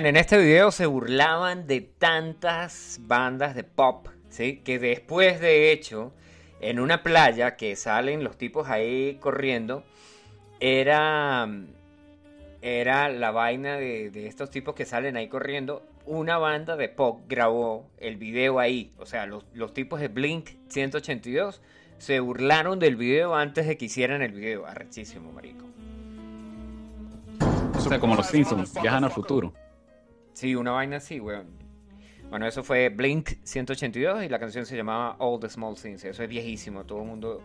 En 0.03 0.17
este 0.17 0.39
video 0.39 0.71
se 0.71 0.87
burlaban 0.87 1.67
de 1.67 1.81
tantas 1.81 2.99
bandas 3.03 3.53
de 3.53 3.63
pop, 3.63 4.07
¿sí? 4.29 4.57
Que 4.65 4.79
después, 4.79 5.39
de 5.39 5.71
hecho, 5.71 6.11
en 6.59 6.79
una 6.79 7.03
playa 7.03 7.55
que 7.55 7.75
salen 7.75 8.23
los 8.23 8.35
tipos 8.35 8.67
ahí 8.67 9.19
corriendo, 9.21 9.83
era, 10.59 11.47
era 12.63 13.09
la 13.09 13.29
vaina 13.29 13.75
de, 13.75 14.09
de 14.09 14.25
estos 14.25 14.49
tipos 14.49 14.73
que 14.73 14.85
salen 14.85 15.17
ahí 15.17 15.27
corriendo. 15.27 15.83
Una 16.07 16.39
banda 16.39 16.75
de 16.77 16.89
pop 16.89 17.21
grabó 17.29 17.87
el 17.99 18.17
video 18.17 18.59
ahí. 18.59 18.93
O 18.97 19.05
sea, 19.05 19.27
los, 19.27 19.45
los 19.53 19.71
tipos 19.71 19.99
de 19.99 20.07
Blink 20.07 20.49
182 20.69 21.61
se 21.99 22.19
burlaron 22.21 22.79
del 22.79 22.95
video 22.95 23.35
antes 23.35 23.67
de 23.67 23.77
que 23.77 23.85
hicieran 23.85 24.23
el 24.23 24.31
video. 24.31 24.65
Arrechísimo, 24.65 25.31
marico. 25.31 25.65
O 27.75 27.79
sea, 27.79 27.99
como 27.99 28.15
los 28.15 28.25
Simpsons, 28.25 28.73
viajan 28.81 29.03
al 29.03 29.11
futuro. 29.11 29.53
Sí, 30.33 30.55
una 30.55 30.71
vaina 30.71 30.97
así, 30.97 31.19
weón. 31.19 31.47
Bueno, 32.29 32.47
eso 32.47 32.63
fue 32.63 32.89
Blink 32.89 33.31
182 33.43 34.23
y 34.23 34.29
la 34.29 34.39
canción 34.39 34.65
se 34.65 34.77
llamaba 34.77 35.17
All 35.19 35.39
the 35.39 35.49
Small 35.49 35.75
Things. 35.75 36.05
Eso 36.05 36.23
es 36.23 36.29
viejísimo, 36.29 36.85
todo 36.85 37.01
el 37.01 37.07
mundo, 37.07 37.41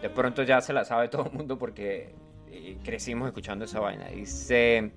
de 0.00 0.08
pronto 0.08 0.44
ya 0.44 0.60
se 0.60 0.72
la 0.72 0.84
sabe 0.84 1.08
todo 1.08 1.26
el 1.26 1.32
mundo 1.32 1.58
porque 1.58 2.14
eh, 2.48 2.78
crecimos 2.84 3.26
escuchando 3.26 3.64
esa 3.64 3.80
vaina. 3.80 4.06
Dice, 4.06 4.92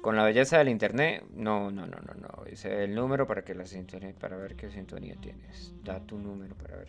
con 0.00 0.16
la 0.16 0.24
belleza 0.24 0.56
del 0.58 0.70
internet, 0.70 1.24
no, 1.34 1.70
no, 1.70 1.86
no, 1.86 1.98
no, 1.98 2.14
no. 2.14 2.44
Dice 2.48 2.84
el 2.84 2.94
número 2.94 3.26
para 3.26 3.44
que 3.44 3.54
la 3.54 3.66
sintonía, 3.66 4.14
para 4.18 4.38
ver 4.38 4.56
qué 4.56 4.70
sintonía 4.70 5.14
tienes. 5.20 5.74
Da 5.84 6.00
tu 6.00 6.16
número 6.18 6.54
para 6.54 6.78
ver. 6.78 6.88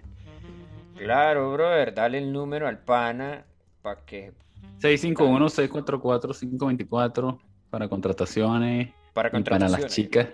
Claro, 0.95 1.51
brother, 1.51 1.93
dale 1.93 2.19
el 2.19 2.31
número 2.31 2.67
al 2.67 2.79
pana 2.79 3.45
para 3.81 4.05
que 4.05 4.31
651-644-524 4.79 7.39
para 7.69 7.89
contrataciones. 7.89 8.93
Para 9.13 9.29
y 9.29 9.31
para 9.31 9.31
contrataciones. 9.31 9.83
las 9.83 9.93
chicas. 9.93 10.27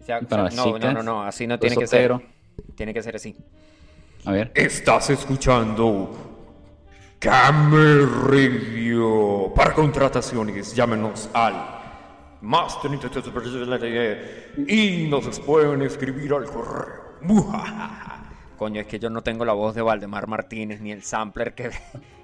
O 0.00 0.04
sea, 0.04 0.20
y 0.20 0.24
para 0.24 0.44
las 0.44 0.54
no, 0.54 0.66
no, 0.66 0.74
chicas, 0.74 0.94
no, 0.94 1.02
no, 1.02 1.22
así 1.22 1.46
no 1.46 1.58
tiene 1.58 1.76
que 1.76 1.86
ser. 1.86 2.14
Tiene 2.74 2.92
que 2.92 3.02
ser 3.02 3.16
así. 3.16 3.36
A 4.24 4.32
ver. 4.32 4.52
Estás 4.54 5.10
escuchando 5.10 6.30
Camel 7.18 8.08
Radio. 8.26 9.52
Para 9.54 9.72
contrataciones, 9.72 10.74
llámenos 10.74 11.30
al 11.32 11.80
más 12.42 12.80
33 12.80 13.24
y 14.66 15.06
nos 15.08 15.40
pueden 15.40 15.82
escribir 15.82 16.32
al 16.32 16.46
correo. 16.46 17.10
Coño, 18.56 18.80
es 18.80 18.86
que 18.86 18.98
yo 18.98 19.10
no 19.10 19.22
tengo 19.22 19.44
la 19.44 19.52
voz 19.52 19.74
de 19.74 19.82
Valdemar 19.82 20.26
Martínez 20.26 20.80
ni 20.80 20.92
el 20.92 21.02
sampler 21.02 21.54
que, 21.54 21.70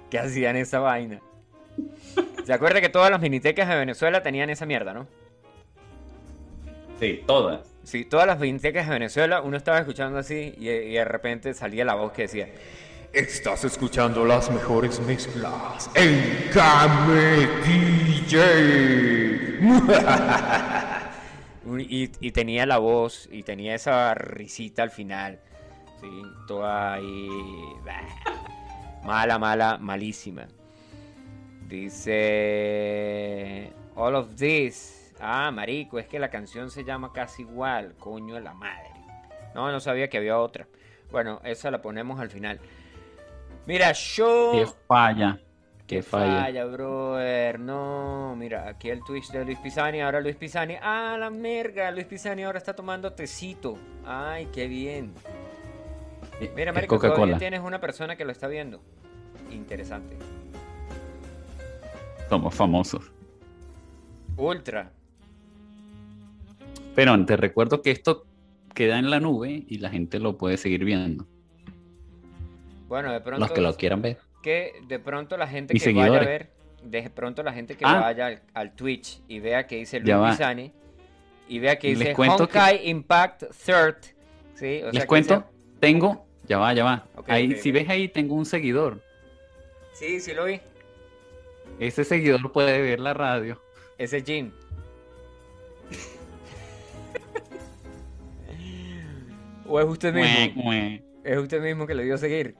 que 0.09 0.19
hacían 0.19 0.55
esa 0.55 0.79
vaina. 0.79 1.21
¿Se 2.43 2.53
acuerda 2.53 2.81
que 2.81 2.89
todas 2.89 3.11
las 3.11 3.21
minitecas 3.21 3.67
de 3.69 3.75
Venezuela 3.75 4.23
tenían 4.23 4.49
esa 4.49 4.65
mierda, 4.65 4.93
no? 4.93 5.07
Sí, 6.99 7.23
todas. 7.25 7.61
Sí, 7.83 8.05
todas 8.05 8.27
las 8.27 8.39
minitecas 8.39 8.87
de 8.87 8.93
Venezuela, 8.93 9.41
uno 9.41 9.55
estaba 9.57 9.79
escuchando 9.79 10.19
así 10.19 10.53
y, 10.57 10.69
y 10.69 10.93
de 10.93 11.05
repente 11.05 11.53
salía 11.53 11.85
la 11.85 11.95
voz 11.95 12.11
que 12.11 12.23
decía, 12.23 12.49
Estás 13.13 13.63
escuchando 13.63 14.25
las 14.25 14.51
mejores 14.51 14.99
mezclas 14.99 15.89
en 15.95 16.49
Kame 16.53 17.47
DJ. 18.27 19.59
Y, 21.79 22.09
y 22.21 22.31
tenía 22.31 22.65
la 22.65 22.77
voz 22.77 23.27
y 23.29 23.43
tenía 23.43 23.75
esa 23.75 24.13
risita 24.13 24.83
al 24.83 24.89
final. 24.89 25.37
Sí, 25.99 26.07
toda 26.47 26.93
ahí. 26.93 27.27
bah, 27.83 28.01
Mala, 29.03 29.37
mala, 29.37 29.77
malísima. 29.77 30.47
Dice. 32.37 33.73
All 33.95 34.15
of 34.15 34.35
this. 34.37 34.96
Ah, 35.19 35.51
marico, 35.51 35.99
es 35.99 36.07
que 36.07 36.19
la 36.19 36.29
canción 36.29 36.69
se 36.69 36.83
llama 36.83 37.11
casi 37.13 37.43
igual. 37.43 37.95
Coño 37.99 38.35
de 38.35 38.41
la 38.41 38.53
madre. 38.53 38.89
No, 39.55 39.71
no 39.71 39.79
sabía 39.79 40.09
que 40.09 40.17
había 40.17 40.37
otra. 40.37 40.67
Bueno, 41.11 41.41
esa 41.43 41.71
la 41.71 41.81
ponemos 41.81 42.19
al 42.19 42.29
final. 42.29 42.59
Mira, 43.65 43.91
yo. 43.91 44.51
Que 44.53 44.67
falla. 44.87 45.39
Que 45.87 46.03
falla. 46.03 46.41
falla, 46.43 46.65
brother. 46.65 47.59
No, 47.59 48.35
mira, 48.37 48.67
aquí 48.67 48.89
el 48.89 49.03
Twitch 49.03 49.29
de 49.31 49.45
Luis 49.45 49.57
Pisani. 49.59 50.01
Ahora 50.01 50.19
Luis 50.21 50.35
Pisani. 50.35 50.75
Ah, 50.81 51.15
la 51.17 51.29
merga. 51.29 51.89
Luis 51.91 52.05
Pisani 52.05 52.43
ahora 52.43 52.57
está 52.57 52.75
tomando 52.75 53.13
tecito. 53.13 53.77
Ay, 54.05 54.47
qué 54.53 54.67
bien. 54.67 55.13
Mira, 56.55 56.71
marico, 56.71 56.99
todavía 56.99 57.37
tienes 57.37 57.61
una 57.61 57.79
persona 57.79 58.15
que 58.15 58.25
lo 58.25 58.31
está 58.31 58.47
viendo. 58.47 58.81
Interesante. 59.49 60.17
Somos 62.29 62.53
famosos. 62.53 63.11
Ultra. 64.35 64.91
Pero 66.97 67.25
te 67.27 67.37
recuerdo 67.37 67.83
que 67.83 67.91
esto 67.91 68.25
queda 68.73 68.97
en 68.97 69.11
la 69.11 69.19
nube 69.19 69.65
y 69.67 69.77
la 69.77 69.91
gente 69.91 70.17
lo 70.17 70.35
puede 70.35 70.57
seguir 70.57 70.83
viendo. 70.83 71.27
Bueno, 72.87 73.11
de 73.13 73.21
pronto. 73.21 73.39
Los 73.39 73.51
que 73.51 73.61
lo 73.61 73.75
quieran 73.75 74.01
ver. 74.01 74.17
que 74.41 74.73
de 74.87 74.97
pronto 74.97 75.37
la 75.37 75.47
gente 75.47 75.73
Mis 75.75 75.83
que 75.83 75.93
vaya 75.93 76.01
a 76.01 76.05
seguidores. 76.05 76.27
ver, 76.27 76.49
de 76.83 77.09
pronto 77.11 77.43
la 77.43 77.53
gente 77.53 77.75
que 77.77 77.85
Ah. 77.85 77.99
vaya 77.99 78.25
al, 78.27 78.41
al 78.55 78.75
Twitch 78.75 79.21
y 79.27 79.39
vea 79.39 79.67
que 79.67 79.75
dice 79.77 79.99
Luis. 79.99 80.15
Pisani 80.31 80.71
y 81.47 81.59
vea 81.59 81.77
que 81.77 81.89
dice 81.89 82.13
cuento 82.13 82.47
que- 82.47 82.57
Honkai 82.57 82.89
Impact 82.89 83.43
Third. 83.63 83.97
¿sí? 84.55 84.77
O 84.79 84.85
sea, 84.85 84.91
Les 84.93 85.05
cuento, 85.05 85.35
sea- 85.35 85.47
tengo, 85.79 86.25
ya 86.47 86.57
va, 86.57 86.73
ya 86.73 86.83
va. 86.83 87.05
Ahí, 87.27 87.55
si 87.57 87.71
ves 87.71 87.87
ahí, 87.89 88.07
tengo 88.07 88.33
un 88.33 88.45
seguidor. 88.45 89.01
Sí, 89.93 90.19
sí 90.19 90.33
lo 90.33 90.45
vi. 90.45 90.61
Ese 91.79 92.03
seguidor 92.05 92.51
puede 92.51 92.81
ver 92.81 92.99
la 93.01 93.13
radio. 93.13 93.61
Ese 93.99 94.21
Jim. 94.23 94.51
¿O 99.67 99.79
es 99.79 99.85
usted 99.85 100.13
mismo? 100.13 100.63
mue. 100.63 101.03
¿Es 101.23 101.37
usted 101.37 101.61
mismo 101.61 101.85
que 101.85 101.93
le 101.93 102.05
dio 102.05 102.15
a 102.15 102.17
seguir? 102.17 102.55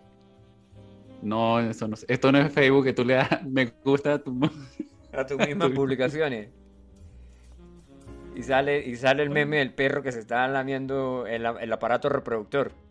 No, 1.22 1.60
eso 1.60 1.88
no, 1.88 1.96
esto 2.08 2.32
no 2.32 2.40
es 2.40 2.52
Facebook 2.52 2.84
que 2.84 2.94
tú 2.94 3.04
le 3.04 3.16
das 3.16 3.44
me 3.44 3.66
gusta 3.84 4.14
a 4.14 4.20
tu... 4.20 4.40
A 5.14 5.26
tus 5.26 5.38
mismas 5.48 5.72
publicaciones. 5.72 6.50
Y 8.36 8.44
sale, 8.44 8.86
y 8.86 8.96
sale 8.98 9.24
el 9.24 9.30
meme 9.32 9.58
del 9.58 9.74
perro 9.74 10.04
que 10.04 10.12
se 10.12 10.20
está 10.20 10.48
lamiendo 10.48 11.26
el, 11.26 11.46
aparato 11.74 12.10
reproductor. 12.10 12.72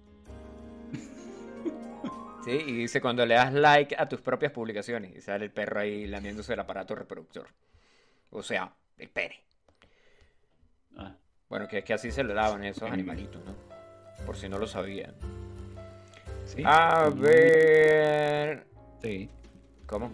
Sí, 2.45 2.63
y 2.65 2.73
dice 2.75 3.01
cuando 3.01 3.27
le 3.27 3.35
das 3.35 3.53
like 3.53 3.97
a 3.99 4.09
tus 4.09 4.21
propias 4.21 4.53
publicaciones. 4.53 5.17
Y 5.17 5.21
sale 5.21 5.47
el 5.47 5.51
perro 5.51 5.81
ahí 5.81 6.07
lamiéndose 6.07 6.53
el 6.53 6.61
aparato 6.61 6.95
reproductor. 6.95 7.49
O 8.31 8.41
sea, 8.41 8.73
el 8.99 9.09
pene. 9.09 9.43
Ah, 10.97 11.17
Bueno, 11.49 11.67
que 11.67 11.79
es 11.79 11.85
que 11.85 11.95
así 11.95 12.13
se 12.13 12.23
le 12.23 12.35
daban 12.35 12.63
esos 12.63 12.89
animalitos, 12.89 13.45
¿no? 13.45 13.76
Por 14.25 14.37
si 14.37 14.49
no 14.49 14.59
lo 14.59 14.67
sabían. 14.67 15.15
sí. 16.45 16.63
A 16.65 17.11
ver. 17.11 18.67
Sí. 19.03 19.29
¿Cómo? 19.87 20.11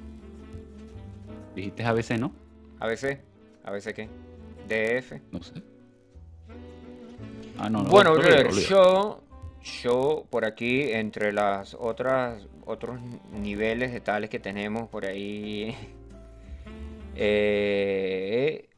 Dijiste 1.55 1.85
ABC, 1.85 2.19
¿no? 2.19 2.33
¿ABC? 2.81 3.21
¿ABC 3.65 3.95
qué? 3.95 4.09
DF. 4.69 5.13
No 5.31 5.43
sé. 5.43 5.55
Ah, 7.59 7.69
no, 7.71 7.83
no. 7.83 7.91
Bueno, 7.91 8.17
yo, 8.69 9.23
yo 9.83 10.27
por 10.31 10.45
aquí, 10.45 10.91
entre 10.93 11.33
las 11.33 11.75
otras, 11.79 12.47
otros 12.65 13.01
niveles 13.33 13.93
de 13.93 14.01
tales 14.01 14.31
que 14.31 14.39
tenemos 14.39 14.89
por 14.89 15.07
ahí, 15.07 15.77
eh, 17.15 18.69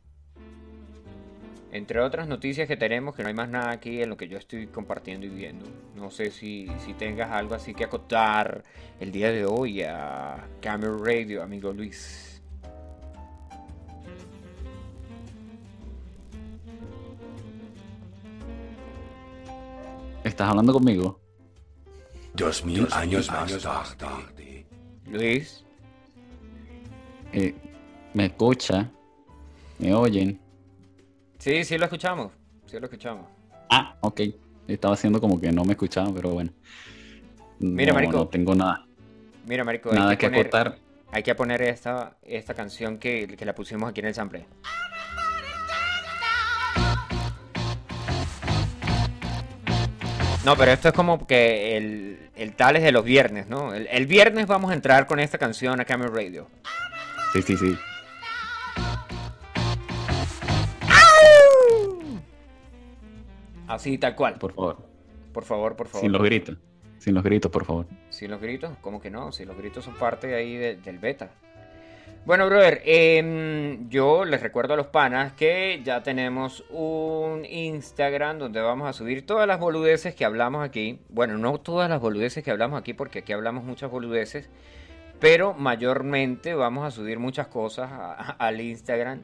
entre 1.74 2.00
otras 2.00 2.28
noticias 2.28 2.68
que 2.68 2.76
tenemos, 2.76 3.16
que 3.16 3.22
no 3.24 3.28
hay 3.28 3.34
más 3.34 3.48
nada 3.48 3.72
aquí 3.72 4.00
en 4.00 4.08
lo 4.08 4.16
que 4.16 4.28
yo 4.28 4.38
estoy 4.38 4.68
compartiendo 4.68 5.26
y 5.26 5.30
viendo. 5.30 5.66
No 5.96 6.08
sé 6.08 6.30
si, 6.30 6.68
si 6.78 6.94
tengas 6.94 7.32
algo 7.32 7.56
así 7.56 7.74
que 7.74 7.82
acotar 7.82 8.62
el 9.00 9.10
día 9.10 9.32
de 9.32 9.44
hoy 9.44 9.82
a 9.82 10.46
Camera 10.60 10.96
Radio, 10.96 11.42
amigo 11.42 11.72
Luis. 11.72 12.40
¿Estás 20.22 20.48
hablando 20.48 20.72
conmigo? 20.72 21.20
Dos 22.34 22.64
mil 22.64 22.86
años 22.92 23.28
más 23.32 23.96
tarde. 23.98 24.64
Luis, 25.06 25.64
Eh, 27.32 27.52
me 28.14 28.26
escucha. 28.26 28.88
Me 29.80 29.92
oyen. 29.92 30.43
Sí, 31.44 31.64
sí 31.64 31.76
lo 31.78 31.84
escuchamos, 31.84 32.32
sí 32.66 32.78
lo 32.78 32.86
escuchamos. 32.86 33.26
Ah, 33.70 33.96
ok. 34.00 34.20
Estaba 34.66 34.94
haciendo 34.94 35.20
como 35.20 35.38
que 35.40 35.52
no 35.52 35.62
me 35.64 35.72
escuchaba, 35.72 36.10
pero 36.14 36.30
bueno. 36.30 36.50
Mira, 37.58 37.92
no, 37.92 37.94
marico, 37.98 38.12
no 38.16 38.28
tengo 38.28 38.54
nada, 38.54 38.86
Mira, 39.46 39.62
marico, 39.62 39.90
hay 39.90 39.96
nada 39.96 40.10
que 40.16 40.18
que 40.18 40.26
poner- 40.30 40.40
acotar. 40.40 40.78
Hay 41.12 41.22
que 41.22 41.34
poner 41.34 41.62
esta, 41.62 42.16
esta 42.22 42.54
canción 42.54 42.98
que, 42.98 43.28
que 43.36 43.44
la 43.44 43.54
pusimos 43.54 43.88
aquí 43.90 44.00
en 44.00 44.06
el 44.06 44.14
sample. 44.14 44.46
No, 50.44 50.56
pero 50.56 50.72
esto 50.72 50.88
es 50.88 50.94
como 50.94 51.26
que 51.26 51.76
el, 51.76 52.18
el 52.36 52.52
tal 52.54 52.76
es 52.76 52.82
de 52.82 52.92
los 52.92 53.02
viernes, 53.04 53.48
¿no? 53.48 53.72
El, 53.72 53.86
el 53.90 54.06
viernes 54.06 54.46
vamos 54.46 54.70
a 54.70 54.74
entrar 54.74 55.06
con 55.06 55.18
esta 55.18 55.38
canción 55.38 55.80
a 55.80 55.84
Camera 55.86 56.10
Radio. 56.10 56.48
Sí, 57.32 57.40
sí, 57.40 57.56
sí. 57.56 57.78
Así, 63.74 63.98
tal 63.98 64.14
cual. 64.14 64.34
Por 64.38 64.52
favor. 64.54 64.78
Por 65.32 65.44
favor, 65.44 65.76
por 65.76 65.88
favor. 65.88 66.00
Sin 66.02 66.12
los 66.12 66.22
gritos. 66.22 66.56
Sin 66.98 67.14
los 67.14 67.22
gritos, 67.24 67.50
por 67.50 67.64
favor. 67.64 67.86
Sin 68.08 68.30
los 68.30 68.40
gritos, 68.40 68.76
¿cómo 68.80 69.00
que 69.00 69.10
no? 69.10 69.30
Si 69.32 69.44
los 69.44 69.56
gritos 69.56 69.84
son 69.84 69.94
parte 69.94 70.34
ahí 70.34 70.56
de- 70.56 70.76
del 70.76 70.98
beta. 70.98 71.30
Bueno, 72.24 72.46
brother, 72.46 72.80
em, 72.86 73.90
yo 73.90 74.24
les 74.24 74.40
recuerdo 74.40 74.72
a 74.72 74.76
los 74.78 74.86
panas 74.86 75.34
que 75.34 75.82
ya 75.84 76.02
tenemos 76.02 76.64
un 76.70 77.44
Instagram 77.44 78.38
donde 78.38 78.62
vamos 78.62 78.88
a 78.88 78.94
subir 78.94 79.26
todas 79.26 79.46
las 79.46 79.60
boludeces 79.60 80.14
que 80.14 80.24
hablamos 80.24 80.64
aquí. 80.64 81.00
Bueno, 81.10 81.36
no 81.36 81.58
todas 81.58 81.90
las 81.90 82.00
boludeces 82.00 82.42
que 82.42 82.50
hablamos 82.50 82.80
aquí 82.80 82.94
porque 82.94 83.18
aquí 83.18 83.34
hablamos 83.34 83.64
muchas 83.64 83.90
boludeces, 83.90 84.48
pero 85.20 85.52
mayormente 85.52 86.54
vamos 86.54 86.86
a 86.86 86.90
subir 86.90 87.18
muchas 87.18 87.48
cosas 87.48 87.92
a- 87.92 88.14
a- 88.14 88.30
al 88.38 88.58
Instagram. 88.58 89.20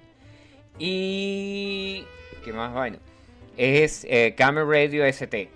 Y... 0.78 2.04
¿Qué 2.44 2.52
más 2.52 2.74
vaina? 2.74 2.98
Es 3.56 4.06
eh, 4.08 4.34
Camera 4.36 4.66
Radio 4.66 5.04
ST. 5.04 5.50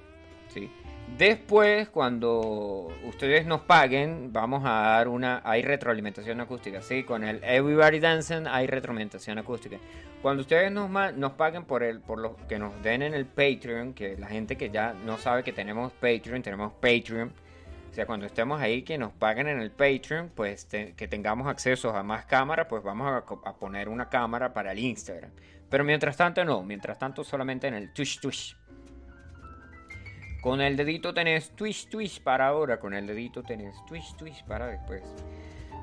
¿sí? 0.49 0.71
Después, 1.19 1.89
cuando 1.91 2.93
ustedes 3.05 3.47
nos 3.47 3.61
paguen, 3.61 4.33
vamos 4.33 4.65
a 4.65 4.71
dar 4.71 5.07
una. 5.07 5.43
Hay 5.45 5.63
retroalimentación 5.63 6.41
acústica, 6.41 6.83
sí, 6.83 7.05
con 7.05 7.23
el 7.23 7.43
Everybody 7.45 8.01
Dancing 8.01 8.49
hay 8.49 8.67
retroalimentación 8.67 9.39
acústica. 9.39 9.77
Cuando 10.23 10.41
ustedes 10.41 10.73
nos, 10.73 10.91
nos 10.91 11.33
paguen 11.33 11.67
por 11.67 11.85
el, 11.85 12.01
por 12.01 12.19
lo 12.19 12.37
que 12.49 12.59
nos 12.59 12.83
den 12.83 13.03
en 13.03 13.15
el 13.15 13.27
Patreon, 13.27 13.95
que 13.95 14.17
la 14.17 14.27
gente 14.27 14.57
que 14.57 14.71
ya 14.71 14.93
no 15.05 15.17
sabe 15.19 15.45
que 15.45 15.53
tenemos 15.53 15.93
Patreon, 15.93 16.43
tenemos 16.43 16.73
Patreon. 16.73 17.33
O 17.93 17.95
sea, 17.95 18.07
cuando 18.07 18.27
estemos 18.27 18.61
ahí, 18.61 18.83
que 18.83 18.99
nos 18.99 19.13
paguen 19.13 19.47
en 19.47 19.61
el 19.61 19.71
Patreon, 19.71 20.33
pues 20.35 20.65
que 20.65 21.07
tengamos 21.09 21.47
acceso 21.47 21.91
a 21.91 22.03
más 22.03 22.25
cámaras, 22.25 22.67
pues 22.69 22.83
vamos 22.83 23.23
a 23.45 23.55
poner 23.55 23.89
una 23.89 24.09
cámara 24.09 24.53
para 24.53 24.73
el 24.73 24.81
Instagram. 24.81 25.31
Pero 25.69 25.85
mientras 25.85 26.17
tanto, 26.17 26.45
no, 26.45 26.63
mientras 26.63 26.99
tanto, 26.99 27.25
solamente 27.25 27.67
en 27.67 27.75
el 27.75 27.93
Twitch 27.93 28.21
Twitch. 28.21 28.57
Con 30.41 30.61
el 30.61 30.77
dedito 30.77 31.15
tenés 31.15 31.51
Twitch 31.57 31.89
Twitch 31.89 32.23
para 32.23 32.49
ahora, 32.49 32.79
con 32.79 32.93
el 32.93 33.07
dedito 33.07 33.43
tenés 33.43 33.75
Twitch 33.87 34.15
Twitch 34.17 34.45
para 34.45 34.67
después. 34.67 35.03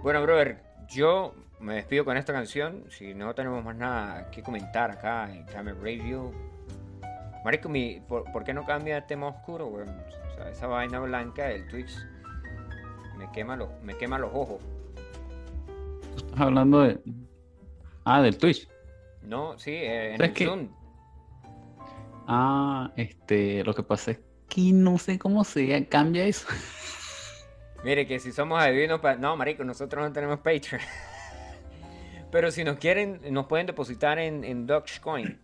Bueno, 0.04 0.22
brother, 0.22 0.62
yo 0.88 1.34
me 1.60 1.76
despido 1.76 2.06
con 2.06 2.18
esta 2.18 2.34
canción. 2.34 2.86
Si 2.90 3.14
no 3.14 3.34
tenemos 3.34 3.64
más 3.64 3.76
nada 3.76 4.30
que 4.32 4.44
comentar 4.44 4.92
acá 4.92 5.34
en 5.34 5.46
Camera 5.46 5.78
Radio. 5.82 6.32
Marico, 7.44 7.70
mi, 7.70 8.02
¿por, 8.02 8.44
qué 8.44 8.54
no 8.54 8.66
cambia 8.66 9.06
tema 9.08 9.28
oscuro, 9.28 9.68
weón? 9.68 9.90
O 9.90 10.36
sea, 10.36 10.50
esa 10.50 10.68
vaina 10.68 11.00
blanca 11.00 11.46
del 11.46 11.68
Twitch 11.68 11.92
me 13.18 13.32
quema 13.32 13.56
los, 13.56 13.70
me 13.84 13.96
quema 13.96 14.20
los 14.20 14.32
ojos. 14.34 14.62
Estás 16.16 16.40
hablando 16.40 16.82
de. 16.82 17.00
Ah, 18.06 18.22
del 18.22 18.38
Twitch. 18.38 18.68
No, 19.24 19.58
sí, 19.60 19.72
eh, 19.72 20.12
en 20.14 20.18
¿Sabes 20.18 20.42
el? 20.42 20.48
Zoom. 20.48 20.70
Ah, 22.28 22.92
este, 22.96 23.64
lo 23.64 23.74
que 23.74 23.84
pasa 23.84 24.12
es 24.12 24.20
que 24.50 24.72
no 24.74 24.98
sé 24.98 25.18
cómo 25.20 25.44
se 25.44 25.88
cambia 25.88 26.26
eso. 26.26 26.48
Mire 27.84 28.06
que 28.06 28.20
si 28.20 28.32
somos 28.32 28.60
adivinos, 28.62 29.00
pa- 29.00 29.16
no, 29.16 29.36
marico, 29.36 29.64
nosotros 29.64 30.04
no 30.06 30.14
tenemos 30.14 30.38
Patreon. 30.40 30.82
Pero 32.32 32.52
si 32.52 32.64
nos 32.64 32.78
quieren, 32.78 33.20
nos 33.32 33.48
pueden 33.48 33.66
depositar 33.68 34.20
en, 34.20 34.44
en 34.44 34.66
Dogecoin. 34.68 35.42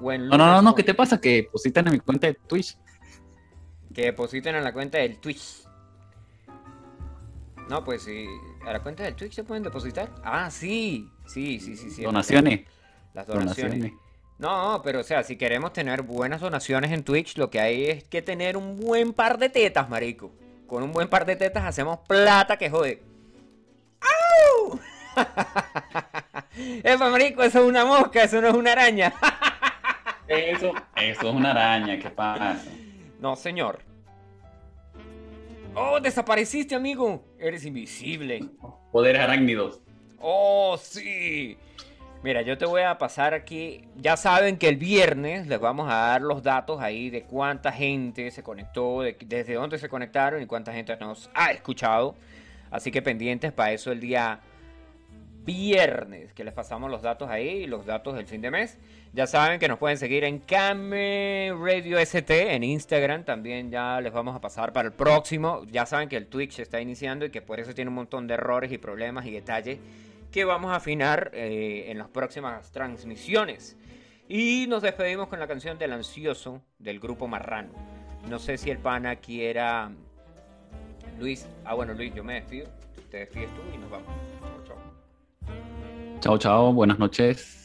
O 0.00 0.12
en 0.12 0.28
No, 0.28 0.36
no, 0.38 0.46
no, 0.46 0.62
no, 0.62 0.74
¿qué 0.74 0.82
te 0.82 0.94
pasa? 0.94 1.20
Que 1.20 1.36
depositan 1.36 1.86
en 1.86 1.94
mi 1.94 2.00
cuenta 2.00 2.26
de 2.28 2.34
Twitch. 2.34 2.76
Que 3.94 4.02
depositen 4.06 4.54
en 4.54 4.64
la 4.64 4.72
cuenta 4.72 4.98
del 4.98 5.18
Twitch. 5.18 5.64
No, 7.68 7.84
pues 7.84 8.02
sí. 8.02 8.26
¿A 8.66 8.72
la 8.72 8.82
cuenta 8.82 9.02
del 9.02 9.14
Twitch 9.14 9.34
se 9.34 9.44
pueden 9.44 9.62
depositar? 9.62 10.10
Ah, 10.24 10.50
sí. 10.50 11.08
Sí, 11.26 11.58
sí, 11.60 11.76
sí, 11.76 11.90
sí. 11.90 12.02
Donaciones. 12.02 12.60
Las 13.14 13.26
donaciones. 13.26 13.78
Donaciones. 13.78 14.02
No, 14.38 14.80
pero 14.82 15.00
o 15.00 15.02
sea, 15.04 15.22
si 15.22 15.36
queremos 15.36 15.72
tener 15.72 16.02
buenas 16.02 16.40
donaciones 16.40 16.90
en 16.90 17.04
Twitch, 17.04 17.36
lo 17.36 17.48
que 17.48 17.60
hay 17.60 17.84
es 17.84 18.04
que 18.04 18.22
tener 18.22 18.56
un 18.56 18.80
buen 18.80 19.12
par 19.12 19.38
de 19.38 19.48
tetas, 19.48 19.88
marico. 19.88 20.32
Con 20.66 20.82
un 20.82 20.92
buen 20.92 21.08
par 21.08 21.24
de 21.26 21.36
tetas 21.36 21.64
hacemos 21.64 22.00
plata 22.08 22.56
que 22.56 22.68
jode. 22.68 23.02
¡Au! 24.00 24.80
Epa, 26.82 27.08
marico, 27.10 27.42
eso 27.42 27.60
es 27.60 27.68
una 27.68 27.84
mosca, 27.84 28.24
eso 28.24 28.40
no 28.40 28.48
es 28.48 28.54
una 28.54 28.72
araña. 28.72 29.14
Eso, 30.28 30.72
eso 30.96 31.28
es 31.28 31.34
una 31.34 31.50
araña, 31.50 31.98
¿qué 31.98 32.08
pasa? 32.08 32.56
No, 33.20 33.36
señor. 33.36 33.80
Oh, 35.74 36.00
desapareciste, 36.00 36.74
amigo. 36.74 37.24
Eres 37.38 37.64
invisible. 37.64 38.40
Poderes 38.90 39.20
arácnidos. 39.22 39.80
Oh, 40.20 40.76
sí. 40.78 41.56
Mira, 42.22 42.42
yo 42.42 42.56
te 42.58 42.66
voy 42.66 42.82
a 42.82 42.98
pasar 42.98 43.34
aquí. 43.34 43.84
Ya 43.96 44.16
saben 44.16 44.58
que 44.58 44.68
el 44.68 44.76
viernes 44.76 45.46
les 45.48 45.58
vamos 45.58 45.90
a 45.90 45.94
dar 45.96 46.22
los 46.22 46.42
datos 46.42 46.80
ahí 46.80 47.10
de 47.10 47.22
cuánta 47.24 47.72
gente 47.72 48.30
se 48.30 48.42
conectó, 48.42 49.02
de- 49.02 49.16
desde 49.26 49.54
dónde 49.54 49.78
se 49.78 49.88
conectaron 49.88 50.40
y 50.42 50.46
cuánta 50.46 50.72
gente 50.72 50.96
nos 50.98 51.30
ha 51.34 51.50
escuchado. 51.50 52.14
Así 52.70 52.90
que 52.90 53.02
pendientes 53.02 53.52
para 53.52 53.72
eso 53.72 53.90
el 53.90 54.00
día 54.00 54.40
viernes, 55.44 56.32
que 56.32 56.44
les 56.44 56.54
pasamos 56.54 56.90
los 56.90 57.02
datos 57.02 57.28
ahí, 57.28 57.66
los 57.66 57.84
datos 57.86 58.14
del 58.14 58.26
fin 58.26 58.40
de 58.40 58.50
mes. 58.52 58.78
Ya 59.14 59.26
saben 59.26 59.60
que 59.60 59.68
nos 59.68 59.78
pueden 59.78 59.98
seguir 59.98 60.24
en 60.24 60.38
Came 60.38 61.52
Radio 61.54 61.98
ST, 61.98 62.54
en 62.54 62.64
Instagram 62.64 63.24
también 63.24 63.70
ya 63.70 64.00
les 64.00 64.10
vamos 64.10 64.34
a 64.34 64.40
pasar 64.40 64.72
para 64.72 64.88
el 64.88 64.94
próximo. 64.94 65.64
Ya 65.70 65.84
saben 65.84 66.08
que 66.08 66.16
el 66.16 66.28
Twitch 66.28 66.60
está 66.60 66.80
iniciando 66.80 67.26
y 67.26 67.30
que 67.30 67.42
por 67.42 67.60
eso 67.60 67.74
tiene 67.74 67.90
un 67.90 67.94
montón 67.96 68.26
de 68.26 68.34
errores 68.34 68.72
y 68.72 68.78
problemas 68.78 69.26
y 69.26 69.30
detalles 69.30 69.78
que 70.30 70.46
vamos 70.46 70.72
a 70.72 70.76
afinar 70.76 71.30
eh, 71.34 71.90
en 71.90 71.98
las 71.98 72.08
próximas 72.08 72.72
transmisiones. 72.72 73.76
Y 74.30 74.64
nos 74.66 74.80
despedimos 74.80 75.28
con 75.28 75.38
la 75.38 75.46
canción 75.46 75.76
del 75.76 75.92
ansioso 75.92 76.62
del 76.78 76.98
grupo 76.98 77.28
Marrano. 77.28 77.72
No 78.30 78.38
sé 78.38 78.56
si 78.56 78.70
el 78.70 78.78
pana 78.78 79.16
quiera... 79.16 79.92
Luis, 81.18 81.46
ah 81.66 81.74
bueno 81.74 81.92
Luis, 81.92 82.14
yo 82.14 82.24
me 82.24 82.34
despido. 82.34 82.66
Te 83.10 83.18
despides 83.18 83.50
tú 83.54 83.60
y 83.74 83.76
nos 83.76 83.90
vamos. 83.90 84.08
Chau, 84.40 84.64
chau. 84.66 86.20
Chao, 86.20 86.38
chao, 86.38 86.72
buenas 86.72 86.98
noches. 86.98 87.61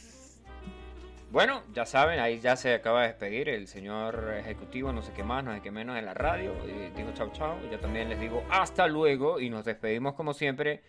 Bueno, 1.30 1.62
ya 1.74 1.84
saben, 1.84 2.20
ahí 2.20 2.40
ya 2.40 2.56
se 2.56 2.72
acaba 2.72 3.02
de 3.02 3.08
despedir 3.08 3.50
el 3.50 3.68
señor 3.68 4.34
ejecutivo, 4.38 4.92
no 4.92 5.02
sé 5.02 5.12
qué 5.12 5.22
más, 5.22 5.44
no 5.44 5.52
sé 5.54 5.60
qué 5.60 5.70
menos 5.70 5.98
en 5.98 6.06
la 6.06 6.14
radio. 6.14 6.54
Y 6.66 6.90
digo 6.96 7.12
chau 7.12 7.30
chau. 7.32 7.58
Yo 7.70 7.78
también 7.78 8.08
les 8.08 8.18
digo 8.18 8.42
hasta 8.50 8.86
luego 8.86 9.38
y 9.38 9.50
nos 9.50 9.64
despedimos 9.64 10.14
como 10.14 10.32
siempre 10.32 10.82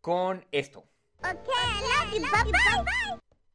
con 0.00 0.44
esto. 0.50 0.84
Okay, 1.20 1.32
I 1.32 2.18
love 2.18 2.44
you. 2.44 2.52
Bye 2.52 2.52
bye. 2.52 3.33